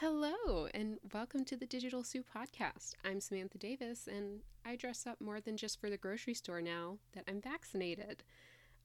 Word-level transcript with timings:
Hello, 0.00 0.66
and 0.72 0.98
welcome 1.12 1.44
to 1.44 1.58
the 1.58 1.66
Digital 1.66 2.02
Sous 2.02 2.24
Podcast. 2.34 2.94
I'm 3.04 3.20
Samantha 3.20 3.58
Davis, 3.58 4.08
and 4.10 4.40
I 4.64 4.74
dress 4.74 5.06
up 5.06 5.20
more 5.20 5.42
than 5.42 5.58
just 5.58 5.78
for 5.78 5.90
the 5.90 5.98
grocery 5.98 6.32
store 6.32 6.62
now 6.62 6.96
that 7.12 7.24
I'm 7.28 7.38
vaccinated. 7.38 8.22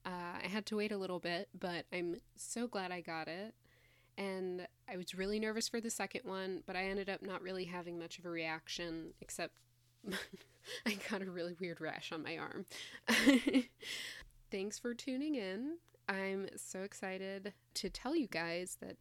Uh, 0.04 0.36
I 0.44 0.46
had 0.46 0.66
to 0.66 0.76
wait 0.76 0.92
a 0.92 0.98
little 0.98 1.18
bit, 1.18 1.48
but 1.58 1.86
I'm 1.90 2.16
so 2.36 2.66
glad 2.66 2.92
I 2.92 3.00
got 3.00 3.28
it. 3.28 3.54
And 4.18 4.68
I 4.92 4.98
was 4.98 5.14
really 5.14 5.40
nervous 5.40 5.70
for 5.70 5.80
the 5.80 5.88
second 5.88 6.24
one, 6.24 6.62
but 6.66 6.76
I 6.76 6.84
ended 6.84 7.08
up 7.08 7.22
not 7.22 7.40
really 7.40 7.64
having 7.64 7.98
much 7.98 8.18
of 8.18 8.26
a 8.26 8.30
reaction, 8.30 9.14
except 9.22 9.54
I 10.84 10.98
got 11.10 11.22
a 11.22 11.30
really 11.30 11.56
weird 11.58 11.80
rash 11.80 12.12
on 12.12 12.22
my 12.22 12.36
arm. 12.36 12.66
Thanks 14.50 14.78
for 14.78 14.92
tuning 14.92 15.36
in. 15.36 15.78
I'm 16.10 16.50
so 16.56 16.80
excited 16.80 17.54
to 17.72 17.88
tell 17.88 18.14
you 18.14 18.26
guys 18.26 18.76
that 18.82 18.98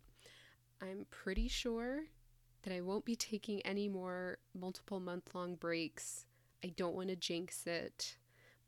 I'm 0.85 1.05
pretty 1.09 1.47
sure 1.47 2.05
that 2.63 2.73
I 2.73 2.81
won't 2.81 3.05
be 3.05 3.15
taking 3.15 3.61
any 3.61 3.87
more 3.87 4.37
multiple 4.53 4.99
month 4.99 5.33
long 5.33 5.55
breaks. 5.55 6.25
I 6.63 6.69
don't 6.75 6.95
want 6.95 7.09
to 7.09 7.15
jinx 7.15 7.67
it. 7.67 8.17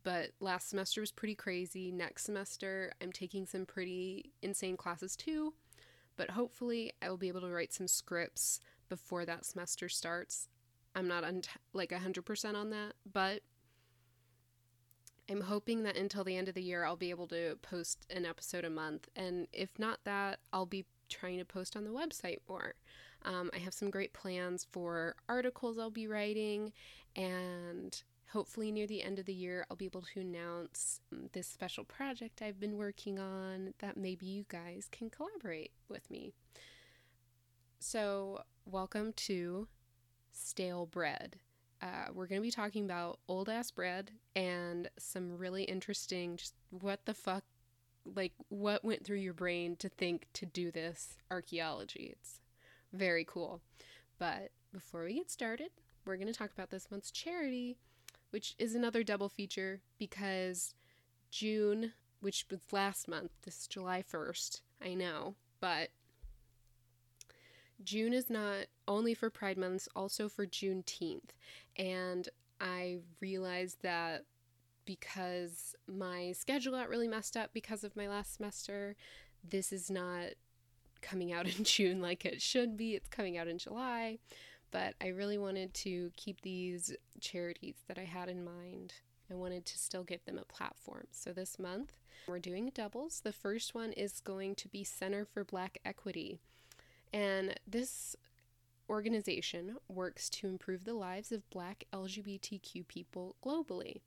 But 0.04 0.30
last 0.40 0.70
semester 0.70 1.02
was 1.02 1.12
pretty 1.12 1.36
crazy. 1.36 1.92
Next 1.92 2.24
semester, 2.24 2.94
I'm 3.02 3.12
taking 3.12 3.46
some 3.46 3.66
pretty 3.66 4.32
insane 4.42 4.78
classes 4.78 5.16
too. 5.16 5.54
But 6.16 6.32
hopefully, 6.32 6.94
I 7.02 7.10
will 7.10 7.18
be 7.18 7.28
able 7.28 7.42
to 7.42 7.50
write 7.50 7.74
some 7.74 7.88
scripts 7.88 8.60
before 8.90 9.26
that 9.26 9.46
semester 9.46 9.90
starts. 9.90 10.48
I'm 10.96 11.08
not 11.08 11.24
un- 11.24 11.42
like 11.74 11.92
100% 11.92 12.56
on 12.56 12.70
that, 12.70 12.94
but 13.12 13.42
I'm 15.30 15.42
hoping 15.42 15.84
that 15.84 15.98
until 15.98 16.24
the 16.24 16.38
end 16.38 16.48
of 16.48 16.56
the 16.56 16.64
year, 16.64 16.86
I'll 16.86 16.96
be 16.96 17.10
able 17.10 17.28
to 17.28 17.58
post 17.62 18.06
an 18.10 18.26
episode 18.26 18.64
a 18.64 18.70
month. 18.70 19.10
And 19.16 19.48
if 19.52 19.78
not 19.78 20.00
that, 20.06 20.40
I'll 20.54 20.66
be 20.66 20.86
trying 21.10 21.38
to 21.38 21.46
post 21.46 21.76
on 21.76 21.84
the 21.84 21.92
website 21.92 22.40
more. 22.48 22.76
Um, 23.24 23.50
I 23.54 23.58
have 23.60 23.74
some 23.74 23.90
great 23.90 24.14
plans 24.14 24.68
for 24.72 25.16
articles 25.28 25.78
I'll 25.78 25.90
be 25.90 26.08
writing, 26.08 26.72
and 27.16 28.02
hopefully 28.30 28.72
near 28.72 28.88
the 28.88 29.04
end 29.04 29.20
of 29.20 29.26
the 29.26 29.34
year, 29.34 29.66
I'll 29.70 29.78
be 29.78 29.86
able 29.86 30.04
to 30.14 30.20
announce 30.20 31.02
um, 31.12 31.30
this 31.34 31.48
special 31.48 31.84
project 31.84 32.42
I've 32.42 32.60
been 32.60 32.78
working 32.78 33.20
on 33.20 33.74
that 33.80 33.98
maybe 33.98 34.26
you 34.26 34.46
guys 34.50 34.88
can 34.92 35.10
collaborate 35.10 35.72
with 35.90 36.10
me. 36.12 36.34
So, 37.80 38.42
welcome 38.66 39.14
to 39.14 39.68
Stale 40.32 40.86
Bread. 40.86 41.38
Uh, 41.82 42.08
we're 42.14 42.28
going 42.28 42.42
to 42.42 42.46
be 42.46 42.52
talking 42.52 42.86
about 42.86 43.20
old 43.28 43.50
ass 43.50 43.72
bread 43.72 44.12
and 44.36 44.90
some 44.98 45.38
really 45.38 45.64
interesting, 45.64 46.38
just 46.38 46.56
what 46.72 47.06
the 47.06 47.14
fuck 47.14 47.44
like 48.16 48.34
what 48.50 48.84
went 48.84 49.06
through 49.06 49.18
your 49.18 49.34
brain 49.34 49.76
to 49.78 49.90
think 49.90 50.28
to 50.34 50.46
do 50.46 50.72
this 50.72 51.18
archaeology. 51.30 52.14
It's 52.14 52.42
very 52.94 53.26
cool. 53.26 53.62
But 54.20 54.52
before 54.74 55.04
we 55.04 55.16
get 55.16 55.32
started, 55.32 55.70
we're 56.06 56.18
going 56.18 56.28
to 56.28 56.34
talk 56.34 56.52
about 56.52 56.70
this 56.70 56.90
month's 56.90 57.12
charity, 57.12 57.78
which 58.32 58.56
is 58.58 58.76
another 58.76 59.04
double 59.04 59.30
feature 59.30 59.82
because 59.98 60.74
June, 61.30 61.94
which 62.22 62.46
was 62.50 62.62
last 62.72 63.08
month, 63.08 63.32
this 63.44 63.68
July 63.68 64.04
1st, 64.04 64.62
I 64.84 64.94
know, 64.94 65.36
but 65.60 65.90
June 67.84 68.14
is 68.14 68.30
not 68.30 68.66
only 68.88 69.14
for 69.14 69.30
Pride 69.30 69.58
Month, 69.58 69.88
also 69.96 70.30
for 70.30 70.48
Juneteenth. 70.48 71.30
And 71.78 72.28
I 72.60 73.00
realized 73.20 73.84
that 73.84 74.24
because 74.88 75.76
my 75.88 76.32
schedule 76.32 76.72
got 76.72 76.90
really 76.90 77.08
messed 77.08 77.38
up 77.38 77.52
because 77.54 77.84
of 77.84 77.96
my 77.96 78.08
last 78.08 78.38
semester. 78.38 78.96
This 79.48 79.72
is 79.72 79.92
not 79.92 80.30
coming 81.02 81.32
out 81.32 81.46
in 81.58 81.64
June 81.64 82.02
like 82.02 82.26
it 82.26 82.42
should 82.42 82.76
be, 82.76 82.96
it's 82.96 83.10
coming 83.10 83.38
out 83.38 83.48
in 83.48 83.60
July. 83.60 84.18
But 84.72 84.96
I 85.00 85.08
really 85.10 85.38
wanted 85.38 85.74
to 85.76 86.12
keep 86.18 86.42
these 86.42 86.94
charities 87.22 87.76
that 87.88 88.00
I 88.00 88.04
had 88.04 88.28
in 88.28 88.44
mind. 88.44 88.96
I 89.32 89.36
wanted 89.36 89.66
to 89.66 89.78
still 89.78 90.04
give 90.04 90.26
them 90.26 90.38
a 90.38 90.46
platform. 90.46 91.08
So 91.12 91.32
this 91.32 91.60
month, 91.60 91.94
we're 92.28 92.40
doing 92.40 92.72
doubles. 92.74 93.22
The 93.24 93.32
first 93.32 93.76
one 93.76 93.94
is 93.94 94.20
going 94.20 94.56
to 94.56 94.68
be 94.68 94.84
Center 94.84 95.26
for 95.26 95.44
Black 95.44 95.78
Equity. 95.86 96.40
And 97.14 97.58
this 97.66 98.16
organization 98.90 99.78
works 99.88 100.30
to 100.30 100.48
improve 100.48 100.84
the 100.84 100.94
lives 100.94 101.32
of 101.32 101.50
black 101.50 101.86
LGBTQ 101.94 102.88
people 102.88 103.36
globally. 103.44 104.02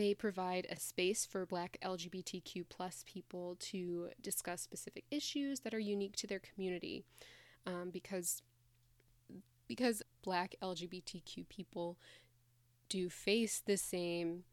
They 0.00 0.14
provide 0.14 0.66
a 0.70 0.80
space 0.80 1.26
for 1.26 1.44
Black 1.44 1.76
LGBTQ 1.84 2.64
plus 2.70 3.04
people 3.06 3.58
to 3.60 4.08
discuss 4.22 4.62
specific 4.62 5.04
issues 5.10 5.60
that 5.60 5.74
are 5.74 5.78
unique 5.78 6.16
to 6.16 6.26
their 6.26 6.38
community, 6.38 7.04
um, 7.66 7.90
because 7.90 8.40
because 9.68 10.02
Black 10.22 10.54
LGBTQ 10.62 11.46
people 11.50 11.98
do 12.88 13.10
face 13.10 13.60
the 13.60 13.76
same. 13.76 14.44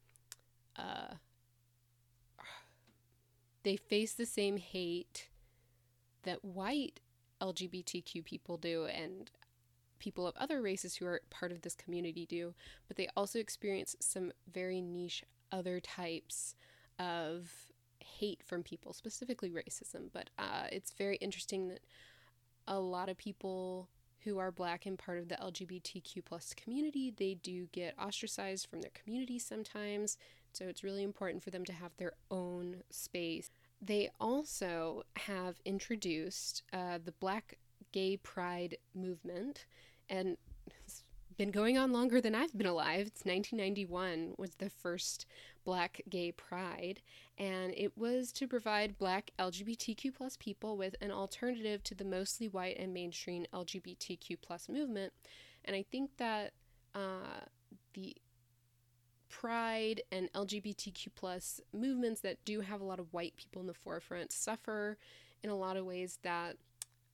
Uh, 0.76 1.14
they 3.64 3.78
face 3.78 4.16
the 4.16 4.26
same 4.26 4.58
hate 4.58 5.30
that 6.24 6.44
white 6.44 7.00
LGBTQ 7.40 8.26
people 8.26 8.58
do, 8.58 8.84
and 8.84 9.32
people 9.98 10.28
of 10.28 10.36
other 10.36 10.62
races 10.62 10.98
who 10.98 11.06
are 11.06 11.22
part 11.30 11.54
of 11.54 11.62
this 11.62 11.74
community 11.74 12.26
do, 12.26 12.54
but 12.90 12.98
they 12.98 13.08
also 13.16 13.40
experience 13.40 13.96
some 14.02 14.34
very 14.52 14.82
niche 14.82 15.24
other 15.52 15.80
types 15.80 16.56
of 17.00 17.52
hate 18.00 18.42
from 18.44 18.64
people, 18.64 18.94
specifically 18.94 19.50
racism. 19.50 20.10
But 20.12 20.30
uh, 20.38 20.68
it's 20.72 20.94
very 20.94 21.18
interesting 21.18 21.68
that 21.70 21.82
a 22.68 22.80
lot 22.80 23.10
of 23.10 23.18
people 23.18 23.90
who 24.22 24.40
are 24.40 24.52
black 24.52 24.86
and 24.86 24.98
part 24.98 25.20
of 25.20 25.30
the 25.30 25.36
LGBTQ 25.36 26.26
plus 26.26 26.54
community, 26.54 27.14
they 27.16 27.36
do 27.36 27.68
get 27.72 27.96
ostracized 27.98 28.68
from 28.68 28.82
their 28.82 28.92
community 28.94 29.40
sometimes. 29.40 30.18
So 30.54 30.66
it's 30.66 30.84
really 30.84 31.04
important 31.04 31.44
for 31.44 31.50
them 31.52 31.64
to 31.66 31.74
have 31.74 31.92
their 31.98 32.14
own 32.32 32.78
space. 32.90 33.50
They 33.82 34.10
also 34.20 35.04
have 35.16 35.62
introduced 35.66 36.64
uh, 36.74 37.00
the 37.04 37.12
Black 37.12 37.58
Gay 37.92 38.18
Pride 38.18 38.78
movement, 38.96 39.66
and 40.10 40.38
been 41.38 41.52
going 41.52 41.78
on 41.78 41.94
longer 41.94 42.20
than 42.20 42.34
I've 42.34 42.58
been 42.58 42.68
alive. 42.68 43.08
It's 43.08 43.24
1991 43.24 44.34
was 44.38 44.56
the 44.56 44.70
first 44.70 45.26
Black 45.64 46.02
Gay 46.10 46.32
Pride, 46.32 47.02
and 47.38 47.74
it 47.78 47.96
was 47.96 48.32
to 48.34 48.48
provide 48.48 48.98
Black 48.98 49.32
LGBTQ 49.38 50.16
plus 50.16 50.36
people 50.38 50.78
with 50.78 50.96
an 51.00 51.12
alternative 51.12 51.84
to 51.84 51.96
the 51.96 52.06
mostly 52.06 52.48
white 52.48 52.78
and 52.80 52.94
mainstream 52.94 53.46
LGBTQ 53.54 54.38
plus 54.42 54.68
movement. 54.68 55.14
And 55.64 55.76
I 55.76 55.84
think 55.84 56.12
that 56.18 56.54
uh, 56.96 57.46
the 57.94 58.16
pride 59.30 60.02
and 60.12 60.32
LGBTQ 60.34 61.10
plus 61.16 61.62
movements 61.74 62.22
that 62.22 62.44
do 62.46 62.62
have 62.62 62.82
a 62.82 62.86
lot 62.86 63.00
of 63.00 63.14
white 63.14 63.36
people 63.36 63.62
in 63.62 63.68
the 63.68 63.74
forefront 63.74 64.32
suffer 64.32 64.98
in 65.44 65.50
a 65.50 65.56
lot 65.56 65.78
of 65.78 65.86
ways 65.86 66.18
that 66.24 66.56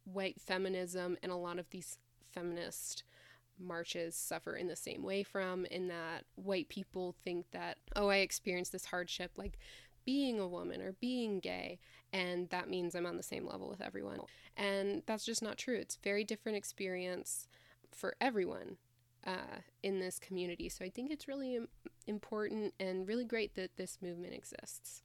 white 0.05 0.39
feminism 0.39 1.17
and 1.21 1.31
a 1.31 1.35
lot 1.35 1.59
of 1.59 1.69
these 1.71 1.97
feminist 2.31 3.03
marches 3.59 4.15
suffer 4.15 4.55
in 4.55 4.67
the 4.67 4.75
same 4.75 5.03
way 5.03 5.23
from, 5.23 5.65
in 5.65 5.87
that 5.87 6.25
white 6.35 6.69
people 6.69 7.15
think 7.23 7.45
that, 7.51 7.77
oh, 7.95 8.09
I 8.09 8.17
experienced 8.17 8.71
this 8.71 8.85
hardship 8.85 9.31
like 9.37 9.57
being 10.05 10.39
a 10.39 10.47
woman 10.47 10.81
or 10.81 10.93
being 10.93 11.39
gay, 11.39 11.79
and 12.11 12.49
that 12.49 12.69
means 12.69 12.93
I'm 12.93 13.05
on 13.05 13.17
the 13.17 13.23
same 13.23 13.47
level 13.47 13.69
with 13.69 13.81
everyone. 13.81 14.19
And 14.57 15.03
that's 15.05 15.25
just 15.25 15.41
not 15.41 15.57
true. 15.57 15.75
It's 15.75 15.97
very 16.03 16.23
different 16.23 16.57
experience 16.57 17.47
for 17.91 18.15
everyone 18.19 18.77
uh, 19.25 19.61
in 19.81 19.99
this 19.99 20.19
community. 20.19 20.69
So 20.69 20.83
I 20.83 20.89
think 20.89 21.11
it's 21.11 21.27
really 21.27 21.59
important 22.07 22.73
and 22.79 23.07
really 23.07 23.25
great 23.25 23.55
that 23.55 23.77
this 23.77 23.99
movement 24.01 24.33
exists. 24.33 25.03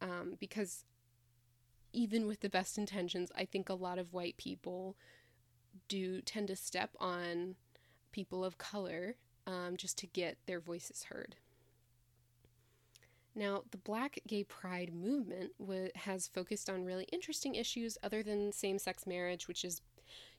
Um, 0.00 0.36
because 0.38 0.84
even 1.92 2.26
with 2.26 2.40
the 2.40 2.50
best 2.50 2.76
intentions, 2.76 3.30
I 3.36 3.44
think 3.44 3.68
a 3.68 3.74
lot 3.74 3.98
of 3.98 4.12
white 4.12 4.36
people 4.36 4.96
do 5.88 6.20
tend 6.20 6.48
to 6.48 6.56
step 6.56 6.90
on 6.98 7.56
people 8.12 8.44
of 8.44 8.58
color 8.58 9.16
um, 9.46 9.76
just 9.76 9.98
to 9.98 10.06
get 10.06 10.38
their 10.46 10.60
voices 10.60 11.04
heard. 11.04 11.36
Now, 13.34 13.62
the 13.70 13.78
Black 13.78 14.20
Gay 14.26 14.44
Pride 14.44 14.92
movement 14.94 15.52
w- 15.58 15.90
has 15.96 16.28
focused 16.28 16.70
on 16.70 16.84
really 16.84 17.04
interesting 17.10 17.56
issues 17.56 17.98
other 18.02 18.22
than 18.22 18.52
same 18.52 18.78
sex 18.78 19.06
marriage, 19.06 19.48
which 19.48 19.64
is 19.64 19.80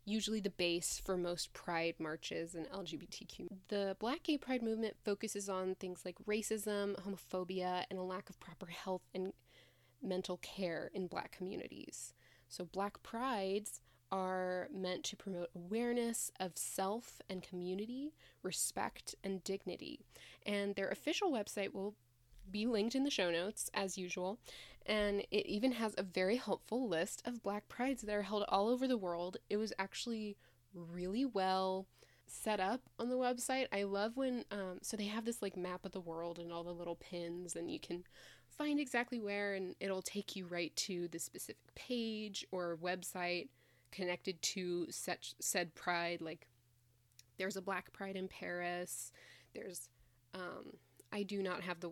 usually 0.05 0.39
the 0.39 0.51
base 0.51 1.01
for 1.03 1.17
most 1.17 1.51
pride 1.51 1.95
marches 1.99 2.55
and 2.55 2.69
LGBTQ. 2.69 3.47
The 3.67 3.97
Black 3.99 4.23
Gay 4.23 4.37
Pride 4.37 4.63
movement 4.63 4.95
focuses 5.03 5.49
on 5.49 5.75
things 5.75 6.03
like 6.05 6.15
racism, 6.25 6.95
homophobia, 7.01 7.83
and 7.89 7.99
a 7.99 8.03
lack 8.03 8.29
of 8.29 8.39
proper 8.39 8.67
health 8.67 9.01
and 9.13 9.33
mental 10.01 10.37
care 10.37 10.89
in 10.93 11.07
black 11.07 11.31
communities. 11.31 12.13
So, 12.47 12.63
black 12.63 13.03
prides 13.03 13.81
are 14.15 14.69
meant 14.73 15.03
to 15.03 15.17
promote 15.17 15.49
awareness 15.53 16.31
of 16.39 16.53
self 16.55 17.21
and 17.29 17.43
community, 17.43 18.13
respect, 18.43 19.13
and 19.25 19.43
dignity. 19.43 19.99
And 20.45 20.73
their 20.75 20.87
official 20.87 21.31
website 21.31 21.73
will 21.73 21.95
be 22.49 22.65
linked 22.65 22.95
in 22.95 23.03
the 23.03 23.09
show 23.09 23.29
notes 23.29 23.69
as 23.73 23.97
usual. 23.97 24.39
And 24.85 25.21
it 25.31 25.45
even 25.47 25.73
has 25.73 25.95
a 25.97 26.03
very 26.03 26.37
helpful 26.37 26.87
list 26.87 27.23
of 27.25 27.43
Black 27.43 27.67
Prides 27.67 28.03
that 28.03 28.15
are 28.15 28.21
held 28.21 28.45
all 28.47 28.69
over 28.69 28.87
the 28.87 28.97
world. 28.97 29.35
It 29.49 29.57
was 29.57 29.73
actually 29.77 30.37
really 30.73 31.25
well 31.25 31.87
set 32.25 32.61
up 32.61 32.83
on 32.97 33.09
the 33.09 33.17
website. 33.17 33.67
I 33.73 33.83
love 33.83 34.15
when, 34.15 34.45
um, 34.49 34.79
so 34.81 34.95
they 34.95 35.07
have 35.07 35.25
this 35.25 35.41
like 35.41 35.57
map 35.57 35.85
of 35.85 35.91
the 35.91 35.99
world 35.99 36.39
and 36.39 36.53
all 36.53 36.63
the 36.63 36.71
little 36.71 36.95
pins, 36.95 37.55
and 37.57 37.69
you 37.69 37.81
can 37.81 38.05
find 38.47 38.79
exactly 38.79 39.19
where, 39.19 39.55
and 39.55 39.75
it'll 39.81 40.01
take 40.01 40.37
you 40.37 40.45
right 40.45 40.73
to 40.77 41.09
the 41.09 41.19
specific 41.19 41.75
page 41.75 42.45
or 42.51 42.77
website 42.81 43.49
connected 43.95 44.41
to 44.41 44.87
such 44.89 45.33
said 45.39 45.73
pride. 45.73 46.21
Like 46.21 46.47
there's 47.37 47.55
a 47.55 47.61
Black 47.61 47.93
Pride 47.93 48.15
in 48.15 48.27
Paris. 48.27 49.11
There's, 49.53 49.89
um, 50.33 50.77
I 51.11 51.23
do 51.23 51.41
not 51.41 51.61
have 51.61 51.79
the 51.79 51.91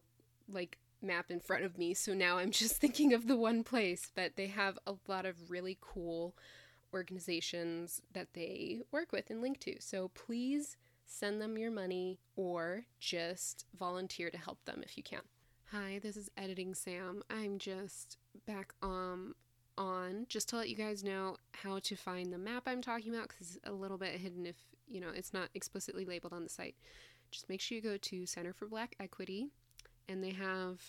like 0.51 0.77
map 1.01 1.31
in 1.31 1.39
front 1.39 1.63
of 1.63 1.77
me, 1.77 1.93
so 1.93 2.13
now 2.13 2.37
I'm 2.37 2.51
just 2.63 2.77
thinking 2.77 3.13
of 3.13 3.27
the 3.27 3.37
one 3.37 3.63
place, 3.63 4.11
but 4.13 4.35
they 4.35 4.47
have 4.47 4.77
a 4.85 4.95
lot 5.07 5.25
of 5.25 5.49
really 5.49 5.77
cool 5.81 6.35
organizations 6.93 8.01
that 8.13 8.33
they 8.33 8.81
work 8.91 9.11
with 9.11 9.29
and 9.29 9.41
link 9.41 9.59
to. 9.61 9.77
So 9.79 10.09
please 10.13 10.77
send 11.05 11.41
them 11.41 11.57
your 11.57 11.71
money 11.71 12.19
or 12.35 12.85
just 12.99 13.65
volunteer 13.77 14.29
to 14.29 14.37
help 14.37 14.63
them 14.65 14.81
if 14.83 14.97
you 14.97 15.03
can. 15.03 15.21
Hi, 15.71 15.99
this 16.03 16.17
is 16.17 16.29
Editing 16.37 16.75
Sam. 16.75 17.23
I'm 17.31 17.57
just 17.57 18.17
back 18.45 18.73
um 18.83 19.33
on 19.77 20.25
just 20.29 20.49
to 20.49 20.57
let 20.57 20.69
you 20.69 20.75
guys 20.75 21.03
know 21.03 21.37
how 21.53 21.79
to 21.79 21.95
find 21.95 22.31
the 22.31 22.37
map 22.37 22.63
I'm 22.65 22.81
talking 22.81 23.13
about 23.13 23.29
because 23.29 23.55
it's 23.55 23.69
a 23.69 23.71
little 23.71 23.97
bit 23.97 24.19
hidden 24.19 24.45
if 24.45 24.57
you 24.87 24.99
know 24.99 25.09
it's 25.13 25.33
not 25.33 25.49
explicitly 25.53 26.05
labeled 26.05 26.33
on 26.33 26.43
the 26.43 26.49
site. 26.49 26.75
Just 27.31 27.49
make 27.49 27.61
sure 27.61 27.75
you 27.75 27.81
go 27.81 27.97
to 27.97 28.25
Center 28.25 28.53
for 28.53 28.67
Black 28.67 28.95
Equity 28.99 29.47
and 30.07 30.23
they 30.23 30.31
have 30.31 30.79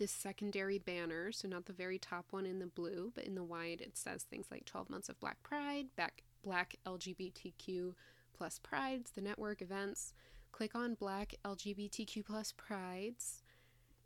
this 0.00 0.10
secondary 0.10 0.78
banner, 0.78 1.30
so 1.30 1.46
not 1.46 1.66
the 1.66 1.74
very 1.74 1.98
top 1.98 2.24
one 2.30 2.46
in 2.46 2.58
the 2.58 2.66
blue, 2.66 3.12
but 3.14 3.24
in 3.24 3.34
the 3.34 3.44
white, 3.44 3.82
it 3.82 3.98
says 3.98 4.22
things 4.22 4.46
like 4.50 4.64
12 4.64 4.88
months 4.88 5.10
of 5.10 5.20
Black 5.20 5.40
Pride, 5.42 5.86
back, 5.94 6.22
Black 6.42 6.76
LGBTQ 6.86 7.92
plus 8.32 8.58
Prides, 8.58 9.10
the 9.10 9.20
network 9.20 9.60
events. 9.60 10.14
Click 10.52 10.74
on 10.74 10.94
Black 10.94 11.34
LGBTQ 11.44 12.24
plus 12.24 12.54
Prides 12.56 13.42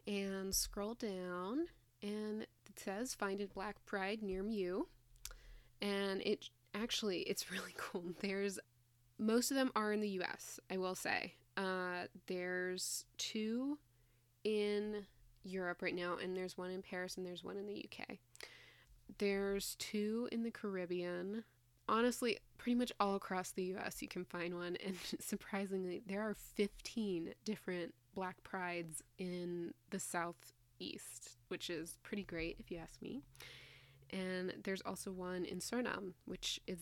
and 0.06 0.52
scroll 0.52 0.94
down, 0.94 1.66
and 2.04 2.42
it 2.42 2.78
says 2.78 3.14
Find 3.14 3.40
a 3.40 3.46
Black 3.46 3.84
Pride 3.86 4.22
near 4.22 4.46
you. 4.46 4.88
And 5.80 6.20
it 6.22 6.50
actually, 6.74 7.20
it's 7.20 7.50
really 7.50 7.74
cool. 7.76 8.04
There's 8.20 8.58
most 9.18 9.50
of 9.50 9.56
them 9.56 9.70
are 9.74 9.92
in 9.92 10.00
the 10.00 10.08
US, 10.20 10.60
I 10.70 10.76
will 10.76 10.94
say. 10.94 11.34
Uh, 11.56 12.06
there's 12.26 13.04
two 13.16 13.78
in 14.42 15.06
Europe 15.44 15.82
right 15.82 15.94
now, 15.94 16.16
and 16.22 16.36
there's 16.36 16.58
one 16.58 16.70
in 16.70 16.82
Paris 16.82 17.16
and 17.16 17.24
there's 17.24 17.44
one 17.44 17.56
in 17.56 17.66
the 17.66 17.86
UK. 17.86 18.18
There's 19.18 19.76
two 19.76 20.28
in 20.32 20.42
the 20.42 20.50
Caribbean. 20.50 21.44
Honestly, 21.88 22.38
pretty 22.58 22.74
much 22.74 22.92
all 22.98 23.14
across 23.14 23.50
the 23.50 23.64
US 23.76 24.02
you 24.02 24.08
can 24.08 24.24
find 24.24 24.54
one, 24.54 24.76
and 24.84 24.96
surprisingly, 25.20 26.02
there 26.06 26.22
are 26.22 26.34
15 26.34 27.34
different 27.44 27.94
Black 28.14 28.42
Prides 28.42 29.02
in 29.18 29.72
the 29.90 30.00
Southeast, 30.74 31.36
which 31.48 31.70
is 31.70 31.98
pretty 32.02 32.24
great 32.24 32.56
if 32.58 32.70
you 32.70 32.78
ask 32.78 33.00
me. 33.02 33.22
And 34.10 34.54
there's 34.62 34.82
also 34.82 35.10
one 35.10 35.44
in 35.44 35.58
Suriname, 35.58 36.12
which 36.24 36.60
is 36.66 36.80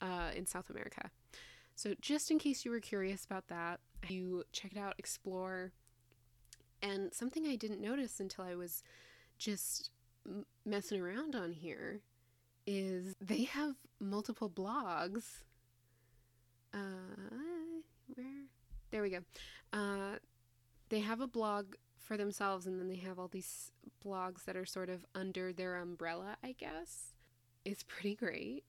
uh, 0.00 0.30
in 0.34 0.46
South 0.46 0.70
America. 0.70 1.10
So, 1.74 1.94
just 2.00 2.30
in 2.30 2.38
case 2.38 2.64
you 2.64 2.70
were 2.70 2.80
curious 2.80 3.24
about 3.24 3.48
that, 3.48 3.80
you 4.08 4.44
check 4.52 4.72
it 4.72 4.78
out, 4.78 4.94
explore, 4.98 5.72
and 6.82 7.12
something 7.12 7.46
I 7.46 7.56
didn't 7.56 7.80
notice 7.80 8.20
until 8.20 8.44
I 8.44 8.54
was 8.54 8.82
just 9.38 9.90
m- 10.26 10.44
messing 10.64 11.00
around 11.00 11.34
on 11.34 11.52
here 11.52 12.00
is 12.66 13.14
they 13.20 13.44
have 13.44 13.74
multiple 14.00 14.50
blogs. 14.50 15.44
Uh, 16.74 16.78
where? 18.14 18.26
There 18.90 19.02
we 19.02 19.10
go. 19.10 19.20
Uh, 19.72 20.18
they 20.90 21.00
have 21.00 21.20
a 21.20 21.26
blog 21.26 21.74
for 22.02 22.16
themselves, 22.16 22.66
and 22.66 22.80
then 22.80 22.88
they 22.88 22.96
have 22.96 23.18
all 23.18 23.28
these 23.28 23.70
blogs 24.04 24.44
that 24.44 24.56
are 24.56 24.66
sort 24.66 24.90
of 24.90 25.06
under 25.14 25.52
their 25.52 25.76
umbrella, 25.76 26.36
I 26.42 26.52
guess. 26.52 27.12
It's 27.64 27.84
pretty 27.84 28.14
great. 28.14 28.64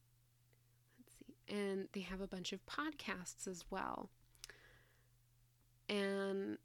Let's 0.99 1.15
see. 1.17 1.55
And 1.55 1.87
they 1.93 2.01
have 2.01 2.21
a 2.21 2.27
bunch 2.27 2.53
of 2.53 2.65
podcasts 2.65 3.47
as 3.47 3.65
well. 3.69 4.09
And 5.89 6.57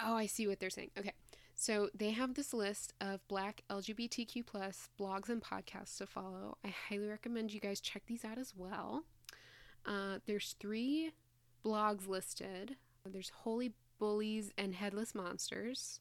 Oh, 0.00 0.16
I 0.16 0.26
see 0.26 0.46
what 0.46 0.60
they're 0.60 0.70
saying. 0.70 0.90
Okay. 0.98 1.12
So 1.54 1.88
they 1.94 2.10
have 2.10 2.34
this 2.34 2.52
list 2.52 2.92
of 3.00 3.26
black 3.28 3.62
LGBTQ 3.70 4.44
plus 4.44 4.88
blogs 5.00 5.28
and 5.28 5.42
podcasts 5.42 5.98
to 5.98 6.06
follow. 6.06 6.58
I 6.64 6.74
highly 6.88 7.06
recommend 7.06 7.52
you 7.52 7.60
guys 7.60 7.80
check 7.80 8.02
these 8.06 8.24
out 8.24 8.38
as 8.38 8.52
well. 8.56 9.04
Uh, 9.86 10.18
there's 10.26 10.56
three 10.58 11.12
blogs 11.64 12.08
listed. 12.08 12.76
There's 13.06 13.30
Holy 13.30 13.72
Bullies 14.04 14.52
and 14.58 14.74
Headless 14.74 15.14
Monsters. 15.14 15.98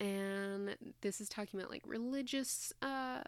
And 0.00 0.76
this 1.02 1.20
is 1.20 1.28
talking 1.28 1.60
about 1.60 1.70
like 1.70 1.84
religious 1.86 2.72
uh 2.82 3.20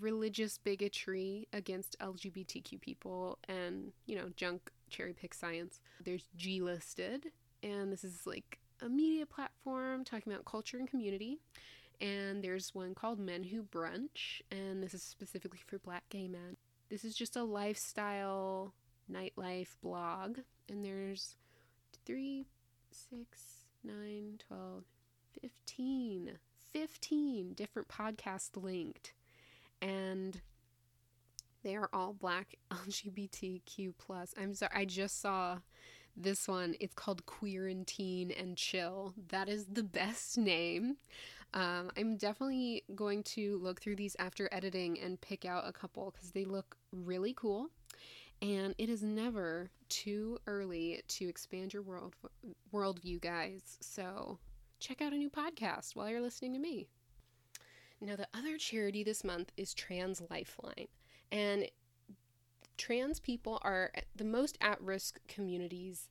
religious 0.00 0.58
bigotry 0.58 1.46
against 1.52 1.96
LGBTQ 2.00 2.80
people 2.80 3.38
and, 3.48 3.92
you 4.06 4.16
know, 4.16 4.30
junk 4.34 4.72
cherry 4.90 5.12
pick 5.12 5.32
science. 5.32 5.78
There's 6.04 6.24
G 6.36 6.60
listed, 6.60 7.26
and 7.62 7.92
this 7.92 8.02
is 8.02 8.26
like 8.26 8.58
a 8.80 8.88
media 8.88 9.24
platform 9.24 10.02
talking 10.02 10.32
about 10.32 10.44
culture 10.44 10.76
and 10.78 10.88
community. 10.88 11.38
And 12.00 12.42
there's 12.42 12.74
one 12.74 12.96
called 12.96 13.20
Men 13.20 13.44
Who 13.44 13.62
Brunch, 13.62 14.42
and 14.50 14.82
this 14.82 14.92
is 14.92 15.04
specifically 15.04 15.60
for 15.64 15.78
black 15.78 16.02
gay 16.08 16.26
men. 16.26 16.56
This 16.90 17.04
is 17.04 17.14
just 17.14 17.36
a 17.36 17.44
lifestyle 17.44 18.74
nightlife 19.08 19.76
blog, 19.82 20.38
and 20.72 20.84
there's 20.84 21.36
three, 22.06 22.46
six, 22.90 23.66
nine, 23.84 24.40
12, 24.48 24.84
15, 25.40 26.38
15 26.72 27.52
different 27.52 27.88
podcasts 27.88 28.56
linked. 28.56 29.12
And 29.82 30.40
they 31.62 31.76
are 31.76 31.90
all 31.92 32.14
black 32.14 32.56
LGBTQ 32.72 33.92
plus. 33.98 34.34
I'm 34.40 34.54
sorry, 34.54 34.72
I 34.74 34.84
just 34.86 35.20
saw 35.20 35.58
this 36.16 36.48
one. 36.48 36.74
It's 36.80 36.94
called 36.94 37.26
Queerantine 37.26 38.30
and 38.30 38.56
Chill. 38.56 39.14
That 39.28 39.48
is 39.48 39.66
the 39.66 39.82
best 39.82 40.38
name. 40.38 40.96
Um, 41.54 41.90
I'm 41.98 42.16
definitely 42.16 42.82
going 42.94 43.24
to 43.24 43.58
look 43.58 43.82
through 43.82 43.96
these 43.96 44.16
after 44.18 44.48
editing 44.52 44.98
and 44.98 45.20
pick 45.20 45.44
out 45.44 45.68
a 45.68 45.72
couple 45.72 46.10
because 46.10 46.30
they 46.30 46.46
look 46.46 46.78
really 46.92 47.34
cool. 47.34 47.68
And 48.42 48.74
it 48.76 48.88
is 48.88 49.04
never 49.04 49.70
too 49.88 50.36
early 50.48 51.00
to 51.06 51.28
expand 51.28 51.72
your 51.72 51.82
world 51.82 52.16
worldview, 52.74 53.20
guys. 53.20 53.78
So 53.80 54.38
check 54.80 55.00
out 55.00 55.12
a 55.12 55.16
new 55.16 55.30
podcast 55.30 55.94
while 55.94 56.10
you're 56.10 56.20
listening 56.20 56.52
to 56.54 56.58
me. 56.58 56.88
Now, 58.00 58.16
the 58.16 58.26
other 58.34 58.58
charity 58.58 59.04
this 59.04 59.22
month 59.22 59.52
is 59.56 59.72
Trans 59.72 60.20
Lifeline. 60.28 60.88
And 61.30 61.68
trans 62.76 63.20
people 63.20 63.60
are 63.62 63.92
the 64.16 64.24
most 64.24 64.58
at 64.60 64.80
risk 64.80 65.20
communities, 65.28 66.08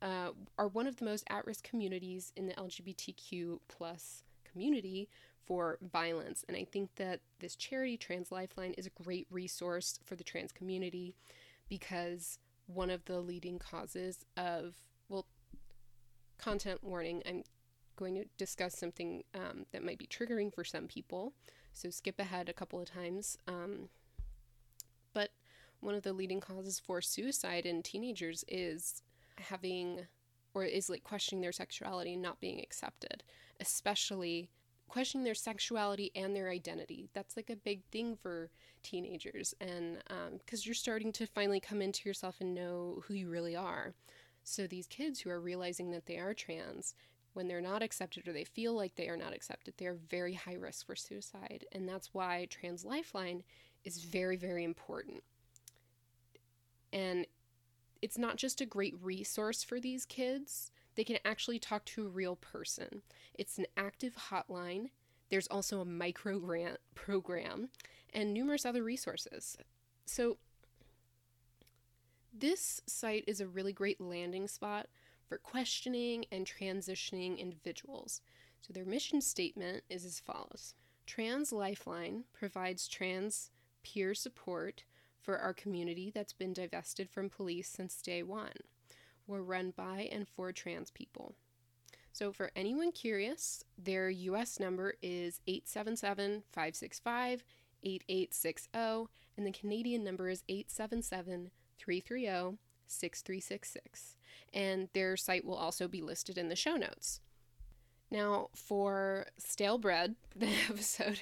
uh, 0.00 0.30
are 0.56 0.68
one 0.68 0.86
of 0.86 0.96
the 0.96 1.04
most 1.04 1.24
at 1.28 1.44
risk 1.44 1.64
communities 1.64 2.32
in 2.36 2.46
the 2.46 2.54
LGBTQ 2.54 3.58
plus 3.66 4.22
community 4.44 5.08
for 5.44 5.78
violence. 5.82 6.44
And 6.46 6.56
I 6.56 6.64
think 6.64 6.94
that 6.96 7.18
this 7.40 7.56
charity, 7.56 7.96
Trans 7.96 8.30
Lifeline, 8.30 8.74
is 8.74 8.86
a 8.86 9.02
great 9.02 9.26
resource 9.28 9.98
for 10.04 10.14
the 10.14 10.24
trans 10.24 10.52
community 10.52 11.16
because 11.68 12.38
one 12.66 12.90
of 12.90 13.04
the 13.04 13.20
leading 13.20 13.58
causes 13.58 14.24
of, 14.36 14.76
well, 15.08 15.26
content 16.38 16.82
warning, 16.82 17.22
I'm 17.28 17.44
going 17.96 18.14
to 18.14 18.24
discuss 18.38 18.76
something 18.76 19.22
um, 19.34 19.66
that 19.72 19.84
might 19.84 19.98
be 19.98 20.06
triggering 20.06 20.52
for 20.52 20.64
some 20.64 20.86
people. 20.86 21.32
So 21.72 21.90
skip 21.90 22.18
ahead 22.18 22.48
a 22.48 22.54
couple 22.54 22.80
of 22.80 22.90
times. 22.90 23.36
Um, 23.46 23.88
but 25.12 25.30
one 25.80 25.94
of 25.94 26.02
the 26.02 26.12
leading 26.12 26.40
causes 26.40 26.80
for 26.80 27.00
suicide 27.00 27.66
in 27.66 27.82
teenagers 27.82 28.44
is 28.48 29.02
having 29.36 30.06
or 30.54 30.64
is 30.64 30.88
like 30.88 31.02
questioning 31.02 31.42
their 31.42 31.52
sexuality 31.52 32.14
and 32.14 32.22
not 32.22 32.40
being 32.40 32.60
accepted, 32.60 33.24
especially 33.60 34.50
questioning 34.94 35.24
their 35.24 35.34
sexuality 35.34 36.12
and 36.14 36.36
their 36.36 36.48
identity. 36.48 37.08
That's 37.14 37.36
like 37.36 37.50
a 37.50 37.56
big 37.56 37.82
thing 37.90 38.14
for 38.14 38.48
teenagers, 38.84 39.52
and 39.60 39.98
because 40.38 40.60
um, 40.60 40.66
you're 40.66 40.74
starting 40.76 41.10
to 41.14 41.26
finally 41.26 41.58
come 41.58 41.82
into 41.82 42.08
yourself 42.08 42.36
and 42.38 42.54
know 42.54 43.02
who 43.04 43.14
you 43.14 43.28
really 43.28 43.56
are. 43.56 43.94
So 44.44 44.68
these 44.68 44.86
kids 44.86 45.18
who 45.18 45.30
are 45.30 45.40
realizing 45.40 45.90
that 45.90 46.06
they 46.06 46.18
are 46.18 46.32
trans, 46.32 46.94
when 47.32 47.48
they're 47.48 47.60
not 47.60 47.82
accepted 47.82 48.28
or 48.28 48.32
they 48.32 48.44
feel 48.44 48.72
like 48.72 48.94
they 48.94 49.08
are 49.08 49.16
not 49.16 49.34
accepted, 49.34 49.74
they 49.78 49.86
are 49.86 49.98
very 50.08 50.34
high 50.34 50.54
risk 50.54 50.86
for 50.86 50.94
suicide, 50.94 51.64
and 51.72 51.88
that's 51.88 52.14
why 52.14 52.46
Trans 52.48 52.84
Lifeline 52.84 53.42
is 53.82 54.04
very, 54.04 54.36
very 54.36 54.62
important. 54.62 55.24
And 56.92 57.26
it's 58.00 58.16
not 58.16 58.36
just 58.36 58.60
a 58.60 58.66
great 58.66 58.94
resource 59.02 59.64
for 59.64 59.80
these 59.80 60.06
kids, 60.06 60.70
they 60.94 61.04
can 61.04 61.18
actually 61.24 61.58
talk 61.58 61.84
to 61.86 62.06
a 62.06 62.10
real 62.10 62.36
person. 62.36 63.02
It's 63.34 63.58
an 63.58 63.66
active 63.76 64.16
hotline. 64.30 64.90
There's 65.28 65.48
also 65.48 65.80
a 65.80 65.84
micro 65.84 66.38
grant 66.38 66.78
program 66.94 67.70
and 68.12 68.32
numerous 68.32 68.64
other 68.64 68.82
resources. 68.82 69.56
So, 70.06 70.38
this 72.36 72.80
site 72.86 73.24
is 73.26 73.40
a 73.40 73.46
really 73.46 73.72
great 73.72 74.00
landing 74.00 74.48
spot 74.48 74.88
for 75.28 75.38
questioning 75.38 76.24
and 76.32 76.46
transitioning 76.46 77.38
individuals. 77.38 78.20
So, 78.60 78.72
their 78.72 78.84
mission 78.84 79.20
statement 79.20 79.84
is 79.88 80.04
as 80.04 80.20
follows 80.20 80.74
Trans 81.06 81.52
Lifeline 81.52 82.24
provides 82.32 82.88
trans 82.88 83.50
peer 83.82 84.14
support 84.14 84.84
for 85.20 85.38
our 85.38 85.54
community 85.54 86.10
that's 86.14 86.32
been 86.32 86.52
divested 86.52 87.08
from 87.08 87.30
police 87.30 87.68
since 87.68 88.00
day 88.00 88.22
one. 88.22 88.52
We're 89.26 89.42
run 89.42 89.72
by 89.76 90.08
and 90.12 90.28
for 90.28 90.52
trans 90.52 90.90
people. 90.90 91.34
So, 92.12 92.30
for 92.30 92.50
anyone 92.54 92.92
curious, 92.92 93.64
their 93.76 94.08
US 94.08 94.60
number 94.60 94.94
is 95.02 95.40
877 95.46 96.44
565 96.52 97.44
8860, 97.82 99.10
and 99.36 99.46
the 99.46 99.52
Canadian 99.52 100.04
number 100.04 100.28
is 100.28 100.42
877 100.48 101.50
330 101.78 102.58
6366. 102.86 104.16
And 104.52 104.88
their 104.92 105.16
site 105.16 105.44
will 105.44 105.56
also 105.56 105.88
be 105.88 106.02
listed 106.02 106.38
in 106.38 106.48
the 106.48 106.56
show 106.56 106.76
notes. 106.76 107.20
Now, 108.10 108.50
for 108.54 109.26
Stale 109.38 109.78
Bread, 109.78 110.14
the 110.36 110.48
episode, 110.70 111.20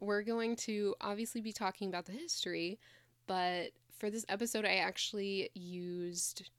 we're 0.00 0.22
going 0.22 0.56
to 0.56 0.94
obviously 1.00 1.40
be 1.40 1.52
talking 1.52 1.88
about 1.88 2.06
the 2.06 2.12
history, 2.12 2.78
but 3.26 3.72
for 3.98 4.08
this 4.08 4.24
episode, 4.28 4.64
I 4.64 4.76
actually 4.76 5.50
used 5.54 6.50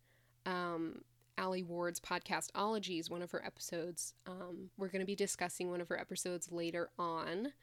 um, 0.45 1.01
Alie 1.37 1.63
Ward's 1.63 1.99
podcast 1.99 2.49
Ologies, 2.55 3.09
one 3.09 3.21
of 3.21 3.31
her 3.31 3.43
episodes. 3.45 4.13
Um, 4.27 4.69
we're 4.77 4.89
going 4.89 5.01
to 5.01 5.05
be 5.05 5.15
discussing 5.15 5.69
one 5.69 5.81
of 5.81 5.89
her 5.89 5.99
episodes 5.99 6.51
later 6.51 6.89
on. 6.99 7.53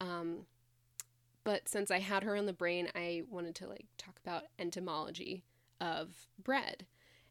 Um, 0.00 0.46
but 1.44 1.68
since 1.68 1.90
I 1.90 1.98
had 1.98 2.22
her 2.24 2.36
on 2.36 2.46
the 2.46 2.52
brain, 2.52 2.88
I 2.94 3.22
wanted 3.30 3.54
to 3.56 3.68
like 3.68 3.86
talk 3.96 4.18
about 4.24 4.44
entomology 4.58 5.44
of 5.80 6.28
bread. 6.42 6.86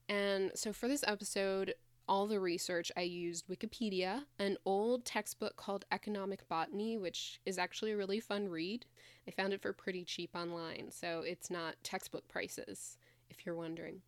And 0.09 0.51
so 0.55 0.73
for 0.73 0.87
this 0.87 1.03
episode, 1.05 1.73
all 2.07 2.27
the 2.27 2.39
research, 2.39 2.91
I 2.95 3.01
used 3.01 3.47
Wikipedia, 3.47 4.23
an 4.39 4.57
old 4.65 5.03
textbook 5.03 5.57
called 5.57 5.85
Economic 5.91 6.47
Botany, 6.47 6.97
which 6.97 7.41
is 7.45 7.57
actually 7.57 7.91
a 7.91 7.97
really 7.97 8.19
fun 8.19 8.47
read. 8.47 8.85
I 9.27 9.31
found 9.31 9.51
it 9.51 9.61
for 9.61 9.73
pretty 9.73 10.05
cheap 10.05 10.29
online, 10.33 10.89
so 10.91 11.21
it's 11.25 11.51
not 11.51 11.75
textbook 11.83 12.27
prices, 12.29 12.97
if 13.29 13.45
you're 13.45 13.55
wondering. 13.55 14.01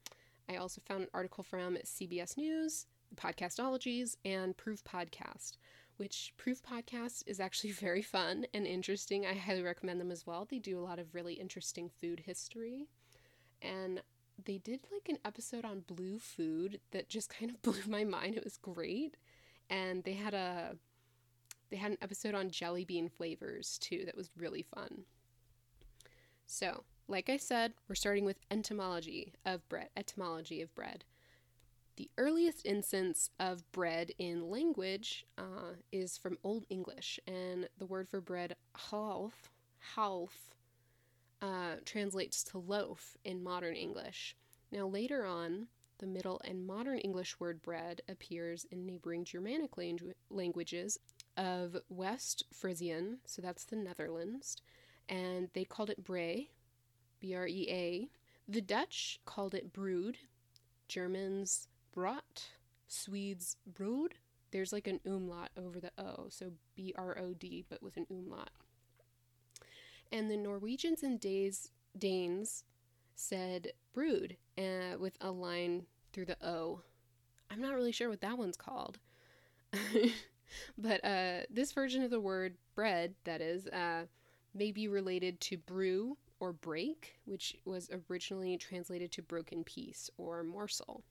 I 0.50 0.56
also 0.58 0.82
found 0.86 1.04
an 1.04 1.10
article 1.14 1.44
from 1.44 1.78
CBS 1.86 2.36
News, 2.36 2.88
Podcastologies, 3.16 4.16
and 4.26 4.58
Proof 4.58 4.84
Podcast, 4.84 5.58
which 5.98 6.34
Proof 6.38 6.64
Podcast 6.64 7.24
is 7.28 7.40
actually 7.40 7.72
very 7.74 8.02
fun 8.02 8.46
and 8.54 8.66
interesting. 8.66 9.28
I 9.28 9.36
highly 9.36 9.62
recommend 9.62 10.02
them 10.02 10.12
as 10.12 10.26
well. 10.26 10.46
They 10.50 10.58
do 10.58 10.80
a 10.80 10.82
lot 10.82 10.98
of 10.98 11.14
really 11.14 11.36
interesting 11.36 11.90
food 12.02 12.22
history. 12.22 12.88
And 13.62 14.02
they 14.44 14.58
did 14.58 14.80
like 14.92 15.08
an 15.08 15.20
episode 15.24 15.66
on 15.66 15.82
blue 15.82 16.18
food 16.18 16.80
that 16.92 17.10
just 17.10 17.30
kind 17.40 17.52
of 17.52 17.62
blew 17.62 17.84
my 17.88 18.04
mind. 18.04 18.36
It 18.36 18.44
was 18.44 18.58
great. 18.58 19.18
And 19.70 20.04
they 20.04 20.14
had 20.14 20.34
a 20.34 20.76
they 21.70 21.78
had 21.78 21.92
an 21.92 21.98
episode 22.02 22.34
on 22.34 22.50
jelly 22.50 22.84
bean 22.84 23.10
flavors 23.10 23.78
too 23.78 24.04
that 24.06 24.18
was 24.18 24.32
really 24.36 24.64
fun. 24.64 25.04
So, 26.48 26.84
like 27.10 27.30
I 27.30 27.38
said, 27.38 27.74
we're 27.88 27.96
starting 27.96 28.24
with 28.24 28.40
entomology 28.52 29.34
of 29.44 29.68
bread, 29.68 29.90
etymology 29.98 30.62
of 30.62 30.74
bread. 30.76 31.04
The 31.98 32.10
earliest 32.18 32.66
instance 32.66 33.32
of 33.40 33.70
bread 33.72 34.12
in 34.20 34.50
language 34.50 35.26
uh, 35.38 35.74
is 35.92 36.18
from 36.18 36.38
Old 36.44 36.66
English, 36.70 37.20
and 37.28 37.68
the 37.78 37.88
word 37.88 38.08
for 38.08 38.22
bread, 38.22 38.56
half, 38.92 39.50
half, 39.96 40.54
uh, 41.42 41.78
translates 41.84 42.44
to 42.46 42.60
loaf 42.60 43.18
in 43.26 43.44
modern 43.44 43.76
English. 43.76 44.36
Now, 44.72 44.86
later 44.86 45.26
on, 45.26 45.68
the 45.98 46.08
Middle 46.08 46.40
and 46.46 46.66
Modern 46.66 47.00
English 47.00 47.40
word 47.40 47.62
bread 47.62 48.02
appears 48.08 48.66
in 48.72 48.86
neighboring 48.86 49.26
Germanic 49.26 49.72
langu- 49.76 50.14
languages 50.30 51.00
of 51.36 51.76
West 51.90 52.44
Frisian, 52.54 53.18
so 53.26 53.42
that's 53.42 53.66
the 53.66 53.76
Netherlands, 53.76 54.58
and 55.10 55.50
they 55.54 55.66
called 55.66 55.90
it 55.90 56.04
brea, 56.04 56.52
B 57.20 57.36
R 57.36 57.48
E 57.48 57.68
A. 57.70 58.10
The 58.48 58.62
Dutch 58.62 59.20
called 59.26 59.54
it 59.54 59.74
brood, 59.74 60.18
Germans 60.88 61.68
brot, 61.96 62.50
Swedes 62.88 63.58
brood. 63.66 64.16
There's 64.52 64.74
like 64.74 64.88
an 64.88 65.00
umlaut 65.06 65.52
over 65.58 65.80
the 65.80 65.92
O, 65.98 66.28
so 66.30 66.54
B 66.76 66.94
R 66.98 67.18
O 67.20 67.34
D, 67.34 67.66
but 67.70 67.84
with 67.84 67.98
an 67.98 68.08
umlaut. 68.10 68.50
And 70.12 70.30
the 70.30 70.38
Norwegians 70.38 71.04
and 71.04 71.20
Danes, 71.20 71.70
Danes 71.98 72.64
said 73.16 73.74
brood 73.94 74.38
uh, 74.58 74.98
with 74.98 75.18
a 75.22 75.30
line 75.30 75.86
through 76.12 76.26
the 76.26 76.38
O. 76.46 76.82
I'm 77.52 77.62
not 77.62 77.76
really 77.76 77.92
sure 77.92 78.10
what 78.10 78.22
that 78.22 78.38
one's 78.38 78.58
called. 78.58 78.98
but 80.78 81.04
uh, 81.04 81.42
this 81.50 81.72
version 81.72 82.04
of 82.04 82.10
the 82.10 82.20
word 82.20 82.56
bread, 82.76 83.14
that 83.26 83.42
is, 83.42 83.68
uh, 83.68 84.06
may 84.54 84.72
be 84.72 84.88
related 84.88 85.40
to 85.42 85.58
brew 85.58 86.18
or 86.40 86.54
break, 86.54 87.20
which 87.26 87.56
was 87.66 87.90
originally 88.10 88.58
translated 88.58 89.12
to 89.12 89.22
broken 89.22 89.64
piece 89.64 90.10
or 90.18 90.44
morsel 90.44 91.04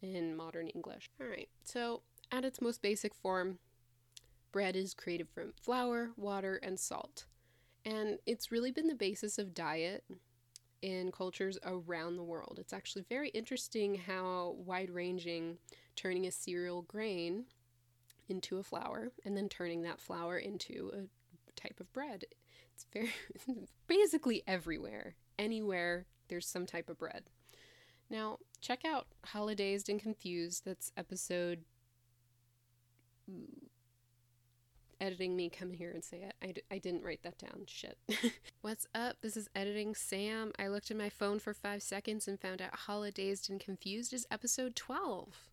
in 0.00 0.36
modern 0.36 0.68
English. 0.68 1.08
All 1.20 1.26
right, 1.26 1.48
so 1.64 2.02
at 2.30 2.44
its 2.44 2.60
most 2.60 2.82
basic 2.82 3.14
form, 3.14 3.58
bread 4.50 4.76
is 4.76 4.94
created 4.94 5.28
from 5.28 5.52
flour, 5.60 6.10
water, 6.16 6.58
and 6.62 6.78
salt. 6.78 7.26
And 7.84 8.18
it's 8.26 8.52
really 8.52 8.70
been 8.70 8.86
the 8.86 8.94
basis 8.94 9.38
of 9.38 9.54
diet 9.54 10.04
in 10.82 11.12
cultures 11.12 11.58
around 11.64 12.16
the 12.16 12.22
world. 12.24 12.58
It's 12.60 12.72
actually 12.72 13.04
very 13.08 13.28
interesting 13.30 13.94
how 13.94 14.56
wide 14.58 14.90
ranging 14.90 15.58
turning 15.94 16.26
a 16.26 16.30
cereal 16.30 16.82
grain 16.82 17.44
into 18.28 18.58
a 18.58 18.62
flour 18.62 19.12
and 19.24 19.36
then 19.36 19.48
turning 19.48 19.82
that 19.82 20.00
flour 20.00 20.38
into 20.38 20.90
a 20.94 21.60
type 21.60 21.80
of 21.80 21.92
bread. 21.92 22.24
It's 22.74 22.86
very 22.92 23.12
basically 23.86 24.42
everywhere. 24.46 25.14
Anywhere 25.38 26.06
there's 26.28 26.46
some 26.46 26.66
type 26.66 26.88
of 26.88 26.98
bread. 26.98 27.24
Now, 28.10 28.38
check 28.60 28.84
out 28.84 29.06
Holidazed 29.28 29.88
and 29.88 30.00
Confused. 30.00 30.64
That's 30.64 30.92
episode 30.96 31.64
editing 35.02 35.34
me 35.34 35.50
come 35.50 35.72
here 35.72 35.90
and 35.90 36.04
say 36.04 36.18
it. 36.18 36.34
I 36.40 36.52
d- 36.52 36.62
I 36.70 36.78
didn't 36.78 37.02
write 37.02 37.22
that 37.24 37.38
down. 37.38 37.64
Shit. 37.66 37.98
What's 38.60 38.86
up? 38.94 39.16
This 39.20 39.36
is 39.36 39.50
editing 39.54 39.94
Sam. 39.96 40.52
I 40.58 40.68
looked 40.68 40.90
at 40.92 40.96
my 40.96 41.08
phone 41.08 41.40
for 41.40 41.52
five 41.52 41.82
seconds 41.82 42.28
and 42.28 42.40
found 42.40 42.62
out 42.62 42.72
Holidazed 42.86 43.50
and 43.50 43.58
Confused 43.58 44.12
is 44.12 44.26
episode 44.30 44.76
12. 44.76 45.48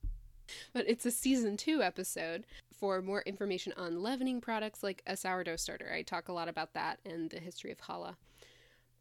But 0.71 0.87
it's 0.87 1.05
a 1.05 1.11
season 1.11 1.57
two 1.57 1.81
episode. 1.81 2.45
For 2.79 3.01
more 3.01 3.21
information 3.23 3.73
on 3.75 4.01
leavening 4.01 4.39
products 4.39 4.83
like 4.83 5.03
a 5.05 5.17
sourdough 5.17 5.57
starter, 5.57 5.91
I 5.93 6.01
talk 6.01 6.29
a 6.29 6.33
lot 6.33 6.47
about 6.47 6.73
that 6.75 6.99
and 7.05 7.29
the 7.29 7.39
history 7.39 7.71
of 7.71 7.77
challah. 7.77 8.15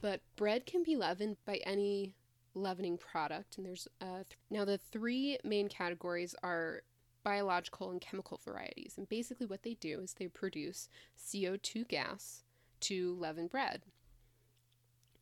But 0.01 0.21
bread 0.35 0.67
can 0.67 0.83
be 0.83 0.97
leavened 0.97 1.37
by 1.45 1.61
any 1.65 2.15
leavening 2.55 2.99
product, 2.99 3.57
and 3.57 3.65
there's 3.65 3.87
uh, 4.01 4.25
th- 4.29 4.39
now 4.51 4.65
the 4.65 4.79
three 4.79 5.39
main 5.45 5.69
categories 5.69 6.35
are 6.43 6.83
biological 7.23 7.91
and 7.91 8.01
chemical 8.01 8.41
varieties. 8.45 8.95
And 8.97 9.09
basically, 9.09 9.47
what 9.47 9.63
they 9.63 9.75
do 9.75 10.01
is 10.01 10.15
they 10.15 10.29
produce 10.29 10.89
CO2 11.17 11.87
gas 11.87 12.43
to 12.81 13.17
leaven 13.19 13.47
bread. 13.47 13.83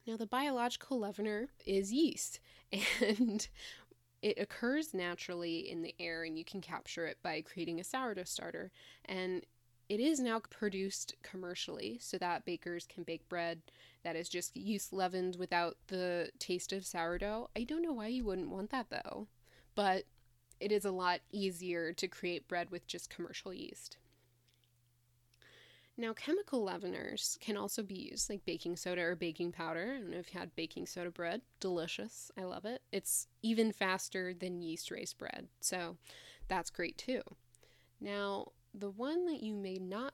Now, 0.07 0.17
the 0.17 0.27
biological 0.27 1.01
leavener 1.01 1.49
is 1.67 1.93
yeast, 1.93 2.41
and 3.01 3.49
it 4.23 4.39
occurs 4.39 4.95
naturally 4.95 5.71
in 5.71 5.83
the 5.83 5.95
air, 5.99 6.25
and 6.25 6.39
you 6.39 6.45
can 6.45 6.61
capture 6.61 7.07
it 7.07 7.19
by 7.23 7.41
creating 7.43 7.81
a 7.81 7.85
sourdough 7.85 8.25
starter. 8.25 8.71
And 9.05 9.45
it 9.89 10.01
is 10.01 10.19
now 10.19 10.41
produced 10.51 11.15
commercially 11.23 11.99
so 12.01 12.19
that 12.19 12.45
bakers 12.45 12.87
can 12.87 13.05
bake 13.05 13.29
bread 13.29 13.63
that 14.03 14.17
is 14.17 14.29
just 14.29 14.57
yeast 14.57 14.93
leavened 14.93 15.37
without 15.37 15.77
the 15.87 16.31
taste 16.39 16.73
of 16.73 16.85
sourdough. 16.85 17.51
I 17.57 17.65
don't 17.65 17.83
know 17.83 17.93
why 17.93 18.09
you 18.09 18.25
wouldn't 18.25 18.51
want 18.51 18.71
that 18.71 18.91
though, 18.91 19.29
but 19.75 20.05
it 20.59 20.73
is 20.73 20.85
a 20.85 20.91
lot 20.91 21.21
easier 21.31 21.93
to 21.93 22.09
create 22.09 22.49
bread 22.49 22.71
with 22.71 22.87
just 22.87 23.11
commercial 23.11 23.53
yeast. 23.53 23.99
Now, 25.99 26.13
chemical 26.13 26.65
leaveners 26.65 27.41
can 27.41 27.57
also 27.57 27.83
be 27.83 28.09
used, 28.11 28.29
like 28.29 28.45
baking 28.45 28.77
soda 28.77 29.01
or 29.01 29.17
baking 29.17 29.53
powder. 29.53 29.95
I 29.97 30.01
don't 30.01 30.11
know 30.11 30.19
if 30.19 30.35
you 30.35 30.39
had 30.39 30.55
baking 30.55 30.87
soda 30.87 31.11
bread. 31.11 31.41
Delicious. 31.59 32.31
I 32.39 32.43
love 32.43 32.67
it. 32.67 32.83
It's 32.93 33.29
even 33.43 33.73
faster 33.73 34.35
than 34.35 34.61
yeast 34.61 34.91
raised 34.91 35.17
bread, 35.17 35.49
so 35.61 35.97
that's 36.49 36.69
great 36.69 36.99
too. 36.99 37.23
Now, 37.99 38.49
the 38.75 38.91
one 38.91 39.25
that 39.27 39.43
you 39.43 39.55
may 39.55 39.79
not 39.79 40.13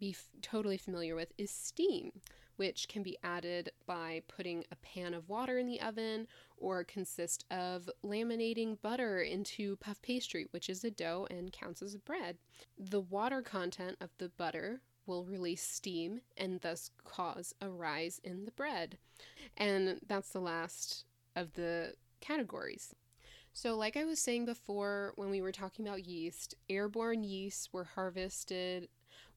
be 0.00 0.10
f- 0.10 0.28
totally 0.42 0.76
familiar 0.76 1.14
with 1.14 1.32
is 1.38 1.52
steam, 1.52 2.10
which 2.56 2.88
can 2.88 3.04
be 3.04 3.16
added 3.22 3.70
by 3.86 4.22
putting 4.26 4.64
a 4.72 4.76
pan 4.76 5.14
of 5.14 5.28
water 5.28 5.56
in 5.56 5.66
the 5.66 5.80
oven 5.80 6.26
or 6.56 6.82
consist 6.82 7.44
of 7.50 7.88
laminating 8.04 8.80
butter 8.82 9.20
into 9.20 9.76
puff 9.76 10.02
pastry, 10.02 10.48
which 10.50 10.68
is 10.68 10.82
a 10.82 10.90
dough 10.90 11.28
and 11.30 11.52
counts 11.52 11.80
as 11.80 11.94
a 11.94 12.00
bread. 12.00 12.38
The 12.76 13.00
water 13.00 13.40
content 13.40 13.96
of 14.00 14.10
the 14.18 14.30
butter 14.30 14.80
will 15.06 15.24
release 15.24 15.62
steam 15.62 16.20
and 16.36 16.60
thus 16.60 16.90
cause 17.04 17.54
a 17.60 17.68
rise 17.68 18.20
in 18.24 18.44
the 18.44 18.50
bread. 18.50 18.98
And 19.56 20.00
that's 20.06 20.30
the 20.30 20.40
last 20.40 21.04
of 21.34 21.54
the 21.54 21.94
categories. 22.20 22.94
So, 23.52 23.74
like 23.74 23.96
I 23.96 24.04
was 24.04 24.18
saying 24.18 24.44
before 24.44 25.12
when 25.16 25.30
we 25.30 25.40
were 25.40 25.52
talking 25.52 25.86
about 25.86 26.04
yeast, 26.04 26.54
airborne 26.68 27.24
yeasts 27.24 27.72
were 27.72 27.84
harvested, 27.84 28.88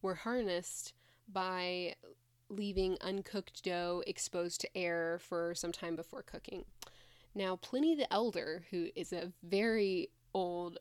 were 0.02 0.16
harnessed 0.16 0.94
by 1.32 1.96
leaving 2.50 2.98
uncooked 3.02 3.64
dough 3.64 4.04
exposed 4.08 4.60
to 4.62 4.78
air 4.78 5.20
for 5.22 5.54
some 5.56 5.72
time 5.72 5.96
before 5.96 6.24
cooking. 6.24 6.66
Now, 7.36 7.56
Pliny 7.56 7.96
the 7.96 8.12
Elder, 8.12 8.66
who 8.72 8.90
is 8.96 9.14
a 9.14 9.32
very 9.44 10.10
old 10.34 10.80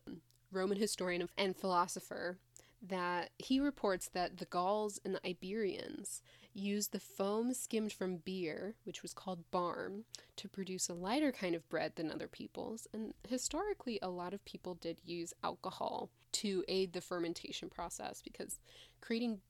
Roman 0.50 0.78
historian 0.78 1.28
and 1.37 1.57
philosopher, 1.57 2.38
that 2.80 3.30
he 3.38 3.58
reports 3.61 4.08
that 4.08 4.38
the 4.38 4.44
Gauls 4.44 5.00
and 5.04 5.14
the 5.14 5.28
Iberians 5.28 6.23
used 6.54 6.92
the 6.92 7.00
foam 7.00 7.52
skimmed 7.54 7.92
from 7.92 8.18
beer, 8.18 8.75
which 8.85 9.02
was 9.02 9.14
called 9.14 9.50
barm, 9.50 10.04
to 10.37 10.49
produce 10.49 10.88
a 10.88 10.94
lighter 10.94 11.32
kind 11.32 11.54
of 11.54 11.68
bread 11.68 11.92
than 11.97 12.11
other 12.11 12.28
people's. 12.28 12.87
And 12.92 13.14
historically, 13.26 13.99
a 14.02 14.08
lot 14.08 14.35
of 14.35 14.44
people 14.44 14.75
did 14.75 14.99
use 15.04 15.32
alcohol 15.42 16.11
to 16.32 16.64
aid 16.68 16.92
the 16.92 17.00
fermentation 17.00 17.68
process 17.68 18.23
because 18.23 18.61
creating 19.00 19.40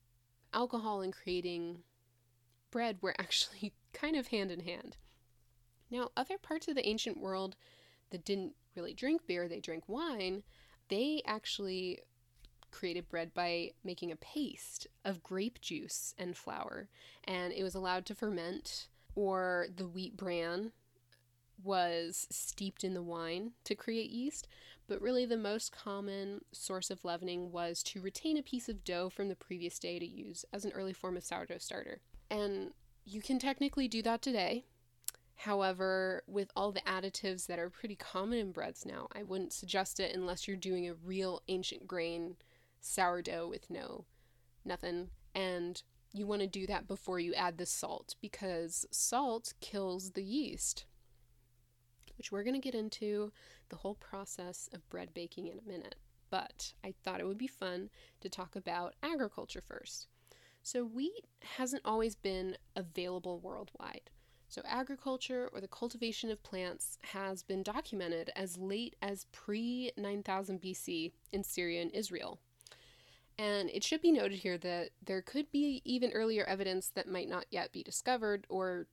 alcohol 0.53 1.01
and 1.03 1.13
creating 1.13 1.79
bread 2.71 2.99
were 3.01 3.15
actually 3.19 3.73
kind 3.93 4.17
of 4.17 4.29
hand 4.29 4.51
in 4.51 4.61
hand. 4.61 4.97
Now, 5.91 6.11
other 6.17 6.39
parts 6.39 6.69
of 6.69 6.75
the 6.75 6.87
ancient 6.87 7.19
world 7.19 7.57
that 8.11 8.25
didn't 8.25 8.55
really 8.77 8.95
drink 8.95 9.27
beer, 9.27 9.49
they 9.49 9.61
drank 9.61 9.85
wine, 9.89 10.43
they 10.89 11.23
actually 11.27 12.01
created 12.71 13.09
bread 13.09 13.35
by 13.35 13.73
making 13.85 14.13
a 14.13 14.17
paste 14.17 14.87
of 15.05 15.23
grape 15.23 15.61
juice 15.61 16.15
and 16.19 16.37
flour, 16.37 16.89
and 17.25 17.53
it 17.53 17.63
was 17.63 17.75
allowed 17.75 18.07
to 18.07 18.15
ferment, 18.15 18.89
or 19.15 19.67
the 19.75 19.89
wheat 19.89 20.17
bran 20.17 20.73
was 21.63 22.27
steeped 22.31 22.85
in 22.85 22.95
the 22.95 23.03
wine 23.03 23.53
to 23.65 23.75
create 23.75 24.11
yeast. 24.11 24.49
But 24.87 25.03
really, 25.03 25.27
the 25.27 25.37
most 25.37 25.73
common 25.73 26.45
source 26.53 26.91
of 26.91 27.05
leavening 27.05 27.53
was 27.53 27.83
to 27.85 28.01
retain 28.01 28.39
a 28.39 28.43
piece 28.43 28.69
of 28.69 28.85
dough 28.85 29.11
from 29.11 29.29
the 29.29 29.37
previous 29.37 29.79
day 29.79 29.99
to 29.99 30.07
use 30.07 30.45
as 30.53 30.65
an 30.65 30.73
early 30.73 30.93
form 30.93 31.17
of 31.17 31.25
sourdough 31.25 31.59
starter. 31.59 32.01
And 32.31 32.73
you 33.05 33.21
can 33.21 33.39
technically 33.39 33.89
do 33.89 34.03
that 34.03 34.23
today. 34.23 34.65
However, 35.43 36.23
with 36.27 36.51
all 36.57 36.73
the 36.73 36.81
additives 36.81 37.47
that 37.47 37.59
are 37.59 37.71
pretty 37.71 37.97
common 37.97 38.39
in 38.39 38.51
breads 38.51 38.85
now, 38.85 39.09
I 39.13 39.23
wouldn't 39.23 39.53
suggest 39.53 40.01
it 40.01 40.15
unless 40.15 40.49
you're 40.49 40.57
doing 40.57 40.89
a 40.89 40.95
real 40.95 41.43
ancient 41.49 41.87
grain 41.87 42.37
sourdough 42.81 43.49
with 43.49 43.71
no 43.71 44.05
nothing. 44.65 45.11
And 45.35 45.83
you 46.13 46.27
want 46.27 46.43
to 46.43 46.47
do 46.47 46.67
that 46.67 46.89
before 46.89 47.21
you 47.21 47.35
add 47.35 47.59
the 47.59 47.67
salt 47.67 48.15
because 48.21 48.87
salt 48.91 49.55
kills 49.61 50.13
the 50.13 50.23
yeast, 50.23 50.85
which 52.17 52.33
we're 52.33 52.43
going 52.43 52.55
to 52.55 52.61
get 52.61 52.75
into 52.75 53.33
the 53.69 53.77
whole 53.77 53.95
process 53.95 54.69
of 54.73 54.89
bread 54.89 55.13
baking 55.15 55.49
in 55.49 55.59
a 55.59 55.69
minute. 55.69 55.97
But 56.31 56.73
I 56.85 56.95
thought 57.03 57.21
it 57.21 57.27
would 57.27 57.39
be 57.39 57.47
fun 57.47 57.91
to 58.21 58.29
talk 58.29 58.57
about 58.57 58.95
agriculture 59.03 59.63
first. 59.65 60.09
So, 60.63 60.85
wheat 60.85 61.25
hasn't 61.57 61.83
always 61.85 62.15
been 62.15 62.59
available 62.77 63.39
worldwide. 63.39 64.11
So, 64.49 64.61
agriculture 64.67 65.49
or 65.53 65.61
the 65.61 65.69
cultivation 65.69 66.31
of 66.31 66.43
plants 66.43 66.99
has 67.13 67.43
been 67.43 67.63
documented 67.63 68.31
as 68.37 68.59
late 68.59 68.97
as 69.01 69.27
pre 69.33 69.93
9000 69.97 70.61
BC 70.61 71.13
in 71.33 71.45
Syria 71.45 71.81
and 71.81 71.93
Israel. 71.93 72.41
And 73.39 73.71
it 73.71 73.85
should 73.85 74.03
be 74.03 74.11
noted 74.11 74.41
here 74.41 74.59
that 74.59 74.91
there 75.05 75.23
could 75.23 75.51
be 75.53 75.81
even 75.85 76.11
earlier 76.11 76.45
evidence 76.45 76.91
that 76.95 77.09
might 77.09 77.29
not 77.29 77.47
yet 77.51 77.71
be 77.71 77.85
discovered 77.85 78.47
or 78.49 78.87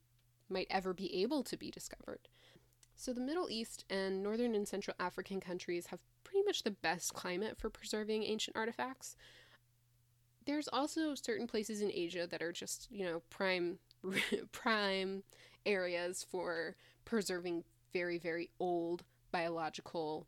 might 0.50 0.68
ever 0.70 0.94
be 0.94 1.24
able 1.24 1.44
to 1.44 1.58
be 1.58 1.72
discovered. 1.72 2.28
So, 2.96 3.12
the 3.12 3.22
Middle 3.22 3.50
East 3.50 3.84
and 3.90 4.22
Northern 4.22 4.56
and 4.56 4.68
Central 4.68 4.96
African 5.00 5.42
countries 5.42 5.88
have 5.88 6.00
pretty 6.24 6.46
much 6.46 6.64
the 6.64 6.72
best 6.72 7.14
climate 7.14 7.58
for 7.58 7.70
preserving 7.70 8.24
ancient 8.24 8.56
artifacts, 8.56 9.16
there's 10.46 10.68
also 10.68 11.16
certain 11.16 11.48
places 11.48 11.82
in 11.82 11.92
Asia 11.94 12.28
that 12.28 12.42
are 12.42 12.52
just, 12.52 12.88
you 12.92 13.04
know, 13.04 13.22
prime 13.30 13.80
prime 14.52 15.24
areas 15.66 16.26
for 16.30 16.76
preserving 17.06 17.64
very 17.92 18.18
very 18.18 18.50
old 18.60 19.04
biological 19.32 20.28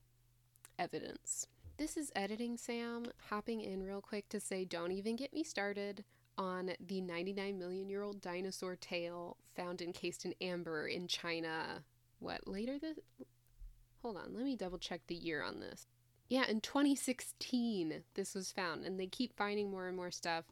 evidence. 0.79 1.47
This 1.77 1.95
is 1.95 2.11
editing 2.15 2.57
Sam 2.57 3.05
hopping 3.29 3.61
in 3.61 3.83
real 3.83 4.01
quick 4.01 4.29
to 4.29 4.39
say 4.39 4.65
don't 4.65 4.91
even 4.91 5.15
get 5.15 5.31
me 5.31 5.43
started 5.43 6.03
on 6.35 6.71
the 6.79 7.01
99 7.01 7.59
million 7.59 7.87
year 7.87 8.01
old 8.01 8.19
dinosaur 8.19 8.75
tail 8.75 9.37
found 9.55 9.83
encased 9.83 10.25
in 10.25 10.33
amber 10.41 10.87
in 10.87 11.07
China. 11.07 11.83
What 12.17 12.47
later 12.47 12.79
this 12.79 12.97
Hold 14.01 14.17
on, 14.17 14.33
let 14.33 14.43
me 14.43 14.55
double 14.55 14.79
check 14.79 15.01
the 15.05 15.13
year 15.13 15.43
on 15.43 15.59
this. 15.59 15.85
Yeah, 16.29 16.47
in 16.47 16.61
2016, 16.61 18.03
this 18.15 18.33
was 18.33 18.51
found, 18.51 18.83
and 18.83 18.99
they 18.99 19.07
keep 19.07 19.37
finding 19.37 19.69
more 19.69 19.87
and 19.87 19.95
more 19.95 20.11
stuff. 20.11 20.45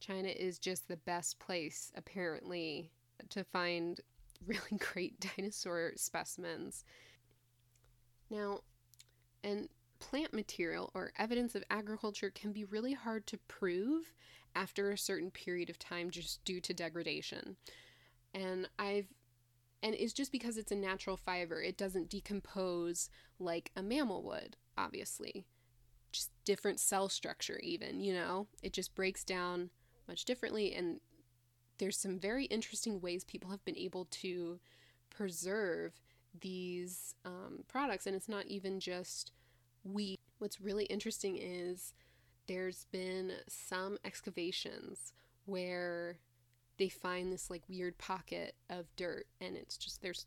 China 0.00 0.28
is 0.28 0.58
just 0.58 0.88
the 0.88 0.96
best 0.96 1.38
place, 1.38 1.92
apparently, 1.94 2.90
to 3.30 3.44
find 3.44 4.00
really 4.46 4.78
great 4.78 5.20
dinosaur 5.36 5.92
specimens. 5.96 6.84
Now, 8.30 8.60
and 9.42 9.68
plant 10.04 10.34
material 10.34 10.90
or 10.94 11.12
evidence 11.18 11.54
of 11.54 11.64
agriculture 11.70 12.30
can 12.30 12.52
be 12.52 12.64
really 12.64 12.92
hard 12.92 13.26
to 13.26 13.38
prove 13.48 14.12
after 14.54 14.90
a 14.90 14.98
certain 14.98 15.30
period 15.30 15.70
of 15.70 15.78
time 15.78 16.10
just 16.10 16.44
due 16.44 16.60
to 16.60 16.74
degradation. 16.74 17.56
And 18.34 18.68
I've 18.78 19.06
and 19.82 19.94
it's 19.94 20.12
just 20.14 20.32
because 20.32 20.56
it's 20.56 20.72
a 20.72 20.76
natural 20.76 21.16
fiber, 21.16 21.62
it 21.62 21.76
doesn't 21.76 22.08
decompose 22.08 23.10
like 23.38 23.70
a 23.76 23.82
mammal 23.82 24.22
would 24.22 24.56
obviously. 24.76 25.46
Just 26.12 26.30
different 26.44 26.80
cell 26.80 27.08
structure, 27.08 27.58
even, 27.62 28.00
you 28.00 28.14
know? 28.14 28.46
It 28.62 28.72
just 28.72 28.94
breaks 28.94 29.24
down 29.24 29.70
much 30.06 30.24
differently. 30.24 30.74
And 30.74 31.00
there's 31.78 31.96
some 31.96 32.18
very 32.18 32.44
interesting 32.46 33.00
ways 33.00 33.24
people 33.24 33.50
have 33.50 33.64
been 33.64 33.76
able 33.76 34.06
to 34.06 34.60
preserve 35.10 36.00
these 36.40 37.14
um, 37.24 37.64
products. 37.68 38.06
And 38.06 38.14
it's 38.14 38.28
not 38.28 38.46
even 38.46 38.80
just 38.80 39.32
wheat. 39.84 40.20
What's 40.38 40.60
really 40.60 40.84
interesting 40.84 41.36
is 41.38 41.94
there's 42.46 42.86
been 42.92 43.32
some 43.48 43.98
excavations 44.04 45.12
where 45.46 46.18
they 46.78 46.88
find 46.88 47.32
this 47.32 47.50
like 47.50 47.62
weird 47.68 47.96
pocket 47.98 48.54
of 48.68 48.86
dirt 48.96 49.26
and 49.40 49.56
it's 49.56 49.76
just 49.76 50.02
there's 50.02 50.26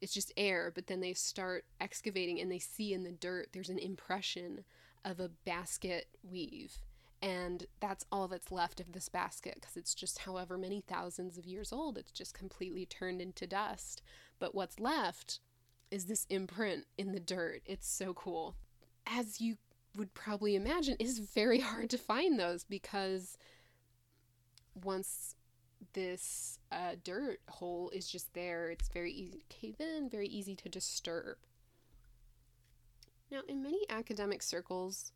it's 0.00 0.12
just 0.12 0.32
air, 0.36 0.70
but 0.74 0.88
then 0.88 1.00
they 1.00 1.14
start 1.14 1.64
excavating 1.80 2.38
and 2.38 2.50
they 2.50 2.58
see 2.58 2.92
in 2.92 3.02
the 3.02 3.12
dirt 3.12 3.48
there's 3.52 3.70
an 3.70 3.78
impression 3.78 4.64
of 5.04 5.20
a 5.20 5.30
basket 5.44 6.08
weave. 6.22 6.78
And 7.22 7.66
that's 7.80 8.04
all 8.12 8.28
that's 8.28 8.52
left 8.52 8.78
of 8.78 8.92
this 8.92 9.08
basket 9.08 9.54
because 9.54 9.76
it's 9.76 9.94
just 9.94 10.18
however 10.18 10.58
many 10.58 10.82
thousands 10.86 11.38
of 11.38 11.46
years 11.46 11.72
old. 11.72 11.96
It's 11.96 12.12
just 12.12 12.34
completely 12.34 12.84
turned 12.84 13.22
into 13.22 13.46
dust. 13.46 14.02
But 14.38 14.54
what's 14.54 14.78
left 14.78 15.40
is 15.90 16.04
this 16.04 16.26
imprint 16.28 16.84
in 16.98 17.12
the 17.12 17.20
dirt. 17.20 17.62
It's 17.64 17.88
so 17.88 18.12
cool. 18.12 18.56
As 19.06 19.40
you 19.40 19.56
would 19.96 20.12
probably 20.14 20.56
imagine, 20.56 20.96
it's 20.98 21.18
very 21.18 21.60
hard 21.70 21.90
to 21.90 21.98
find 21.98 22.38
those 22.38 22.64
because 22.64 23.38
once 24.74 25.36
this 25.92 26.58
uh, 26.72 26.96
dirt 27.04 27.40
hole 27.48 27.90
is 27.90 28.08
just 28.08 28.32
there. 28.34 28.70
It's 28.70 28.88
very 28.88 29.12
easy 29.12 29.38
to 29.38 29.56
cave 29.56 29.76
in, 29.80 30.08
very 30.10 30.28
easy 30.28 30.54
to 30.56 30.68
disturb. 30.68 31.36
Now, 33.30 33.40
in 33.48 33.62
many 33.62 33.80
academic 33.88 34.42
circles, 34.42 35.12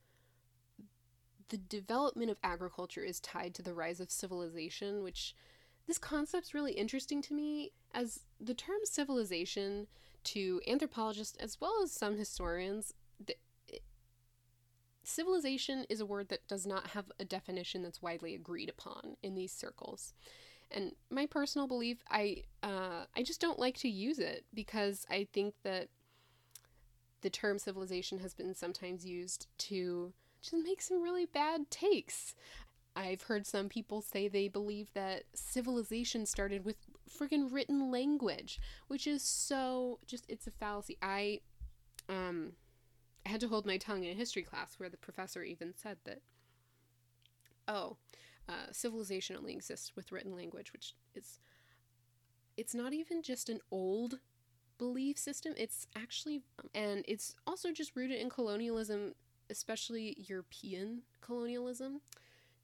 the 1.49 1.59
development 1.59 2.31
of 2.31 2.39
agriculture 2.43 3.03
is 3.03 3.21
tied 3.21 3.55
to 3.55 3.63
the 3.63 3.75
rise 3.75 4.01
of 4.01 4.11
civilization, 4.11 5.03
which 5.03 5.35
this 5.87 5.99
concept's 5.99 6.55
really 6.55 6.73
interesting 6.73 7.23
to 7.23 7.35
me 7.35 7.73
as 7.93 8.21
the 8.41 8.55
term 8.55 8.81
civilization 8.85 9.87
to 10.23 10.61
anthropologists 10.67 11.37
as 11.39 11.61
well 11.61 11.83
as 11.83 11.93
some 11.93 12.17
historians 12.17 12.95
civilization 15.03 15.85
is 15.89 16.01
a 16.01 16.07
word 16.07 16.29
that 16.29 16.47
does 16.47 16.67
not 16.67 16.89
have 16.89 17.11
a 17.19 17.25
definition 17.25 17.83
that's 17.83 18.03
widely 18.03 18.35
agreed 18.35 18.69
upon 18.69 19.17
in 19.23 19.35
these 19.35 19.53
circles 19.53 20.13
and 20.71 20.93
my 21.11 21.27
personal 21.27 21.67
belief, 21.67 21.99
I 22.11 22.45
uh, 22.63 23.05
I 23.17 23.23
just 23.23 23.41
don't 23.41 23.59
like 23.59 23.77
to 23.79 23.89
use 23.89 24.19
it 24.19 24.45
because 24.55 25.05
I 25.11 25.27
think 25.33 25.55
that 25.63 25.89
the 27.23 27.31
term 27.31 27.59
civilization 27.59 28.21
has 28.21 28.35
been 28.35 28.55
sometimes 28.55 29.05
used 29.05 29.47
to 29.59 30.13
just 30.41 30.55
make 30.55 30.81
some 30.81 31.03
really 31.03 31.27
bad 31.27 31.71
takes. 31.71 32.35
I've 32.97 33.23
heard 33.23 33.47
some 33.47 33.69
people 33.69 34.01
say 34.01 34.27
they 34.27 34.49
believe 34.49 34.93
that 34.95 35.25
civilization 35.35 36.27
started 36.27 36.65
with 36.65 36.77
friggin' 37.09 37.53
written 37.53 37.91
language, 37.91 38.61
which 38.89 39.07
is 39.07 39.23
so 39.23 39.99
just 40.07 40.25
it's 40.29 40.47
a 40.47 40.53
fallacy. 40.53 40.97
I 41.03 41.41
um 42.09 42.53
I 43.25 43.29
had 43.29 43.41
to 43.41 43.49
hold 43.49 43.67
my 43.67 43.77
tongue 43.77 44.05
in 44.05 44.11
a 44.11 44.15
history 44.15 44.43
class 44.43 44.75
where 44.79 44.89
the 44.89 44.97
professor 44.97 45.43
even 45.43 45.75
said 45.77 45.99
that 46.05 46.21
oh, 47.69 47.97
uh, 48.49 48.73
civilization 48.73 49.37
only 49.37 49.53
exists 49.53 49.93
with 49.95 50.13
written 50.13 50.35
language, 50.35 50.73
which 50.73 50.95
is 51.15 51.39
it's 52.57 52.75
not 52.75 52.93
even 52.93 53.23
just 53.23 53.49
an 53.49 53.61
old 53.71 54.19
belief 54.79 55.19
system. 55.19 55.55
It's 55.57 55.87
actually 55.95 56.43
and 56.75 57.05
it's 57.07 57.35
also 57.47 57.73
just 57.73 57.95
rooted 57.95 58.21
in 58.21 58.31
colonialism, 58.31 59.15
especially 59.49 60.17
European 60.19 61.03
colonialism. 61.21 62.01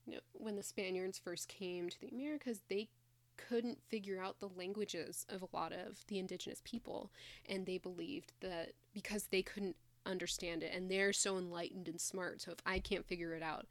You 0.07 0.15
know, 0.15 0.21
when 0.33 0.57
the 0.57 0.63
Spaniards 0.63 1.19
first 1.19 1.49
came 1.49 1.89
to 1.89 2.01
the 2.01 2.09
Americas, 2.09 2.63
they 2.69 2.89
couldn't 3.37 3.79
figure 3.89 4.21
out 4.21 4.41
the 4.41 4.49
languages 4.49 5.27
of 5.29 5.43
a 5.43 5.57
lot 5.57 5.73
of 5.73 6.05
the 6.09 6.19
indigenous 6.19 6.63
people 6.65 7.11
and 7.47 7.67
they 7.67 7.77
believed 7.77 8.33
that 8.41 8.73
because 8.95 9.27
they 9.27 9.43
couldn't 9.43 9.77
understand 10.07 10.63
it 10.63 10.73
and 10.75 10.91
they're 10.91 11.13
so 11.13 11.37
enlightened 11.37 11.89
and 11.89 12.01
smart 12.01 12.41
so 12.41 12.53
if 12.53 12.59
i 12.65 12.79
can't 12.79 13.07
figure 13.07 13.35
it 13.35 13.43
out 13.43 13.67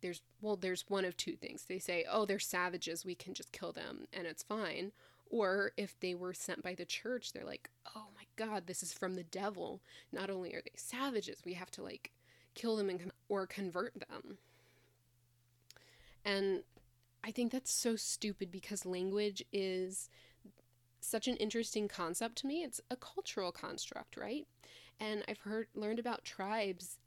there's 0.00 0.22
well 0.40 0.56
there's 0.56 0.84
one 0.88 1.04
of 1.04 1.16
two 1.16 1.36
things. 1.36 1.64
They 1.64 1.78
say 1.78 2.04
oh 2.10 2.24
they're 2.24 2.38
savages 2.38 3.04
we 3.04 3.14
can 3.14 3.34
just 3.34 3.52
kill 3.52 3.72
them 3.72 4.06
and 4.12 4.26
it's 4.26 4.42
fine. 4.42 4.92
Or 5.30 5.72
if 5.76 5.98
they 6.00 6.14
were 6.14 6.34
sent 6.34 6.62
by 6.62 6.74
the 6.74 6.84
church 6.84 7.32
they're 7.32 7.44
like 7.44 7.70
oh 7.94 8.06
my 8.14 8.24
god 8.36 8.66
this 8.66 8.82
is 8.82 8.92
from 8.92 9.14
the 9.14 9.22
devil. 9.22 9.80
Not 10.12 10.30
only 10.30 10.54
are 10.54 10.62
they 10.62 10.72
savages 10.74 11.42
we 11.44 11.54
have 11.54 11.70
to 11.72 11.82
like 11.82 12.10
kill 12.54 12.76
them 12.76 12.88
and 12.88 13.12
or 13.28 13.46
convert 13.46 13.94
them. 13.94 14.38
And 16.24 16.62
i 17.22 17.30
think 17.30 17.52
that's 17.52 17.72
so 17.72 17.96
stupid 17.96 18.50
because 18.50 18.86
language 18.86 19.44
is 19.52 20.08
such 21.02 21.26
an 21.28 21.36
interesting 21.36 21.88
concept 21.88 22.36
to 22.36 22.46
me. 22.46 22.62
It's 22.62 22.80
a 22.90 22.96
cultural 22.96 23.52
construct 23.52 24.16
right 24.16 24.46
and 25.00 25.24
i've 25.28 25.40
heard 25.40 25.66
learned 25.74 25.98
about 25.98 26.24
tribes 26.24 26.98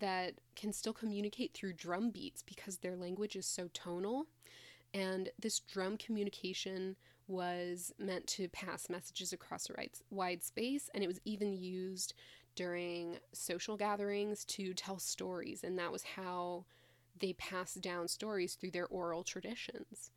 that 0.00 0.34
can 0.56 0.72
still 0.72 0.92
communicate 0.92 1.54
through 1.54 1.72
drum 1.72 2.10
beats 2.10 2.42
because 2.42 2.78
their 2.78 2.96
language 2.96 3.36
is 3.36 3.46
so 3.46 3.68
tonal. 3.72 4.26
And 4.92 5.30
this 5.38 5.60
drum 5.60 5.96
communication 5.96 6.96
was 7.26 7.92
meant 7.98 8.26
to 8.28 8.48
pass 8.48 8.90
messages 8.90 9.32
across 9.32 9.68
a 9.70 9.88
wide 10.10 10.42
space, 10.42 10.90
and 10.94 11.02
it 11.02 11.06
was 11.06 11.20
even 11.24 11.52
used 11.52 12.14
during 12.54 13.18
social 13.32 13.76
gatherings 13.76 14.44
to 14.44 14.74
tell 14.74 14.98
stories, 14.98 15.64
and 15.64 15.78
that 15.78 15.90
was 15.90 16.04
how 16.16 16.64
they 17.18 17.32
passed 17.32 17.80
down 17.80 18.06
stories 18.06 18.54
through 18.54 18.70
their 18.70 18.86
oral 18.86 19.24
traditions. 19.24 20.10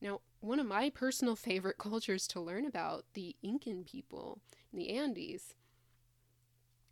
Now, 0.00 0.20
one 0.40 0.60
of 0.60 0.66
my 0.66 0.90
personal 0.90 1.34
favorite 1.34 1.78
cultures 1.78 2.26
to 2.28 2.40
learn 2.40 2.64
about, 2.64 3.04
the 3.14 3.36
Incan 3.42 3.84
people 3.84 4.38
in 4.72 4.78
the 4.78 4.90
Andes, 4.90 5.54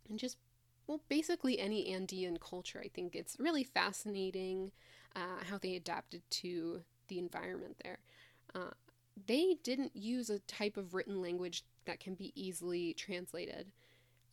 and 0.09 0.19
just 0.19 0.37
well, 0.87 1.01
basically 1.09 1.59
any 1.59 1.93
Andean 1.93 2.37
culture. 2.37 2.81
I 2.83 2.87
think 2.87 3.15
it's 3.15 3.37
really 3.39 3.63
fascinating 3.63 4.71
uh, 5.15 5.43
how 5.49 5.57
they 5.57 5.75
adapted 5.75 6.21
to 6.29 6.81
the 7.09 7.19
environment 7.19 7.75
there. 7.83 7.99
Uh, 8.55 8.71
they 9.25 9.57
didn't 9.63 9.95
use 9.95 10.29
a 10.29 10.39
type 10.39 10.77
of 10.77 10.93
written 10.93 11.21
language 11.21 11.65
that 11.85 11.99
can 11.99 12.15
be 12.15 12.31
easily 12.35 12.93
translated. 12.93 13.71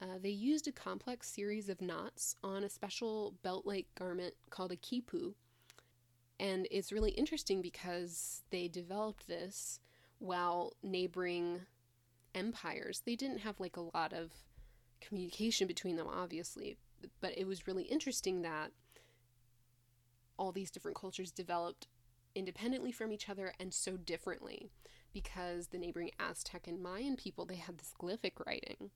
Uh, 0.00 0.18
they 0.22 0.30
used 0.30 0.68
a 0.68 0.72
complex 0.72 1.28
series 1.28 1.68
of 1.68 1.80
knots 1.80 2.36
on 2.44 2.62
a 2.62 2.68
special 2.68 3.34
belt 3.42 3.66
like 3.66 3.86
garment 3.98 4.34
called 4.50 4.72
a 4.72 4.76
quipu. 4.76 5.34
And 6.38 6.66
it's 6.70 6.92
really 6.92 7.12
interesting 7.12 7.62
because 7.62 8.42
they 8.50 8.68
developed 8.68 9.26
this 9.26 9.80
while 10.18 10.74
neighboring 10.82 11.62
empires. 12.34 13.02
They 13.04 13.16
didn't 13.16 13.38
have 13.38 13.60
like 13.60 13.76
a 13.76 13.96
lot 13.96 14.12
of 14.12 14.32
communication 15.06 15.66
between 15.66 15.96
them, 15.96 16.06
obviously. 16.08 16.76
But 17.20 17.36
it 17.36 17.46
was 17.46 17.66
really 17.66 17.84
interesting 17.84 18.42
that 18.42 18.70
all 20.38 20.52
these 20.52 20.70
different 20.70 20.96
cultures 20.96 21.30
developed 21.30 21.86
independently 22.34 22.92
from 22.92 23.12
each 23.12 23.28
other 23.28 23.52
and 23.60 23.72
so 23.72 23.96
differently 23.96 24.70
because 25.12 25.68
the 25.68 25.78
neighboring 25.78 26.10
Aztec 26.18 26.66
and 26.66 26.82
Mayan 26.82 27.16
people 27.16 27.44
they 27.44 27.56
had 27.56 27.78
this 27.78 27.94
glyphic 28.00 28.44
writing. 28.44 28.90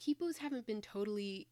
Quipus 0.00 0.38
haven't 0.38 0.66
been 0.66 0.80
totally 0.80 1.46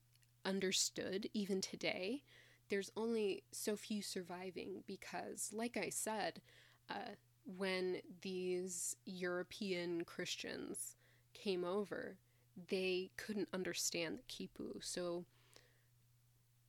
understood 0.44 1.28
even 1.34 1.60
today. 1.60 2.22
There's 2.68 2.90
only 2.96 3.42
so 3.52 3.76
few 3.76 4.00
surviving 4.00 4.82
because, 4.86 5.50
like 5.52 5.76
I 5.76 5.90
said, 5.90 6.40
uh, 6.88 7.14
when 7.44 7.98
these 8.22 8.96
European 9.04 10.04
Christians 10.04 10.96
came 11.34 11.64
over, 11.64 12.16
they 12.68 13.10
couldn't 13.16 13.48
understand 13.52 14.18
the 14.18 14.22
quipu. 14.22 14.82
So, 14.82 15.24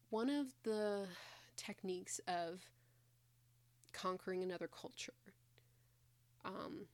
one 0.10 0.30
of 0.30 0.48
the 0.64 1.08
techniques 1.56 2.20
of 2.28 2.62
conquering 3.94 4.44
another 4.44 4.68
culture, 4.68 5.14
um, 6.44 6.86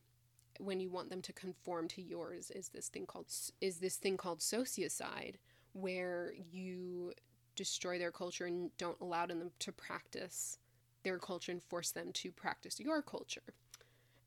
when 0.59 0.79
you 0.79 0.89
want 0.89 1.09
them 1.09 1.21
to 1.21 1.33
conform 1.33 1.87
to 1.89 2.01
yours, 2.01 2.51
is 2.51 2.69
this 2.69 2.89
thing 2.89 3.05
called 3.05 3.27
is 3.61 3.79
this 3.79 3.95
thing 3.97 4.17
called 4.17 4.39
sociocide, 4.39 5.35
where 5.73 6.33
you 6.51 7.13
destroy 7.55 7.97
their 7.97 8.11
culture 8.11 8.45
and 8.45 8.69
don't 8.77 8.99
allow 9.01 9.25
them 9.25 9.51
to 9.59 9.71
practice 9.71 10.59
their 11.03 11.17
culture 11.17 11.51
and 11.51 11.63
force 11.63 11.91
them 11.91 12.11
to 12.13 12.31
practice 12.31 12.79
your 12.79 13.01
culture. 13.01 13.41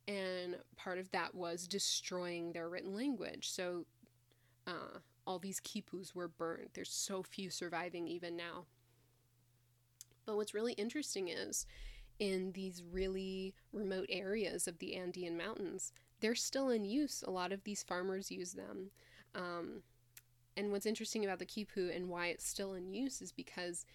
And 0.09 0.57
part 0.77 0.99
of 0.99 1.11
that 1.13 1.35
was 1.35 1.69
destroying 1.69 2.53
their 2.53 2.69
written 2.69 2.95
language. 2.95 3.51
So 3.51 3.85
uh, 4.67 4.99
all 5.27 5.39
these 5.39 5.61
quipus 5.61 6.15
were 6.15 6.29
burned. 6.29 6.71
There's 6.75 6.93
so 6.93 7.23
few 7.23 7.51
surviving 7.51 8.07
even 8.09 8.37
now. 8.37 8.67
But 10.27 10.37
what's 10.37 10.55
really 10.55 10.73
interesting 10.75 11.29
is 11.29 11.67
in 12.19 12.53
these 12.53 12.83
really 12.83 13.55
remote 13.73 14.07
areas 14.11 14.69
of 14.69 14.79
the 14.79 14.95
Andean 14.97 15.37
Mountains, 15.37 15.93
they're 16.21 16.35
still 16.35 16.69
in 16.69 16.85
use. 16.85 17.25
A 17.27 17.31
lot 17.31 17.53
of 17.53 17.65
these 17.65 17.83
farmers 17.83 18.31
use 18.31 18.53
them. 18.53 18.91
Um, 19.35 19.83
and 20.57 20.71
what's 20.71 20.87
interesting 20.87 21.25
about 21.25 21.39
the 21.39 21.47
quipu 21.47 21.95
and 21.95 22.09
why 22.09 22.27
it's 22.27 22.47
still 22.47 22.75
in 22.75 22.93
use 22.93 23.23
is 23.23 23.33
because 23.33 23.87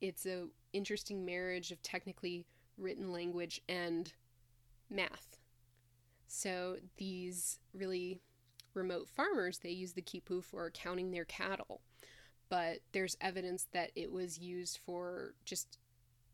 it's 0.00 0.26
a 0.26 0.46
interesting 0.72 1.24
marriage 1.24 1.70
of 1.70 1.82
technically 1.82 2.44
written 2.78 3.12
language 3.12 3.60
and 3.68 4.12
math. 4.90 5.38
So 6.26 6.76
these 6.96 7.58
really 7.72 8.20
remote 8.74 9.08
farmers, 9.08 9.58
they 9.58 9.70
use 9.70 9.92
the 9.92 10.02
quipu 10.02 10.42
for 10.42 10.70
counting 10.70 11.10
their 11.10 11.24
cattle. 11.24 11.80
But 12.48 12.80
there's 12.92 13.16
evidence 13.20 13.66
that 13.72 13.90
it 13.96 14.12
was 14.12 14.38
used 14.38 14.78
for 14.84 15.34
just 15.44 15.78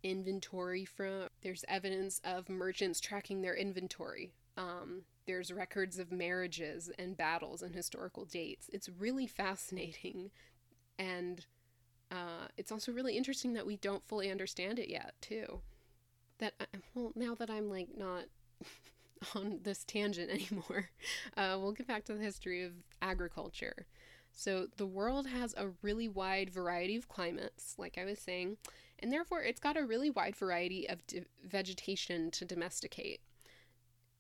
inventory 0.03 0.85
from 0.85 1.29
there's 1.43 1.65
evidence 1.69 2.21
of 2.25 2.49
merchants 2.49 3.01
tracking 3.01 3.43
their 3.43 3.55
inventory. 3.55 4.33
Um, 4.57 5.03
there's 5.27 5.53
records 5.53 5.99
of 5.99 6.11
marriages 6.11 6.91
and 6.99 7.17
battles 7.17 7.63
and 7.63 7.75
historical 7.75 8.25
dates. 8.25 8.69
It's 8.73 8.89
really 8.89 9.27
fascinating. 9.27 10.31
And 10.99 11.47
uh, 12.11 12.49
it's 12.57 12.73
also 12.73 12.93
really 12.93 13.17
interesting 13.17 13.53
that 13.55 13.67
we 13.67 13.77
don't 13.77 14.07
fully 14.07 14.31
understand 14.31 14.79
it 14.79 14.89
yet 14.89 15.15
too. 15.21 15.61
That 16.39 16.55
uh, 16.59 16.65
well 16.95 17.13
now 17.15 17.35
that 17.35 17.51
i'm 17.51 17.69
like 17.69 17.89
not 17.97 18.25
on 19.35 19.61
this 19.63 19.85
tangent 19.85 20.31
anymore. 20.31 20.91
Uh, 21.37 21.57
we'll 21.59 21.73
get 21.73 21.87
back 21.87 22.05
to 22.05 22.13
the 22.13 22.23
history 22.23 22.63
of 22.63 22.73
agriculture. 23.01 23.87
So, 24.33 24.67
the 24.77 24.87
world 24.87 25.27
has 25.29 25.55
a 25.57 25.71
really 25.81 26.09
wide 26.09 26.51
variety 26.51 26.97
of 26.97 27.09
climates, 27.09 27.75
like 27.79 27.97
I 27.97 28.05
was 28.05 28.19
saying, 28.19 28.59
and 28.99 29.13
therefore 29.13 29.43
it's 29.43 29.61
got 29.61 29.77
a 29.77 29.85
really 29.85 30.11
wide 30.11 30.37
variety 30.37 30.89
of 30.89 31.01
vegetation 31.45 32.31
to 32.33 32.45
domesticate. 32.45 33.21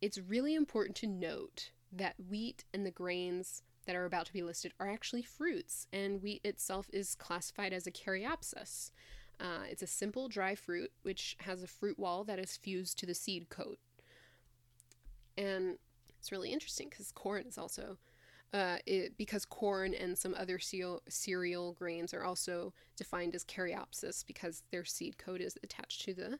It's 0.00 0.18
really 0.18 0.54
important 0.54 0.96
to 0.98 1.06
note 1.06 1.70
that 1.92 2.14
wheat 2.28 2.64
and 2.72 2.86
the 2.86 2.90
grains 2.90 3.62
that 3.86 3.96
are 3.96 4.06
about 4.06 4.26
to 4.26 4.32
be 4.32 4.42
listed 4.42 4.72
are 4.78 4.88
actually 4.88 5.22
fruits, 5.22 5.86
and 5.92 6.22
wheat 6.22 6.40
itself 6.44 6.88
is 6.92 7.14
classified 7.14 7.72
as 7.72 7.86
a 7.86 7.92
caryopsis. 7.92 8.92
Uh, 9.38 9.64
it's 9.68 9.82
a 9.82 9.86
simple 9.86 10.28
dry 10.28 10.54
fruit 10.54 10.92
which 11.02 11.36
has 11.40 11.62
a 11.62 11.66
fruit 11.66 11.98
wall 11.98 12.24
that 12.24 12.38
is 12.38 12.56
fused 12.56 12.98
to 12.98 13.06
the 13.06 13.14
seed 13.14 13.48
coat. 13.48 13.78
And 15.36 15.78
it's 16.18 16.32
really 16.32 16.52
interesting 16.52 16.88
because 16.88 17.12
corn 17.12 17.44
is 17.46 17.58
also, 17.58 17.98
uh, 18.52 18.76
it, 18.86 19.16
because 19.16 19.44
corn 19.44 19.94
and 19.94 20.16
some 20.16 20.34
other 20.34 20.58
cereal, 20.58 21.02
cereal 21.08 21.72
grains 21.72 22.12
are 22.12 22.24
also 22.24 22.72
defined 22.96 23.34
as 23.34 23.44
caryopsis 23.44 24.26
because 24.26 24.62
their 24.70 24.84
seed 24.84 25.18
coat 25.18 25.40
is 25.40 25.56
attached 25.62 26.02
to 26.02 26.14
the 26.14 26.38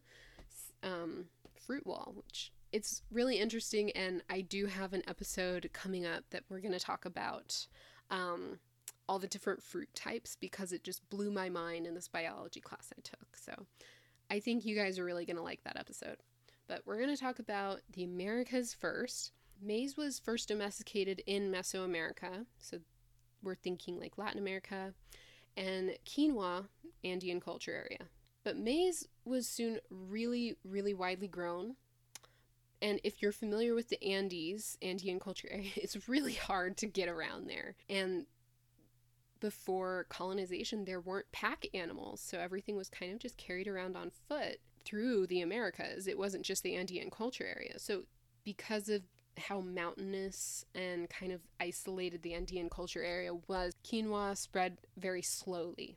um, 0.82 1.26
fruit 1.66 1.86
wall, 1.86 2.12
which 2.16 2.52
it's 2.72 3.02
really 3.10 3.38
interesting. 3.38 3.90
And 3.92 4.22
I 4.28 4.42
do 4.42 4.66
have 4.66 4.92
an 4.92 5.02
episode 5.08 5.70
coming 5.72 6.06
up 6.06 6.24
that 6.30 6.44
we're 6.48 6.60
going 6.60 6.72
to 6.72 6.80
talk 6.80 7.04
about 7.04 7.66
um, 8.10 8.58
all 9.08 9.18
the 9.18 9.26
different 9.26 9.62
fruit 9.62 9.88
types 9.94 10.36
because 10.40 10.72
it 10.72 10.84
just 10.84 11.08
blew 11.10 11.30
my 11.30 11.48
mind 11.48 11.86
in 11.86 11.94
this 11.94 12.08
biology 12.08 12.60
class 12.60 12.92
I 12.96 13.00
took. 13.02 13.36
So 13.36 13.66
I 14.30 14.40
think 14.40 14.64
you 14.64 14.76
guys 14.76 14.98
are 14.98 15.04
really 15.04 15.26
going 15.26 15.36
to 15.36 15.42
like 15.42 15.64
that 15.64 15.76
episode. 15.76 16.18
But 16.70 16.82
we're 16.86 16.98
going 16.98 17.08
to 17.08 17.20
talk 17.20 17.40
about 17.40 17.80
the 17.92 18.04
Americas 18.04 18.72
first. 18.72 19.32
Maize 19.60 19.96
was 19.96 20.20
first 20.20 20.46
domesticated 20.46 21.20
in 21.26 21.50
Mesoamerica, 21.50 22.46
so 22.60 22.78
we're 23.42 23.56
thinking 23.56 23.98
like 23.98 24.16
Latin 24.16 24.38
America, 24.38 24.94
and 25.56 25.90
quinoa, 26.06 26.68
Andean 27.02 27.40
culture 27.40 27.72
area. 27.72 28.08
But 28.44 28.56
maize 28.56 29.04
was 29.24 29.48
soon 29.48 29.80
really, 29.90 30.58
really 30.62 30.94
widely 30.94 31.26
grown. 31.26 31.74
And 32.80 33.00
if 33.02 33.20
you're 33.20 33.32
familiar 33.32 33.74
with 33.74 33.88
the 33.88 34.02
Andes, 34.04 34.78
Andean 34.80 35.18
culture 35.18 35.48
area, 35.50 35.72
it's 35.74 36.08
really 36.08 36.34
hard 36.34 36.76
to 36.76 36.86
get 36.86 37.08
around 37.08 37.48
there. 37.48 37.74
And 37.88 38.26
before 39.40 40.06
colonization, 40.08 40.84
there 40.84 41.00
weren't 41.00 41.32
pack 41.32 41.66
animals, 41.74 42.20
so 42.20 42.38
everything 42.38 42.76
was 42.76 42.88
kind 42.88 43.12
of 43.12 43.18
just 43.18 43.36
carried 43.36 43.66
around 43.66 43.96
on 43.96 44.12
foot 44.28 44.60
through 44.84 45.26
the 45.26 45.40
Americas. 45.40 46.06
It 46.06 46.18
wasn't 46.18 46.44
just 46.44 46.62
the 46.62 46.76
Andean 46.76 47.10
culture 47.10 47.46
area. 47.46 47.78
So, 47.78 48.02
because 48.44 48.88
of 48.88 49.02
how 49.38 49.60
mountainous 49.60 50.64
and 50.74 51.08
kind 51.08 51.32
of 51.32 51.40
isolated 51.60 52.22
the 52.22 52.34
Andean 52.34 52.68
culture 52.68 53.02
area 53.02 53.32
was, 53.48 53.74
quinoa 53.84 54.36
spread 54.36 54.78
very 54.96 55.22
slowly. 55.22 55.96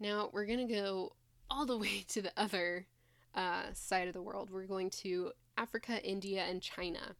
Now, 0.00 0.30
we're 0.32 0.46
going 0.46 0.66
to 0.66 0.74
go 0.74 1.12
all 1.50 1.66
the 1.66 1.78
way 1.78 2.04
to 2.08 2.22
the 2.22 2.32
other 2.36 2.86
uh, 3.34 3.72
side 3.72 4.08
of 4.08 4.14
the 4.14 4.22
world. 4.22 4.50
We're 4.50 4.66
going 4.66 4.90
to 4.90 5.32
Africa, 5.56 6.02
India, 6.02 6.44
and 6.48 6.60
China. 6.60 7.14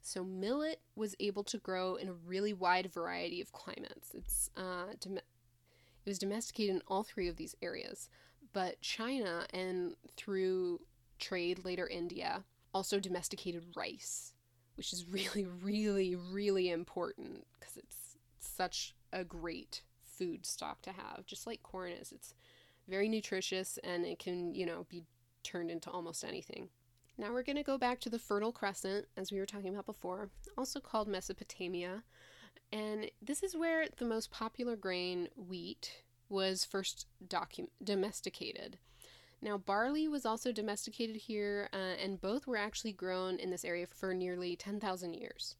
So 0.00 0.24
millet 0.24 0.80
was 0.94 1.14
able 1.20 1.44
to 1.44 1.58
grow 1.58 1.96
in 1.96 2.08
a 2.08 2.12
really 2.12 2.52
wide 2.52 2.92
variety 2.92 3.40
of 3.40 3.52
climates. 3.52 4.12
It's 4.14 4.50
uh, 4.56 4.94
dom- 5.00 5.18
it 5.18 6.10
was 6.10 6.18
domesticated 6.18 6.76
in 6.76 6.82
all 6.86 7.02
three 7.02 7.28
of 7.28 7.36
these 7.36 7.54
areas, 7.60 8.08
but 8.52 8.80
China 8.80 9.46
and 9.52 9.94
through 10.16 10.80
trade 11.18 11.64
later 11.64 11.86
India 11.86 12.44
also 12.74 13.00
domesticated 13.00 13.64
rice, 13.76 14.34
which 14.74 14.92
is 14.92 15.06
really, 15.08 15.46
really, 15.62 16.14
really 16.14 16.70
important 16.70 17.46
because 17.58 17.76
it's 17.76 18.16
such 18.38 18.94
a 19.12 19.24
great 19.24 19.82
food 20.02 20.44
stock 20.44 20.82
to 20.82 20.92
have, 20.92 21.24
just 21.26 21.46
like 21.46 21.62
corn 21.62 21.92
is. 21.92 22.12
It's 22.12 22.34
very 22.88 23.08
nutritious 23.08 23.78
and 23.84 24.04
it 24.04 24.18
can, 24.18 24.54
you 24.54 24.66
know, 24.66 24.86
be 24.88 25.04
turned 25.42 25.70
into 25.70 25.90
almost 25.90 26.24
anything. 26.24 26.68
Now 27.16 27.32
we're 27.32 27.42
going 27.42 27.56
to 27.56 27.62
go 27.62 27.78
back 27.78 28.00
to 28.00 28.10
the 28.10 28.18
Fertile 28.18 28.52
Crescent, 28.52 29.06
as 29.16 29.32
we 29.32 29.40
were 29.40 29.46
talking 29.46 29.70
about 29.70 29.86
before, 29.86 30.30
also 30.56 30.78
called 30.78 31.08
Mesopotamia. 31.08 32.04
And 32.70 33.10
this 33.20 33.42
is 33.42 33.56
where 33.56 33.86
the 33.96 34.04
most 34.04 34.30
popular 34.30 34.76
grain, 34.76 35.28
wheat, 35.36 36.02
was 36.28 36.64
first 36.64 37.06
docu- 37.26 37.68
domesticated. 37.82 38.78
Now, 39.40 39.56
barley 39.56 40.08
was 40.08 40.26
also 40.26 40.50
domesticated 40.50 41.16
here, 41.16 41.68
uh, 41.72 41.76
and 42.02 42.20
both 42.20 42.46
were 42.46 42.56
actually 42.56 42.92
grown 42.92 43.36
in 43.36 43.50
this 43.50 43.64
area 43.64 43.86
for 43.86 44.12
nearly 44.12 44.56
10,000 44.56 45.14
years. 45.14 45.54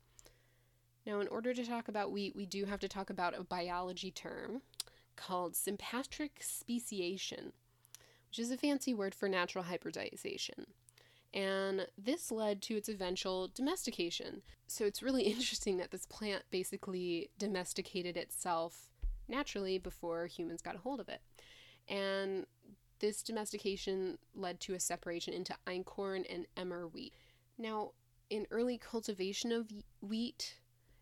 Now, 1.07 1.21
in 1.21 1.29
order 1.29 1.55
to 1.55 1.65
talk 1.65 1.89
about 1.89 2.11
wheat, 2.11 2.35
we 2.35 2.45
do 2.45 2.65
have 2.65 2.81
to 2.81 2.89
talk 2.89 3.09
about 3.09 3.39
a 3.39 3.45
biology 3.45 4.11
term 4.11 4.63
called 5.17 5.57
sympatric 5.57 6.43
speciation, 6.43 7.53
which 8.29 8.39
is 8.39 8.51
a 8.51 8.57
fancy 8.57 8.93
word 8.93 9.15
for 9.15 9.29
natural 9.29 9.65
hybridization 9.65 10.67
and 11.35 11.87
this 11.97 12.31
led 12.31 12.63
to 12.63 12.75
its 12.75 12.89
eventual 12.89 13.49
domestication. 13.49 14.43
So 14.67 14.85
it's 14.85 15.03
really 15.03 15.23
interesting 15.25 15.77
that 15.79 15.91
this 15.91 16.07
plant 16.07 16.45
basically 16.51 17.31
domesticated 17.39 18.17
itself 18.17 18.91
naturally 19.29 19.79
before 19.79 20.27
humans 20.27 20.63
got 20.63 20.75
a 20.75 20.79
hold 20.79 21.01
of 21.01 21.09
it. 21.09 21.21
And 21.89 22.47
this 23.01 23.23
domestication 23.23 24.19
led 24.35 24.61
to 24.61 24.75
a 24.75 24.81
separation 24.81 25.33
into 25.33 25.55
einkorn 25.67 26.25
and 26.33 26.47
emmer 26.57 26.87
wheat. 26.87 27.15
Now, 27.57 27.93
in 28.31 28.47
early 28.51 28.79
cultivation 28.79 29.53
of 29.53 29.71
wheat, 30.01 30.57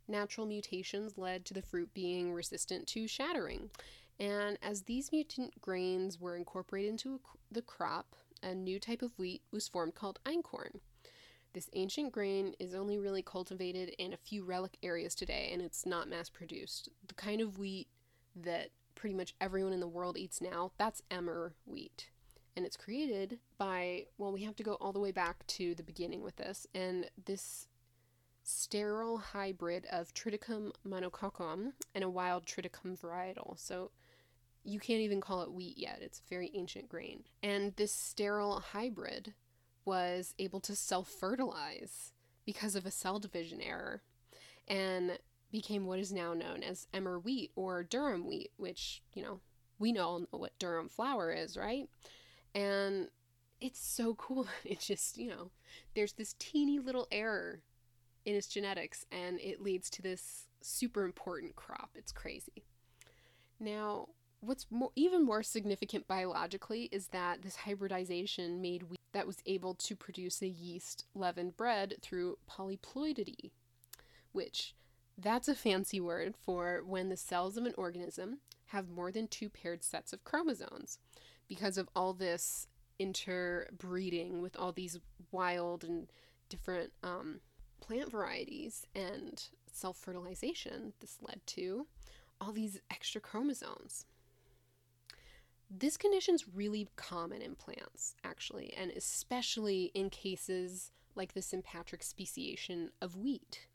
natural 0.09 0.47
mutations 0.47 1.19
led 1.19 1.45
to 1.47 1.55
the 1.55 1.63
fruit 1.63 1.93
being 1.95 2.33
resistant 2.33 2.87
to 2.89 3.09
shattering. 3.09 3.71
And 4.19 4.59
as 4.63 4.83
these 4.83 5.13
mutant 5.13 5.61
grains 5.61 6.21
were 6.21 6.37
incorporated 6.37 6.91
into 6.91 7.21
the 7.51 7.63
crop, 7.63 8.15
a 8.43 8.55
new 8.55 8.79
type 8.79 9.03
of 9.03 9.19
wheat 9.19 9.43
was 9.51 9.69
formed 9.69 9.95
called 9.95 10.21
einkorn. 10.25 10.81
This 11.53 11.71
ancient 11.73 12.13
grain 12.13 12.55
is 12.59 12.75
only 12.75 12.99
really 12.99 13.23
cultivated 13.23 13.95
in 13.99 14.13
a 14.13 14.19
few 14.19 14.45
relic 14.45 14.77
areas 14.83 15.15
today 15.15 15.51
and 15.53 15.63
it's 15.63 15.87
not 15.87 16.09
mass 16.09 16.29
produced. 16.29 16.91
The 17.09 17.15
kind 17.15 17.41
of 17.41 17.59
wheat 17.59 17.89
that 18.37 18.71
pretty 18.95 19.15
much 19.15 19.35
everyone 19.41 19.73
in 19.73 19.81
the 19.81 19.89
world 19.89 20.17
eats 20.17 20.41
now, 20.41 20.73
that's 20.79 21.03
emmer 21.11 21.55
wheat. 21.65 22.11
And 22.57 22.65
it's 22.65 22.77
created 22.77 23.39
by, 23.59 24.07
well, 24.17 24.33
we 24.33 24.45
have 24.45 24.57
to 24.57 24.63
go 24.63 24.75
all 24.75 24.93
the 24.93 25.01
way 25.01 25.13
back 25.13 25.47
to 25.49 25.75
the 25.75 25.83
beginning 25.83 26.23
with 26.23 26.37
this. 26.37 26.67
And 26.75 27.11
this 27.27 27.69
sterile 28.43 29.19
hybrid 29.19 29.87
of 29.93 30.15
Triticum 30.15 30.71
monococcum 30.87 31.73
and 31.95 32.05
a 32.05 32.09
wild 32.09 32.47
Triticum 32.47 32.99
varietal. 32.99 33.59
So 33.59 33.91
you 34.65 34.81
can't 34.81 35.01
even 35.01 35.21
call 35.21 35.43
it 35.43 35.53
wheat 35.53 35.77
yet. 35.77 35.99
It's 36.01 36.21
a 36.21 36.29
very 36.29 36.51
ancient 36.55 36.89
grain. 36.89 37.25
And 37.43 37.75
this 37.77 37.93
sterile 37.93 38.61
hybrid 38.73 39.35
was 39.85 40.35
able 40.39 40.61
to 40.61 40.75
self 40.75 41.09
fertilize 41.09 42.13
because 42.45 42.75
of 42.75 42.87
a 42.87 42.91
cell 42.91 43.19
division 43.19 43.61
error 43.61 44.03
and 44.69 45.19
became 45.51 45.87
what 45.87 45.99
is 45.99 46.13
now 46.13 46.35
known 46.35 46.63
as 46.63 46.87
emmer 46.93 47.19
wheat 47.19 47.53
or 47.57 47.85
durum 47.85 48.25
wheat, 48.25 48.51
which, 48.57 49.03
you 49.15 49.23
know, 49.23 49.41
we 49.79 49.93
know 49.93 50.07
all 50.07 50.21
know 50.21 50.27
what 50.31 50.59
durum 50.59 50.91
flour 50.91 51.33
is, 51.33 51.57
right? 51.57 51.89
And 52.55 53.09
it's 53.61 53.81
so 53.81 54.15
cool. 54.19 54.47
It 54.65 54.81
just, 54.81 55.17
you 55.19 55.31
know, 55.31 55.51
there's 55.95 56.15
this 56.15 56.35
teeny 56.39 56.79
little 56.79 57.07
error 57.11 57.61
in 58.25 58.35
its 58.35 58.49
genetics 58.49 59.07
and 59.13 59.41
it 59.41 59.63
leads 59.63 59.89
to 59.91 60.03
this 60.03 60.47
super 60.61 61.05
important 61.05 61.55
crop. 61.57 61.91
It's 61.95 62.13
crazy. 62.13 62.65
Now, 63.61 64.09
what's 64.41 64.67
more, 64.71 64.91
even 64.97 65.25
more 65.25 65.43
significant 65.43 66.07
biologically 66.07 66.89
is 66.93 67.09
that 67.09 67.43
this 67.43 67.57
hybridization 67.57 68.61
made 68.61 68.85
wheat 68.85 69.01
that 69.13 69.27
was 69.27 69.39
able 69.47 69.75
to 69.75 69.97
produce 69.97 70.43
a 70.43 70.49
yeast 70.49 71.07
leavened 71.15 71.57
bread 71.57 71.95
through 72.03 72.37
polyploidy, 72.51 73.53
which 74.33 74.75
that's 75.19 75.49
a 75.49 75.55
fancy 75.55 76.01
word 76.01 76.35
for 76.37 76.83
when 76.87 77.09
the 77.09 77.17
cells 77.17 77.57
of 77.57 77.65
an 77.65 77.75
organism 77.77 78.39
have 78.67 78.89
more 78.89 79.11
than 79.11 79.29
two 79.29 79.49
paired 79.49 79.83
sets 79.83 80.13
of 80.13 80.25
chromosomes. 80.25 80.99
Because 81.49 81.79
of 81.79 81.89
all 81.95 82.13
this 82.13 82.67
interbreeding 82.99 84.43
with 84.43 84.57
all 84.57 84.73
these 84.73 84.99
wild 85.31 85.85
and 85.85 86.09
different 86.49 86.93
um, 87.03 87.41
plant 87.81 88.11
varieties 88.11 88.87
and 88.95 89.45
self 89.73 89.97
fertilization, 89.97 90.93
this 91.01 91.19
led 91.23 91.41
to 91.47 91.87
all 92.41 92.53
these 92.53 92.81
extra 92.91 93.21
chromosomes. 93.21 94.07
This 95.71 95.97
condition 95.97 96.35
is 96.35 96.49
really 96.49 96.89
common 96.97 97.43
in 97.43 97.55
plants, 97.55 98.15
actually, 98.23 98.73
and 98.77 98.91
especially 98.91 99.91
in 99.95 100.11
cases 100.11 100.91
like 101.15 101.33
the 101.33 101.43
sympatric 101.43 102.03
speciation 102.03 102.91
of 103.01 103.17
wheat. 103.17 103.67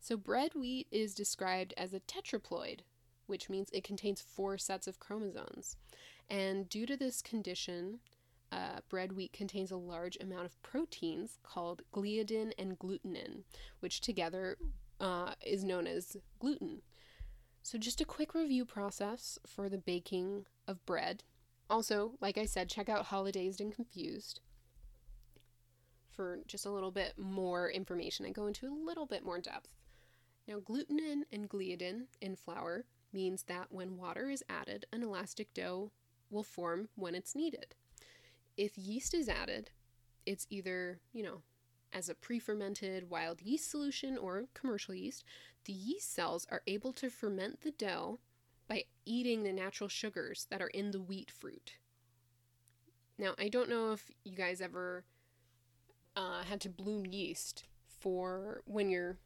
So, 0.00 0.16
bread 0.16 0.54
wheat 0.54 0.86
is 0.90 1.14
described 1.14 1.74
as 1.76 1.92
a 1.92 2.00
tetraploid, 2.00 2.80
which 3.26 3.50
means 3.50 3.68
it 3.72 3.84
contains 3.84 4.20
four 4.20 4.56
sets 4.58 4.86
of 4.86 5.00
chromosomes. 5.00 5.76
And 6.30 6.68
due 6.68 6.86
to 6.86 6.96
this 6.96 7.20
condition, 7.20 8.00
uh, 8.52 8.80
bread 8.88 9.12
wheat 9.12 9.32
contains 9.32 9.70
a 9.70 9.76
large 9.76 10.16
amount 10.20 10.46
of 10.46 10.62
proteins 10.62 11.38
called 11.42 11.82
gliadin 11.92 12.52
and 12.58 12.78
glutenin, 12.78 13.42
which 13.80 14.00
together 14.00 14.56
uh, 15.00 15.34
is 15.44 15.64
known 15.64 15.86
as 15.86 16.16
gluten. 16.38 16.82
So, 17.62 17.76
just 17.76 18.00
a 18.00 18.06
quick 18.06 18.34
review 18.34 18.64
process 18.64 19.38
for 19.46 19.68
the 19.68 19.78
baking 19.78 20.46
of 20.66 20.84
bread. 20.86 21.24
Also, 21.68 22.12
like 22.20 22.38
I 22.38 22.46
said, 22.46 22.70
check 22.70 22.88
out 22.88 23.06
Holidazed 23.06 23.60
and 23.60 23.74
Confused 23.74 24.40
for 26.18 26.40
just 26.46 26.66
a 26.66 26.70
little 26.70 26.90
bit 26.90 27.14
more 27.16 27.70
information. 27.70 28.26
I 28.26 28.30
go 28.30 28.46
into 28.46 28.66
a 28.66 28.74
little 28.74 29.06
bit 29.06 29.24
more 29.24 29.38
depth. 29.38 29.77
Now, 30.48 30.60
glutenin 30.60 31.24
and 31.30 31.46
gliadin 31.46 32.06
in 32.22 32.34
flour 32.34 32.86
means 33.12 33.42
that 33.44 33.66
when 33.70 33.98
water 33.98 34.30
is 34.30 34.42
added, 34.48 34.86
an 34.90 35.02
elastic 35.02 35.52
dough 35.52 35.92
will 36.30 36.42
form 36.42 36.88
when 36.94 37.14
it's 37.14 37.36
kneaded. 37.36 37.74
If 38.56 38.78
yeast 38.78 39.12
is 39.12 39.28
added, 39.28 39.70
it's 40.24 40.46
either, 40.48 41.00
you 41.12 41.22
know, 41.22 41.42
as 41.92 42.08
a 42.08 42.14
pre 42.14 42.38
fermented 42.38 43.10
wild 43.10 43.42
yeast 43.42 43.70
solution 43.70 44.16
or 44.16 44.46
commercial 44.54 44.94
yeast, 44.94 45.22
the 45.66 45.72
yeast 45.74 46.14
cells 46.14 46.46
are 46.50 46.62
able 46.66 46.94
to 46.94 47.10
ferment 47.10 47.60
the 47.60 47.70
dough 47.70 48.18
by 48.68 48.84
eating 49.04 49.42
the 49.42 49.52
natural 49.52 49.88
sugars 49.88 50.46
that 50.50 50.62
are 50.62 50.68
in 50.68 50.92
the 50.92 51.00
wheat 51.00 51.30
fruit. 51.30 51.74
Now, 53.18 53.34
I 53.38 53.48
don't 53.48 53.68
know 53.68 53.92
if 53.92 54.10
you 54.24 54.34
guys 54.34 54.62
ever 54.62 55.04
uh, 56.16 56.42
had 56.44 56.60
to 56.62 56.70
bloom 56.70 57.04
yeast 57.04 57.64
for 57.86 58.62
when 58.64 58.88
you're 58.88 59.18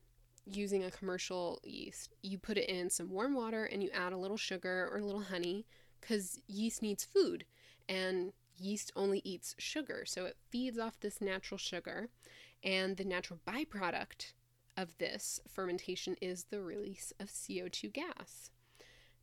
using 0.46 0.84
a 0.84 0.90
commercial 0.90 1.60
yeast. 1.64 2.14
You 2.22 2.38
put 2.38 2.58
it 2.58 2.68
in 2.68 2.90
some 2.90 3.10
warm 3.10 3.34
water 3.34 3.64
and 3.64 3.82
you 3.82 3.90
add 3.92 4.12
a 4.12 4.18
little 4.18 4.36
sugar 4.36 4.88
or 4.90 4.98
a 4.98 5.04
little 5.04 5.22
honey 5.22 5.66
because 6.00 6.40
yeast 6.46 6.82
needs 6.82 7.04
food. 7.04 7.44
And 7.88 8.32
yeast 8.56 8.92
only 8.94 9.20
eats 9.24 9.54
sugar, 9.58 10.04
so 10.06 10.24
it 10.24 10.36
feeds 10.50 10.78
off 10.78 11.00
this 11.00 11.20
natural 11.20 11.58
sugar. 11.58 12.08
And 12.62 12.96
the 12.96 13.04
natural 13.04 13.40
byproduct 13.46 14.32
of 14.76 14.96
this 14.98 15.40
fermentation 15.48 16.16
is 16.20 16.44
the 16.44 16.62
release 16.62 17.12
of 17.18 17.28
CO2 17.28 17.92
gas. 17.92 18.50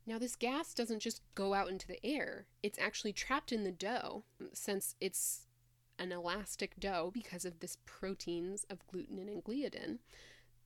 Now, 0.06 0.18
this 0.18 0.36
gas 0.36 0.74
doesn't 0.74 1.00
just 1.00 1.22
go 1.34 1.54
out 1.54 1.68
into 1.68 1.86
the 1.86 2.04
air, 2.04 2.46
it's 2.62 2.78
actually 2.78 3.12
trapped 3.12 3.52
in 3.52 3.64
the 3.64 3.72
dough 3.72 4.24
since 4.52 4.96
it's 5.00 5.46
an 5.98 6.12
elastic 6.12 6.80
dough 6.80 7.10
because 7.12 7.44
of 7.44 7.60
this 7.60 7.76
proteins 7.84 8.64
of 8.70 8.86
gluten 8.86 9.18
and 9.18 9.44
gliadin. 9.44 9.98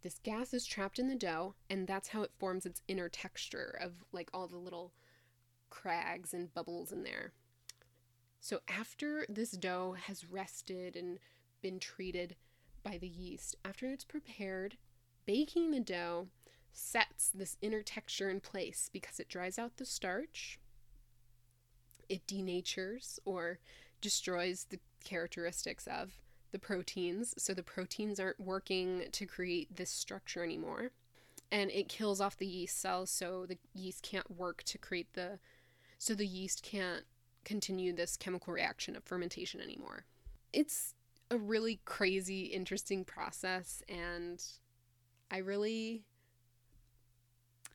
This 0.04 0.20
gas 0.22 0.52
is 0.52 0.66
trapped 0.66 0.98
in 0.98 1.08
the 1.08 1.14
dough, 1.14 1.54
and 1.70 1.86
that's 1.86 2.08
how 2.08 2.20
it 2.22 2.34
forms 2.38 2.66
its 2.66 2.82
inner 2.86 3.08
texture 3.08 3.78
of 3.80 4.04
like 4.12 4.28
all 4.34 4.46
the 4.46 4.58
little 4.58 4.92
crags 5.70 6.34
and 6.34 6.52
bubbles 6.52 6.92
in 6.92 7.04
there. 7.04 7.32
So, 8.38 8.60
after 8.68 9.24
this 9.30 9.52
dough 9.52 9.96
has 9.98 10.26
rested 10.26 10.94
and 10.94 11.18
been 11.62 11.80
treated 11.80 12.36
by 12.82 12.98
the 12.98 13.08
yeast, 13.08 13.56
after 13.64 13.90
it's 13.90 14.04
prepared, 14.04 14.76
baking 15.24 15.70
the 15.70 15.80
dough 15.80 16.28
sets 16.70 17.30
this 17.32 17.56
inner 17.62 17.82
texture 17.82 18.28
in 18.28 18.40
place 18.40 18.90
because 18.92 19.18
it 19.18 19.30
dries 19.30 19.58
out 19.58 19.78
the 19.78 19.86
starch, 19.86 20.60
it 22.10 22.26
denatures 22.26 23.18
or 23.24 23.58
destroys 24.02 24.66
the 24.68 24.80
characteristics 25.02 25.86
of 25.86 26.20
the 26.54 26.58
proteins. 26.60 27.34
So 27.36 27.52
the 27.52 27.64
proteins 27.64 28.20
aren't 28.20 28.38
working 28.38 29.06
to 29.10 29.26
create 29.26 29.74
this 29.74 29.90
structure 29.90 30.44
anymore. 30.44 30.92
And 31.50 31.68
it 31.72 31.88
kills 31.88 32.20
off 32.20 32.36
the 32.36 32.46
yeast 32.46 32.80
cells 32.80 33.10
so 33.10 33.44
the 33.44 33.58
yeast 33.74 34.02
can't 34.02 34.30
work 34.30 34.62
to 34.62 34.78
create 34.78 35.12
the 35.14 35.40
so 35.98 36.14
the 36.14 36.26
yeast 36.26 36.62
can't 36.62 37.04
continue 37.44 37.92
this 37.92 38.16
chemical 38.16 38.52
reaction 38.52 38.94
of 38.94 39.02
fermentation 39.02 39.60
anymore. 39.60 40.04
It's 40.52 40.94
a 41.28 41.38
really 41.38 41.80
crazy 41.84 42.42
interesting 42.44 43.04
process 43.04 43.82
and 43.88 44.40
I 45.30 45.38
really 45.38 46.04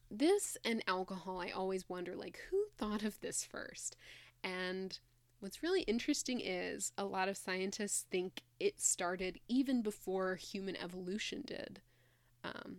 this 0.10 0.58
and 0.63 0.82
alcohol, 0.88 1.42
I 1.42 1.50
always 1.50 1.89
wonder 1.89 2.15
like 2.15 2.39
who 2.50 2.63
thought 2.78 3.04
of 3.04 3.20
this 3.20 3.44
first? 3.44 3.98
And 4.42 4.98
what's 5.39 5.63
really 5.63 5.82
interesting 5.84 6.41
is 6.41 6.91
a 6.97 7.06
lot 7.06 7.30
of 7.30 7.38
scientists 7.38 8.06
think 8.12 8.41
it 8.60 8.80
started 8.80 9.39
even 9.47 9.82
before 9.82 10.36
human 10.36 10.75
evolution 10.75 11.43
did. 11.45 11.82
Um, 12.43 12.78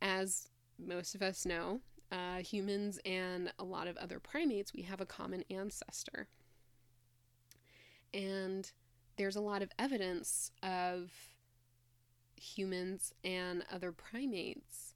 as 0.00 0.48
most 0.78 1.14
of 1.14 1.22
us 1.22 1.44
know, 1.44 1.80
uh, 2.10 2.38
humans 2.38 2.98
and 3.04 3.52
a 3.58 3.64
lot 3.64 3.86
of 3.86 3.96
other 3.96 4.18
primates, 4.20 4.72
we 4.74 4.82
have 4.82 5.00
a 5.00 5.06
common 5.06 5.44
ancestor. 5.50 6.28
And 8.12 8.70
there's 9.16 9.36
a 9.36 9.40
lot 9.40 9.62
of 9.62 9.70
evidence 9.78 10.50
of 10.62 11.10
humans 12.36 13.14
and 13.24 13.64
other 13.72 13.92
primates 13.92 14.91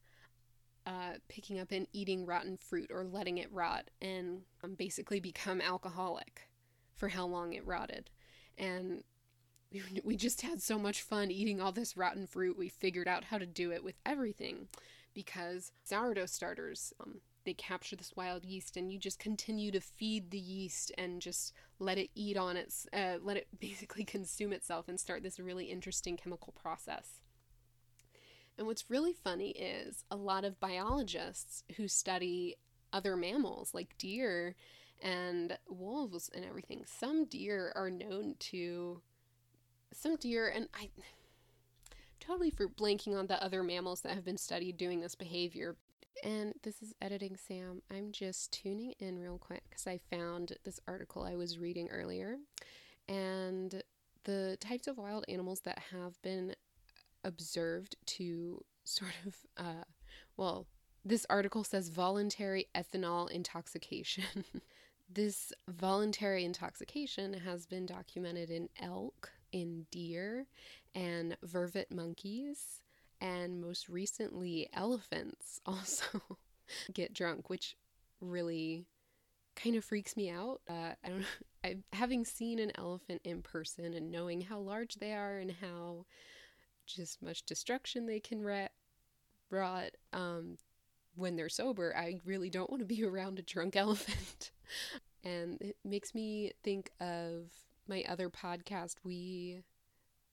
uh, 0.86 1.14
picking 1.28 1.58
up 1.58 1.72
and 1.72 1.88
eating 1.92 2.24
rotten 2.24 2.56
fruit 2.56 2.90
or 2.92 3.04
letting 3.04 3.38
it 3.38 3.52
rot 3.52 3.90
and 4.00 4.42
um, 4.62 4.74
basically 4.74 5.18
become 5.18 5.60
alcoholic 5.60 6.48
for 6.94 7.08
how 7.08 7.26
long 7.26 7.52
it 7.52 7.66
rotted. 7.66 8.08
And 8.56 9.02
we 10.04 10.16
just 10.16 10.42
had 10.42 10.62
so 10.62 10.78
much 10.78 11.02
fun 11.02 11.30
eating 11.30 11.60
all 11.60 11.72
this 11.72 11.96
rotten 11.96 12.26
fruit. 12.26 12.56
We 12.56 12.68
figured 12.68 13.08
out 13.08 13.24
how 13.24 13.38
to 13.38 13.46
do 13.46 13.72
it 13.72 13.82
with 13.82 13.96
everything 14.06 14.68
because 15.12 15.72
sourdough 15.84 16.26
starters, 16.26 16.92
um, 17.00 17.20
they 17.44 17.54
capture 17.54 17.96
this 17.96 18.14
wild 18.14 18.44
yeast 18.44 18.76
and 18.76 18.92
you 18.92 18.98
just 18.98 19.18
continue 19.18 19.72
to 19.72 19.80
feed 19.80 20.30
the 20.30 20.38
yeast 20.38 20.92
and 20.96 21.20
just 21.20 21.52
let 21.78 21.98
it 21.98 22.10
eat 22.14 22.36
on 22.36 22.56
its, 22.56 22.86
uh, 22.92 23.14
let 23.22 23.36
it 23.36 23.48
basically 23.60 24.04
consume 24.04 24.52
itself 24.52 24.88
and 24.88 25.00
start 25.00 25.24
this 25.24 25.40
really 25.40 25.64
interesting 25.64 26.16
chemical 26.16 26.52
process. 26.52 27.20
And 28.58 28.66
what's 28.66 28.90
really 28.90 29.12
funny 29.12 29.50
is 29.50 30.04
a 30.10 30.16
lot 30.16 30.44
of 30.44 30.60
biologists 30.60 31.62
who 31.76 31.88
study 31.88 32.56
other 32.92 33.16
mammals 33.16 33.74
like 33.74 33.96
deer 33.98 34.54
and 35.02 35.58
wolves 35.68 36.30
and 36.34 36.44
everything, 36.44 36.84
some 36.86 37.26
deer 37.26 37.72
are 37.76 37.90
known 37.90 38.34
to, 38.38 39.02
some 39.92 40.16
deer, 40.16 40.48
and 40.48 40.68
I 40.74 40.88
totally 42.18 42.50
for 42.50 42.66
blanking 42.68 43.16
on 43.16 43.26
the 43.26 43.42
other 43.42 43.62
mammals 43.62 44.00
that 44.00 44.14
have 44.14 44.24
been 44.24 44.38
studied 44.38 44.76
doing 44.76 45.00
this 45.00 45.14
behavior. 45.14 45.76
And 46.24 46.54
this 46.62 46.80
is 46.82 46.94
Editing 47.02 47.36
Sam. 47.36 47.82
I'm 47.90 48.10
just 48.10 48.52
tuning 48.52 48.94
in 48.98 49.18
real 49.18 49.36
quick 49.36 49.64
because 49.68 49.86
I 49.86 50.00
found 50.10 50.54
this 50.64 50.80
article 50.88 51.24
I 51.24 51.36
was 51.36 51.58
reading 51.58 51.88
earlier. 51.90 52.38
And 53.06 53.82
the 54.24 54.56
types 54.58 54.86
of 54.86 54.96
wild 54.96 55.26
animals 55.28 55.60
that 55.60 55.78
have 55.92 56.20
been 56.22 56.54
observed 57.24 57.96
to 58.06 58.64
sort 58.84 59.12
of, 59.26 59.36
uh, 59.56 59.84
well, 60.36 60.66
this 61.04 61.26
article 61.30 61.64
says 61.64 61.88
voluntary 61.88 62.66
ethanol 62.74 63.30
intoxication. 63.30 64.44
this 65.12 65.52
voluntary 65.68 66.44
intoxication 66.44 67.34
has 67.34 67.66
been 67.66 67.86
documented 67.86 68.50
in 68.50 68.68
elk, 68.80 69.32
in 69.52 69.86
deer, 69.90 70.46
and 70.94 71.36
vervet 71.44 71.90
monkeys, 71.90 72.82
and 73.20 73.60
most 73.60 73.88
recently, 73.88 74.68
elephants 74.72 75.60
also 75.66 76.20
get 76.92 77.14
drunk, 77.14 77.48
which 77.48 77.76
really 78.20 78.86
kind 79.54 79.76
of 79.76 79.84
freaks 79.84 80.16
me 80.16 80.30
out. 80.30 80.60
Uh, 80.68 80.92
I 81.04 81.08
don't 81.08 81.20
know. 81.20 81.26
I, 81.64 81.76
having 81.92 82.24
seen 82.24 82.58
an 82.58 82.72
elephant 82.76 83.22
in 83.24 83.42
person 83.42 83.94
and 83.94 84.10
knowing 84.10 84.42
how 84.42 84.58
large 84.58 84.96
they 84.96 85.12
are 85.12 85.38
and 85.38 85.52
how 85.60 86.06
just 86.86 87.22
much 87.22 87.44
destruction 87.44 88.06
they 88.06 88.20
can 88.20 88.42
rat, 88.42 88.72
rot 89.50 89.90
um, 90.12 90.56
when 91.14 91.36
they're 91.36 91.48
sober. 91.48 91.94
I 91.96 92.20
really 92.24 92.50
don't 92.50 92.70
want 92.70 92.80
to 92.80 92.86
be 92.86 93.04
around 93.06 93.38
a 93.38 93.42
drunk 93.42 93.76
elephant. 93.76 94.50
and 95.24 95.60
it 95.60 95.76
makes 95.84 96.14
me 96.14 96.52
think 96.62 96.90
of 97.00 97.50
my 97.88 98.04
other 98.08 98.30
podcast. 98.30 98.96
We 99.04 99.62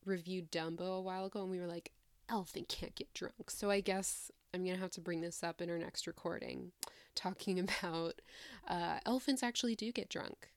reviewed 0.05 0.51
Dumbo 0.51 0.97
a 0.97 1.01
while 1.01 1.25
ago 1.25 1.41
and 1.41 1.51
we 1.51 1.59
were 1.59 1.67
like, 1.67 1.91
elephant 2.29 2.67
can't 2.67 2.95
get 2.95 3.13
drunk. 3.13 3.49
So 3.49 3.69
I 3.69 3.81
guess 3.81 4.31
I'm 4.53 4.63
going 4.63 4.75
to 4.75 4.81
have 4.81 4.91
to 4.91 5.01
bring 5.01 5.21
this 5.21 5.43
up 5.43 5.61
in 5.61 5.69
our 5.69 5.77
next 5.77 6.07
recording, 6.07 6.71
talking 7.15 7.59
about 7.81 8.21
uh, 8.67 8.99
elephants 9.05 9.43
actually 9.43 9.75
do 9.75 9.91
get 9.91 10.09
drunk. 10.09 10.49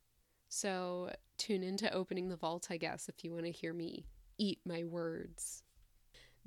So 0.48 1.10
tune 1.38 1.62
into 1.62 1.92
Opening 1.92 2.28
the 2.28 2.36
Vault, 2.36 2.68
I 2.70 2.76
guess, 2.76 3.08
if 3.08 3.24
you 3.24 3.32
want 3.32 3.46
to 3.46 3.50
hear 3.50 3.72
me 3.72 4.06
eat 4.38 4.60
my 4.64 4.84
words 4.84 5.62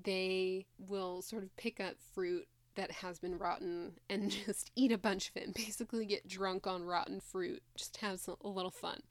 they 0.03 0.65
will 0.77 1.21
sort 1.21 1.43
of 1.43 1.55
pick 1.57 1.79
up 1.79 1.95
fruit 2.13 2.47
that 2.75 2.91
has 2.91 3.19
been 3.19 3.37
rotten 3.37 3.93
and 4.09 4.31
just 4.45 4.71
eat 4.75 4.91
a 4.91 4.97
bunch 4.97 5.29
of 5.29 5.37
it 5.37 5.45
and 5.45 5.53
basically 5.53 6.05
get 6.05 6.27
drunk 6.27 6.65
on 6.65 6.83
rotten 6.83 7.19
fruit. 7.19 7.61
Just 7.75 7.97
have 7.97 8.19
some, 8.19 8.35
a 8.41 8.47
little 8.47 8.71
fun. 8.71 9.01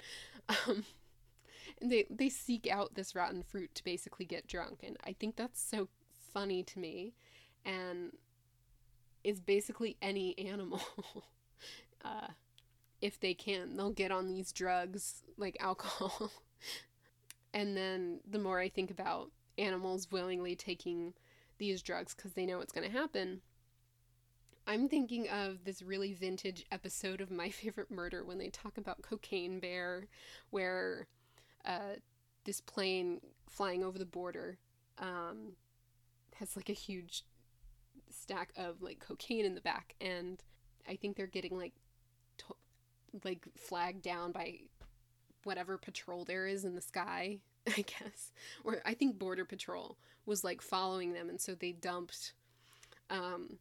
Um, 0.49 0.85
and 1.81 1.93
they, 1.93 2.07
they 2.09 2.29
seek 2.29 2.67
out 2.71 2.95
this 2.95 3.15
rotten 3.15 3.43
fruit 3.43 3.75
to 3.75 3.85
basically 3.85 4.25
get 4.25 4.47
drunk. 4.47 4.81
And 4.83 4.97
I 5.05 5.13
think 5.13 5.37
that's 5.37 5.61
so 5.61 5.89
funny 6.33 6.63
to 6.63 6.79
me. 6.79 7.15
And 7.65 8.13
is 9.25 9.41
basically 9.41 9.97
any 10.01 10.39
animal. 10.49 10.81
uh, 12.05 12.29
if 13.01 13.21
they 13.21 13.35
can, 13.35 13.77
they'll 13.77 13.91
get 13.91 14.11
on 14.11 14.29
these 14.29 14.53
drugs 14.53 15.23
like 15.37 15.57
alcohol. 15.61 16.31
and 17.53 17.77
then 17.77 18.21
the 18.29 18.39
more 18.39 18.59
I 18.59 18.69
think 18.69 18.91
about 18.91 19.31
animals 19.59 20.11
willingly 20.11 20.55
taking 20.55 21.15
these 21.59 21.83
drugs 21.83 22.15
because 22.15 22.33
they 22.33 22.47
know 22.47 22.59
what's 22.59 22.73
going 22.73 22.89
to 22.91 22.97
happen. 22.97 23.41
I'm 24.67 24.89
thinking 24.89 25.29
of 25.29 25.65
this 25.65 25.83
really 25.83 26.13
vintage 26.13 26.65
episode 26.71 27.21
of 27.21 27.31
My 27.31 27.51
Favorite 27.51 27.91
Murder 27.91 28.25
when 28.25 28.39
they 28.39 28.51
talk 28.51 28.79
about 28.79 29.03
Cocaine 29.03 29.61
Bear, 29.61 30.07
where 30.51 31.07
uh, 31.65 31.97
this 32.45 32.61
plane 32.61 33.21
flying 33.49 33.83
over 33.83 33.99
the 33.99 34.05
border 34.05 34.59
um, 34.99 35.53
has 36.37 36.57
like 36.57 36.69
a 36.69 36.75
huge 36.75 37.25
stack 38.11 38.53
of 38.57 38.83
like 38.83 39.01
cocaine 39.01 39.45
in 39.45 39.55
the 39.55 39.61
back, 39.61 39.95
and 40.01 40.43
I 40.89 40.97
think 40.97 41.17
they're 41.17 41.27
getting 41.27 41.57
like 41.57 41.75
to- 42.39 42.55
like 43.25 43.47
flagged 43.57 44.03
down 44.03 44.33
by 44.33 44.61
whatever 45.45 45.79
patrol 45.79 46.25
there 46.25 46.47
is 46.47 46.65
in 46.65 46.75
the 46.75 46.81
sky 46.81 47.39
I 47.77 47.83
guess, 47.83 48.33
or 48.65 48.81
I 48.85 48.95
think 48.95 49.19
Border 49.19 49.45
Patrol 49.45 49.97
was 50.27 50.45
like 50.45 50.63
following 50.63 51.13
them, 51.13 51.29
and 51.29 51.41
so 51.41 51.55
they 51.55 51.73
dumped 51.73 52.33
um, 53.11 53.59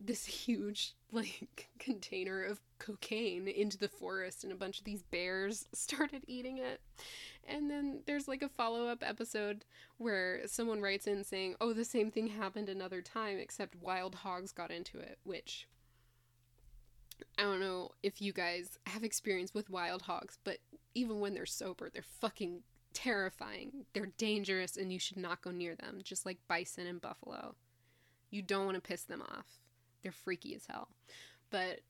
this 0.00 0.24
huge 0.46 0.94
like 1.12 1.68
container 1.78 2.42
of 2.42 2.60
cocaine 2.78 3.48
into 3.48 3.78
the 3.78 3.88
forest, 3.88 4.44
and 4.44 4.52
a 4.52 4.56
bunch 4.56 4.78
of 4.78 4.84
these 4.84 5.02
bears 5.02 5.66
started 5.72 6.22
eating 6.26 6.58
it. 6.58 6.80
And 7.48 7.70
then 7.70 8.00
there's 8.06 8.26
like 8.26 8.42
a 8.42 8.48
follow 8.48 8.88
up 8.88 9.04
episode 9.06 9.64
where 9.98 10.40
someone 10.46 10.80
writes 10.80 11.06
in 11.06 11.22
saying, 11.24 11.56
"Oh, 11.60 11.72
the 11.72 11.84
same 11.84 12.10
thing 12.10 12.28
happened 12.28 12.68
another 12.68 13.02
time, 13.02 13.38
except 13.38 13.80
wild 13.80 14.16
hogs 14.16 14.52
got 14.52 14.70
into 14.70 14.98
it," 14.98 15.18
which 15.24 15.68
I 17.38 17.42
don't 17.42 17.60
know 17.60 17.92
if 18.02 18.20
you 18.20 18.32
guys 18.32 18.78
have 18.86 19.04
experience 19.04 19.54
with 19.54 19.70
wild 19.70 20.02
hogs, 20.02 20.38
but 20.44 20.58
even 20.94 21.20
when 21.20 21.34
they're 21.34 21.46
sober, 21.46 21.88
they're 21.88 22.02
fucking 22.02 22.62
terrifying. 22.96 23.84
They're 23.92 24.12
dangerous 24.16 24.78
and 24.78 24.90
you 24.90 24.98
should 24.98 25.18
not 25.18 25.42
go 25.42 25.50
near 25.50 25.74
them, 25.74 26.00
just 26.02 26.24
like 26.24 26.38
bison 26.48 26.86
and 26.86 26.98
buffalo. 26.98 27.54
You 28.30 28.40
don't 28.40 28.64
want 28.64 28.76
to 28.76 28.80
piss 28.80 29.02
them 29.02 29.20
off. 29.20 29.60
They're 30.02 30.12
freaky 30.12 30.54
as 30.54 30.64
hell. 30.66 30.88
But 31.50 31.80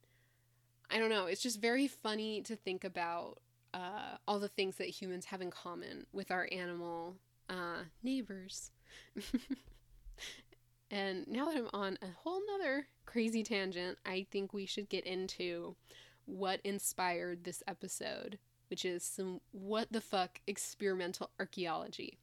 I 0.90 0.98
don't 0.98 1.10
know, 1.10 1.26
it's 1.26 1.42
just 1.42 1.60
very 1.60 1.86
funny 1.86 2.42
to 2.42 2.56
think 2.56 2.82
about 2.82 3.38
uh, 3.72 4.16
all 4.26 4.40
the 4.40 4.48
things 4.48 4.76
that 4.76 4.88
humans 4.88 5.26
have 5.26 5.40
in 5.40 5.52
common 5.52 6.06
with 6.12 6.32
our 6.32 6.48
animal 6.50 7.14
uh, 7.48 7.84
neighbors. 8.02 8.72
and 10.90 11.28
now 11.28 11.44
that 11.44 11.56
I'm 11.56 11.68
on 11.72 11.98
a 12.02 12.08
whole 12.22 12.42
nother 12.50 12.88
crazy 13.04 13.44
tangent, 13.44 13.98
I 14.04 14.26
think 14.32 14.52
we 14.52 14.66
should 14.66 14.88
get 14.88 15.06
into 15.06 15.76
what 16.24 16.60
inspired 16.64 17.44
this 17.44 17.62
episode, 17.68 18.38
which 18.68 18.84
is 18.84 19.02
some 19.02 19.40
what 19.52 19.92
the 19.92 20.00
fuck 20.00 20.40
experimental 20.46 21.30
archaeology. 21.38 22.18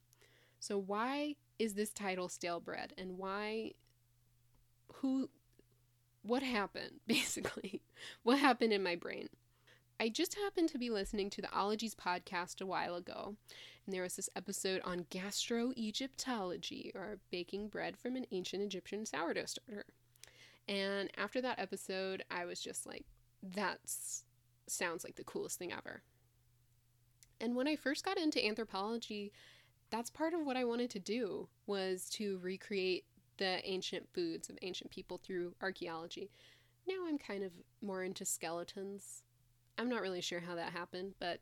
So, 0.60 0.78
why 0.78 1.36
is 1.58 1.74
this 1.74 1.92
title 1.92 2.28
stale 2.28 2.60
bread 2.60 2.92
and 2.96 3.18
why 3.18 3.72
who 4.94 5.30
what 6.22 6.42
happened 6.42 7.00
basically? 7.06 7.82
what 8.22 8.38
happened 8.38 8.72
in 8.72 8.82
my 8.82 8.96
brain? 8.96 9.28
I 10.00 10.08
just 10.08 10.34
happened 10.34 10.68
to 10.70 10.78
be 10.78 10.90
listening 10.90 11.30
to 11.30 11.42
the 11.42 11.52
Ologies 11.52 11.94
podcast 11.94 12.60
a 12.60 12.66
while 12.66 12.96
ago, 12.96 13.36
and 13.86 13.94
there 13.94 14.02
was 14.02 14.16
this 14.16 14.28
episode 14.34 14.82
on 14.84 15.06
gastro-Egyptology, 15.08 16.90
or 16.96 17.18
baking 17.30 17.68
bread 17.68 17.96
from 17.96 18.16
an 18.16 18.26
ancient 18.32 18.62
Egyptian 18.62 19.06
sourdough 19.06 19.44
starter. 19.44 19.86
And 20.66 21.10
after 21.16 21.40
that 21.42 21.60
episode, 21.60 22.24
I 22.28 22.44
was 22.44 22.60
just 22.60 22.86
like, 22.86 23.04
that 23.42 23.78
sounds 24.66 25.04
like 25.04 25.16
the 25.16 25.24
coolest 25.24 25.58
thing 25.58 25.72
ever. 25.72 26.02
And 27.40 27.54
when 27.54 27.68
I 27.68 27.76
first 27.76 28.04
got 28.04 28.18
into 28.18 28.44
anthropology, 28.44 29.32
that's 29.90 30.10
part 30.10 30.34
of 30.34 30.44
what 30.44 30.56
I 30.56 30.64
wanted 30.64 30.90
to 30.90 30.98
do 30.98 31.48
was 31.66 32.08
to 32.10 32.38
recreate 32.38 33.04
the 33.36 33.60
ancient 33.68 34.08
foods 34.12 34.48
of 34.48 34.58
ancient 34.62 34.90
people 34.90 35.18
through 35.18 35.54
archaeology. 35.60 36.30
Now 36.86 37.06
I'm 37.08 37.18
kind 37.18 37.42
of 37.42 37.52
more 37.82 38.04
into 38.04 38.24
skeletons 38.24 39.24
I'm 39.78 39.88
not 39.88 40.02
really 40.02 40.20
sure 40.20 40.40
how 40.40 40.54
that 40.54 40.72
happened, 40.72 41.14
but 41.18 41.40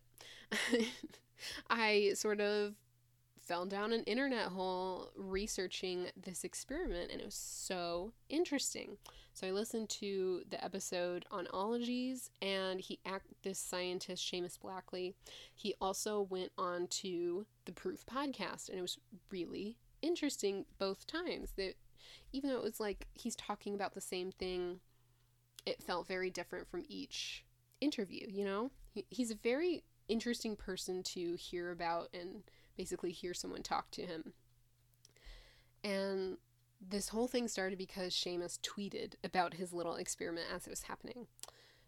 I 1.70 2.12
sort 2.14 2.40
of 2.40 2.74
fell 3.52 3.66
down 3.66 3.92
an 3.92 4.02
internet 4.04 4.46
hole 4.46 5.10
researching 5.14 6.06
this 6.16 6.42
experiment 6.42 7.10
and 7.12 7.20
it 7.20 7.24
was 7.26 7.34
so 7.34 8.14
interesting. 8.30 8.96
So 9.34 9.46
I 9.46 9.50
listened 9.50 9.90
to 9.90 10.40
the 10.48 10.64
episode 10.64 11.26
on 11.30 11.46
ologies 11.52 12.30
and 12.40 12.80
he 12.80 12.98
act 13.04 13.26
this 13.42 13.58
scientist 13.58 14.24
Seamus 14.24 14.58
Blackley. 14.58 15.12
He 15.54 15.74
also 15.82 16.22
went 16.30 16.50
on 16.56 16.86
to 17.02 17.44
the 17.66 17.72
Proof 17.72 18.06
podcast 18.06 18.70
and 18.70 18.78
it 18.78 18.80
was 18.80 18.96
really 19.30 19.76
interesting 20.00 20.64
both 20.78 21.06
times. 21.06 21.52
That 21.58 21.74
even 22.32 22.48
though 22.48 22.56
it 22.56 22.62
was 22.62 22.80
like 22.80 23.06
he's 23.12 23.36
talking 23.36 23.74
about 23.74 23.92
the 23.92 24.00
same 24.00 24.32
thing, 24.32 24.80
it 25.66 25.82
felt 25.82 26.08
very 26.08 26.30
different 26.30 26.70
from 26.70 26.84
each 26.88 27.44
interview, 27.82 28.28
you 28.30 28.46
know? 28.46 28.70
He, 28.94 29.04
he's 29.10 29.30
a 29.30 29.36
very 29.36 29.84
interesting 30.08 30.56
person 30.56 31.02
to 31.02 31.34
hear 31.34 31.70
about 31.70 32.08
and 32.14 32.44
basically 32.76 33.12
hear 33.12 33.34
someone 33.34 33.62
talk 33.62 33.90
to 33.92 34.02
him. 34.02 34.32
And 35.84 36.38
this 36.80 37.08
whole 37.08 37.28
thing 37.28 37.48
started 37.48 37.78
because 37.78 38.12
Seamus 38.12 38.58
tweeted 38.60 39.14
about 39.22 39.54
his 39.54 39.72
little 39.72 39.96
experiment 39.96 40.46
as 40.54 40.66
it 40.66 40.70
was 40.70 40.82
happening. 40.82 41.26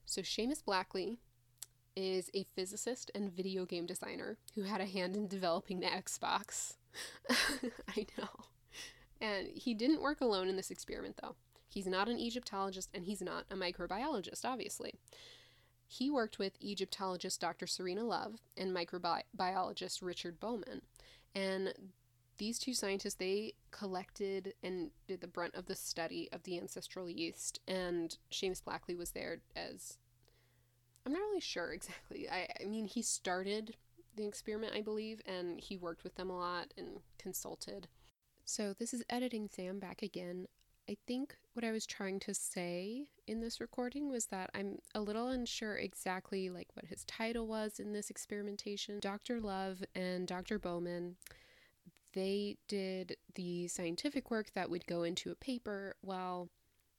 So, 0.05 0.20
Seamus 0.22 0.64
Blackley 0.64 1.18
is 1.97 2.30
a 2.35 2.45
physicist 2.55 3.11
and 3.14 3.32
video 3.32 3.64
game 3.64 3.87
designer 3.87 4.37
who 4.55 4.62
had 4.62 4.80
a 4.80 4.87
hand 4.87 5.16
in 5.16 5.28
developing 5.28 5.80
the 5.80 5.87
Xbox. 5.87 6.74
I 7.97 8.07
know. 8.18 8.28
And 9.20 9.49
he 9.55 9.74
didn't 9.74 10.03
work 10.03 10.20
alone 10.20 10.49
in 10.49 10.57
this 10.57 10.70
experiment, 10.70 11.18
though. 11.22 11.37
He's 11.68 11.87
not 11.87 12.09
an 12.09 12.18
Egyptologist 12.18 12.91
and 12.95 13.05
he's 13.05 13.22
not 13.22 13.47
a 13.51 13.55
microbiologist, 13.55 14.45
obviously. 14.45 14.95
He 15.95 16.11
worked 16.11 16.40
with 16.40 16.61
Egyptologist 16.61 17.40
Dr. 17.40 17.68
Serena 17.68 18.03
Love 18.03 18.40
and 18.57 18.74
microbiologist 18.74 20.03
Richard 20.03 20.40
Bowman. 20.40 20.82
And 21.36 21.72
these 22.36 22.59
two 22.59 22.74
scientists, 22.74 23.14
they 23.14 23.53
collected 23.70 24.55
and 24.61 24.90
did 25.07 25.20
the 25.20 25.28
brunt 25.28 25.55
of 25.55 25.66
the 25.66 25.76
study 25.76 26.28
of 26.32 26.42
the 26.42 26.59
ancestral 26.59 27.09
yeast. 27.09 27.61
And 27.68 28.16
Seamus 28.32 28.64
Blackley 28.64 28.97
was 28.97 29.12
there 29.12 29.38
as 29.55 29.99
I'm 31.07 31.12
not 31.12 31.20
really 31.20 31.38
sure 31.38 31.72
exactly. 31.72 32.28
I, 32.28 32.49
I 32.61 32.64
mean, 32.64 32.86
he 32.86 33.01
started 33.01 33.76
the 34.16 34.26
experiment, 34.26 34.74
I 34.74 34.80
believe, 34.80 35.22
and 35.26 35.61
he 35.61 35.76
worked 35.76 36.03
with 36.03 36.16
them 36.16 36.28
a 36.28 36.36
lot 36.36 36.74
and 36.76 37.03
consulted. 37.18 37.86
So, 38.45 38.74
this 38.76 38.92
is 38.92 39.05
Editing 39.09 39.49
Sam 39.49 39.78
back 39.78 40.03
again. 40.03 40.49
I 40.89 40.97
think 41.07 41.37
what 41.55 41.64
I 41.64 41.72
was 41.72 41.87
trying 41.87 42.20
to 42.20 42.35
say 42.35 43.07
in 43.26 43.41
this 43.41 43.61
recording 43.61 44.11
was 44.11 44.26
that 44.26 44.51
I'm 44.55 44.78
a 44.95 45.01
little 45.01 45.28
unsure 45.28 45.76
exactly 45.76 46.51
like 46.51 46.68
what 46.74 46.87
his 46.87 47.05
title 47.05 47.47
was 47.47 47.80
in 47.80 47.93
this 47.93 48.11
experimentation. 48.11 49.01
Dr. 49.01 49.41
Love 49.41 49.82
and 49.95 50.26
Dr. 50.26 50.59
Bowman 50.59 51.16
they 52.12 52.57
did 52.68 53.16
the 53.35 53.66
scientific 53.66 54.30
work 54.30 54.53
that 54.55 54.70
would 54.70 54.87
go 54.87 55.03
into 55.03 55.32
a 55.32 55.37
paper 55.37 55.97
while 56.01 56.49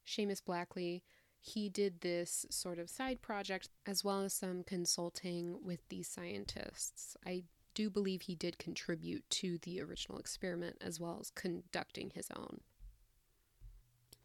Seamus 0.06 0.44
Blackley 0.44 1.02
he 1.40 1.68
did 1.68 2.00
this 2.00 2.44
sort 2.50 2.78
of 2.78 2.90
side 2.90 3.22
project 3.22 3.68
as 3.86 4.02
well 4.02 4.22
as 4.22 4.34
some 4.34 4.64
consulting 4.64 5.58
with 5.62 5.80
these 5.88 6.08
scientists. 6.08 7.16
I 7.24 7.44
do 7.72 7.88
believe 7.88 8.22
he 8.22 8.34
did 8.34 8.58
contribute 8.58 9.28
to 9.30 9.58
the 9.58 9.80
original 9.80 10.18
experiment 10.18 10.76
as 10.80 10.98
well 10.98 11.18
as 11.20 11.30
conducting 11.30 12.10
his 12.10 12.28
own 12.34 12.60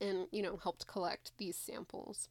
and, 0.01 0.27
you 0.31 0.41
know, 0.41 0.57
helped 0.57 0.87
collect 0.87 1.31
these 1.37 1.55
samples. 1.55 2.27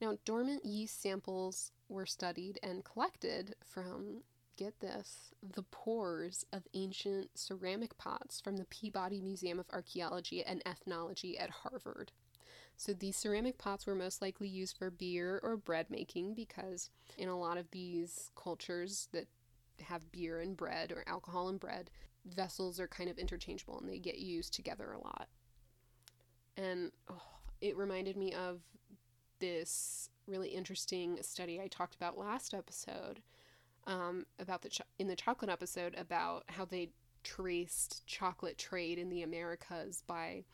Now, 0.00 0.16
dormant 0.24 0.64
yeast 0.64 1.00
samples 1.00 1.70
were 1.88 2.06
studied 2.06 2.58
and 2.62 2.84
collected 2.84 3.54
from, 3.62 4.22
get 4.56 4.80
this, 4.80 5.32
the 5.42 5.62
pores 5.62 6.44
of 6.52 6.66
ancient 6.74 7.30
ceramic 7.38 7.96
pots 7.98 8.40
from 8.40 8.56
the 8.56 8.64
Peabody 8.64 9.20
Museum 9.20 9.60
of 9.60 9.66
Archaeology 9.72 10.42
and 10.42 10.62
Ethnology 10.66 11.38
at 11.38 11.50
Harvard. 11.50 12.10
So 12.76 12.92
these 12.92 13.16
ceramic 13.16 13.58
pots 13.58 13.86
were 13.86 13.94
most 13.94 14.20
likely 14.20 14.48
used 14.48 14.76
for 14.76 14.90
beer 14.90 15.38
or 15.44 15.56
bread 15.56 15.86
making 15.88 16.34
because 16.34 16.90
in 17.16 17.28
a 17.28 17.38
lot 17.38 17.58
of 17.58 17.70
these 17.70 18.30
cultures 18.34 19.08
that 19.12 19.28
have 19.82 20.10
beer 20.10 20.40
and 20.40 20.56
bread 20.56 20.90
or 20.90 21.04
alcohol 21.06 21.48
and 21.48 21.60
bread, 21.60 21.90
vessels 22.24 22.80
are 22.80 22.88
kind 22.88 23.08
of 23.08 23.18
interchangeable 23.18 23.78
and 23.78 23.88
they 23.88 23.98
get 23.98 24.18
used 24.18 24.54
together 24.54 24.92
a 24.92 24.98
lot 24.98 25.28
and 26.56 26.90
oh, 27.10 27.22
it 27.60 27.76
reminded 27.76 28.16
me 28.16 28.32
of 28.34 28.60
this 29.38 30.10
really 30.26 30.48
interesting 30.48 31.18
study 31.20 31.60
I 31.60 31.66
talked 31.66 31.94
about 31.94 32.16
last 32.16 32.54
episode 32.54 33.20
um, 33.86 34.26
about 34.38 34.62
the 34.62 34.68
cho- 34.68 34.84
in 34.98 35.08
the 35.08 35.16
chocolate 35.16 35.50
episode 35.50 35.94
about 35.98 36.44
how 36.48 36.64
they 36.64 36.90
traced 37.24 38.06
chocolate 38.06 38.58
trade 38.58 38.98
in 38.98 39.08
the 39.08 39.22
Americas 39.22 40.02
by 40.06 40.44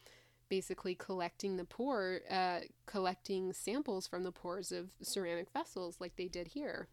basically 0.49 0.95
collecting 0.95 1.57
the 1.57 1.65
pore, 1.65 2.21
uh, 2.31 2.61
collecting 2.87 3.53
samples 3.53 4.07
from 4.07 4.23
the 4.23 4.33
pores 4.33 4.73
of 4.73 4.89
ceramic 5.03 5.51
vessels 5.51 5.97
like 6.01 6.17
they 6.17 6.29
did 6.29 6.49
here. 6.49 6.89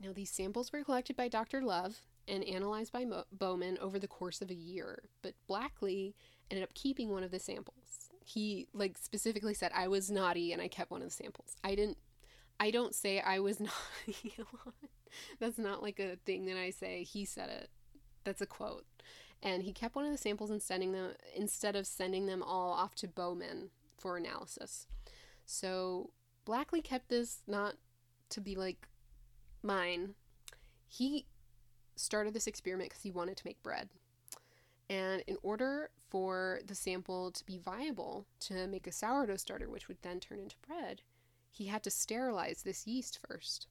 Now, 0.00 0.12
these 0.12 0.30
samples 0.30 0.72
were 0.72 0.84
collected 0.84 1.16
by 1.16 1.28
Dr. 1.28 1.60
Love 1.62 2.00
and 2.26 2.44
analyzed 2.44 2.92
by 2.92 3.04
Mo- 3.04 3.24
Bowman 3.32 3.78
over 3.78 3.98
the 3.98 4.08
course 4.08 4.40
of 4.40 4.50
a 4.50 4.54
year, 4.54 5.04
but 5.22 5.34
Blackley 5.48 6.14
ended 6.54 6.68
up 6.68 6.74
keeping 6.74 7.10
one 7.10 7.24
of 7.24 7.32
the 7.32 7.40
samples. 7.40 8.10
He 8.24 8.68
like 8.72 8.96
specifically 8.96 9.54
said 9.54 9.72
I 9.74 9.88
was 9.88 10.10
naughty 10.10 10.52
and 10.52 10.62
I 10.62 10.68
kept 10.68 10.90
one 10.90 11.02
of 11.02 11.08
the 11.08 11.14
samples. 11.14 11.56
I 11.64 11.74
didn't 11.74 11.98
I 12.60 12.70
don't 12.70 12.94
say 12.94 13.20
I 13.20 13.40
was 13.40 13.58
naughty 13.60 14.34
a 14.38 14.42
lot. 14.42 14.74
That's 15.40 15.58
not 15.58 15.82
like 15.82 15.98
a 15.98 16.16
thing 16.24 16.46
that 16.46 16.56
I 16.56 16.70
say. 16.70 17.02
He 17.02 17.24
said 17.24 17.50
it. 17.50 17.70
That's 18.22 18.40
a 18.40 18.46
quote. 18.46 18.84
And 19.42 19.64
he 19.64 19.72
kept 19.72 19.96
one 19.96 20.06
of 20.06 20.12
the 20.12 20.18
samples 20.18 20.50
and 20.50 20.62
sending 20.62 20.92
them 20.92 21.10
instead 21.36 21.76
of 21.76 21.86
sending 21.86 22.26
them 22.26 22.42
all 22.42 22.72
off 22.72 22.94
to 22.96 23.08
Bowman 23.08 23.70
for 23.98 24.16
analysis. 24.16 24.86
So 25.44 26.10
Blackley 26.44 26.80
kept 26.80 27.08
this 27.08 27.42
not 27.46 27.74
to 28.30 28.40
be 28.40 28.54
like 28.54 28.88
mine. 29.62 30.14
He 30.86 31.26
started 31.96 32.32
this 32.32 32.46
experiment 32.46 32.90
because 32.90 33.02
he 33.02 33.10
wanted 33.10 33.36
to 33.36 33.46
make 33.46 33.62
bread. 33.62 33.88
And 34.88 35.22
in 35.26 35.36
order 35.42 35.90
for 36.10 36.60
the 36.66 36.74
sample 36.74 37.30
to 37.30 37.44
be 37.44 37.58
viable 37.58 38.26
to 38.40 38.66
make 38.66 38.86
a 38.86 38.92
sourdough 38.92 39.36
starter, 39.36 39.68
which 39.68 39.88
would 39.88 40.02
then 40.02 40.20
turn 40.20 40.38
into 40.38 40.56
bread, 40.66 41.02
he 41.50 41.66
had 41.66 41.82
to 41.84 41.90
sterilize 41.90 42.62
this 42.62 42.86
yeast 42.86 43.18
first. 43.26 43.66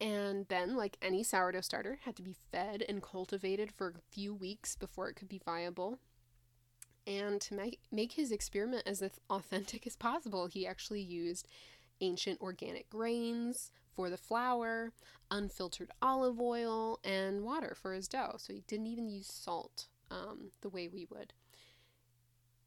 And 0.00 0.46
then, 0.48 0.76
like 0.76 0.98
any 1.00 1.22
sourdough 1.22 1.62
starter, 1.62 1.98
had 2.04 2.16
to 2.16 2.22
be 2.22 2.36
fed 2.52 2.84
and 2.86 3.02
cultivated 3.02 3.72
for 3.72 3.88
a 3.88 4.12
few 4.12 4.34
weeks 4.34 4.76
before 4.76 5.08
it 5.08 5.16
could 5.16 5.28
be 5.28 5.40
viable. 5.44 5.98
And 7.06 7.40
to 7.42 7.54
make, 7.54 8.12
his 8.12 8.30
experiment 8.30 8.82
as 8.84 9.02
authentic 9.30 9.86
as 9.86 9.96
possible, 9.96 10.48
he 10.48 10.66
actually 10.66 11.00
used 11.00 11.48
ancient 12.00 12.40
organic 12.40 12.90
grains 12.90 13.72
for 13.96 14.10
the 14.10 14.18
flour, 14.18 14.92
unfiltered 15.30 15.90
olive 16.02 16.38
oil, 16.38 17.00
and 17.02 17.42
water 17.42 17.74
for 17.74 17.94
his 17.94 18.06
dough. 18.06 18.36
So 18.38 18.52
he 18.52 18.62
didn't 18.68 18.86
even 18.86 19.08
use 19.08 19.26
salt 19.26 19.86
um, 20.10 20.50
the 20.60 20.68
way 20.68 20.86
we 20.86 21.06
would. 21.10 21.32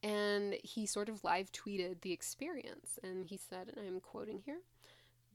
And 0.01 0.55
he 0.63 0.85
sort 0.85 1.07
of 1.07 1.23
live 1.23 1.51
tweeted 1.51 2.01
the 2.01 2.11
experience. 2.11 2.97
And 3.03 3.27
he 3.27 3.37
said, 3.37 3.71
and 3.75 3.85
I'm 3.85 3.99
quoting 3.99 4.41
here 4.45 4.61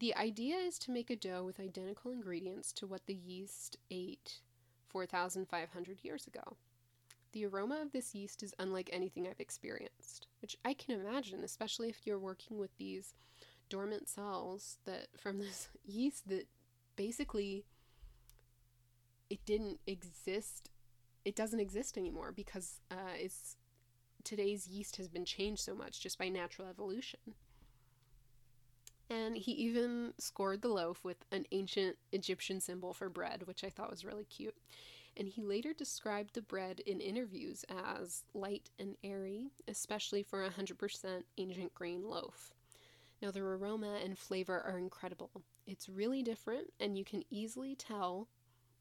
The 0.00 0.16
idea 0.16 0.56
is 0.56 0.78
to 0.80 0.90
make 0.90 1.10
a 1.10 1.16
dough 1.16 1.44
with 1.44 1.60
identical 1.60 2.10
ingredients 2.10 2.72
to 2.74 2.86
what 2.86 3.06
the 3.06 3.14
yeast 3.14 3.78
ate 3.90 4.40
4,500 4.88 5.98
years 6.02 6.26
ago. 6.26 6.56
The 7.32 7.46
aroma 7.46 7.80
of 7.82 7.92
this 7.92 8.14
yeast 8.14 8.42
is 8.42 8.54
unlike 8.60 8.90
anything 8.92 9.26
I've 9.26 9.40
experienced, 9.40 10.28
which 10.40 10.56
I 10.64 10.72
can 10.72 11.00
imagine, 11.00 11.42
especially 11.42 11.88
if 11.88 12.06
you're 12.06 12.18
working 12.18 12.58
with 12.58 12.76
these 12.76 13.14
dormant 13.68 14.08
cells 14.08 14.78
that 14.84 15.08
from 15.16 15.38
this 15.38 15.68
yeast 15.84 16.28
that 16.28 16.46
basically 16.96 17.64
it 19.30 19.44
didn't 19.44 19.80
exist 19.86 20.70
it 21.24 21.34
doesn't 21.34 21.60
exist 21.60 21.96
anymore 21.96 22.32
because 22.32 22.80
uh, 22.90 23.14
it's 23.16 23.56
today's 24.24 24.68
yeast 24.68 24.96
has 24.96 25.08
been 25.08 25.24
changed 25.24 25.62
so 25.62 25.74
much 25.74 26.00
just 26.00 26.18
by 26.18 26.28
natural 26.28 26.68
evolution 26.68 27.20
and 29.10 29.36
he 29.36 29.52
even 29.52 30.14
scored 30.18 30.62
the 30.62 30.68
loaf 30.68 31.04
with 31.04 31.24
an 31.30 31.44
ancient 31.52 31.96
Egyptian 32.12 32.60
symbol 32.60 32.92
for 32.92 33.08
bread, 33.08 33.46
which 33.46 33.62
I 33.62 33.68
thought 33.68 33.90
was 33.90 34.04
really 34.04 34.24
cute. 34.24 34.56
And 35.16 35.28
he 35.28 35.42
later 35.42 35.72
described 35.72 36.34
the 36.34 36.42
bread 36.42 36.80
in 36.80 37.00
interviews 37.00 37.64
as 37.68 38.24
light 38.34 38.70
and 38.78 38.96
airy, 39.04 39.50
especially 39.68 40.22
for 40.22 40.44
a 40.44 40.50
100% 40.50 41.22
ancient 41.38 41.74
grain 41.74 42.08
loaf. 42.08 42.52
Now, 43.22 43.30
the 43.30 43.40
aroma 43.40 43.98
and 44.02 44.18
flavor 44.18 44.60
are 44.60 44.78
incredible. 44.78 45.30
It's 45.66 45.88
really 45.88 46.22
different, 46.22 46.72
and 46.78 46.98
you 46.98 47.04
can 47.04 47.24
easily 47.30 47.74
tell 47.74 48.28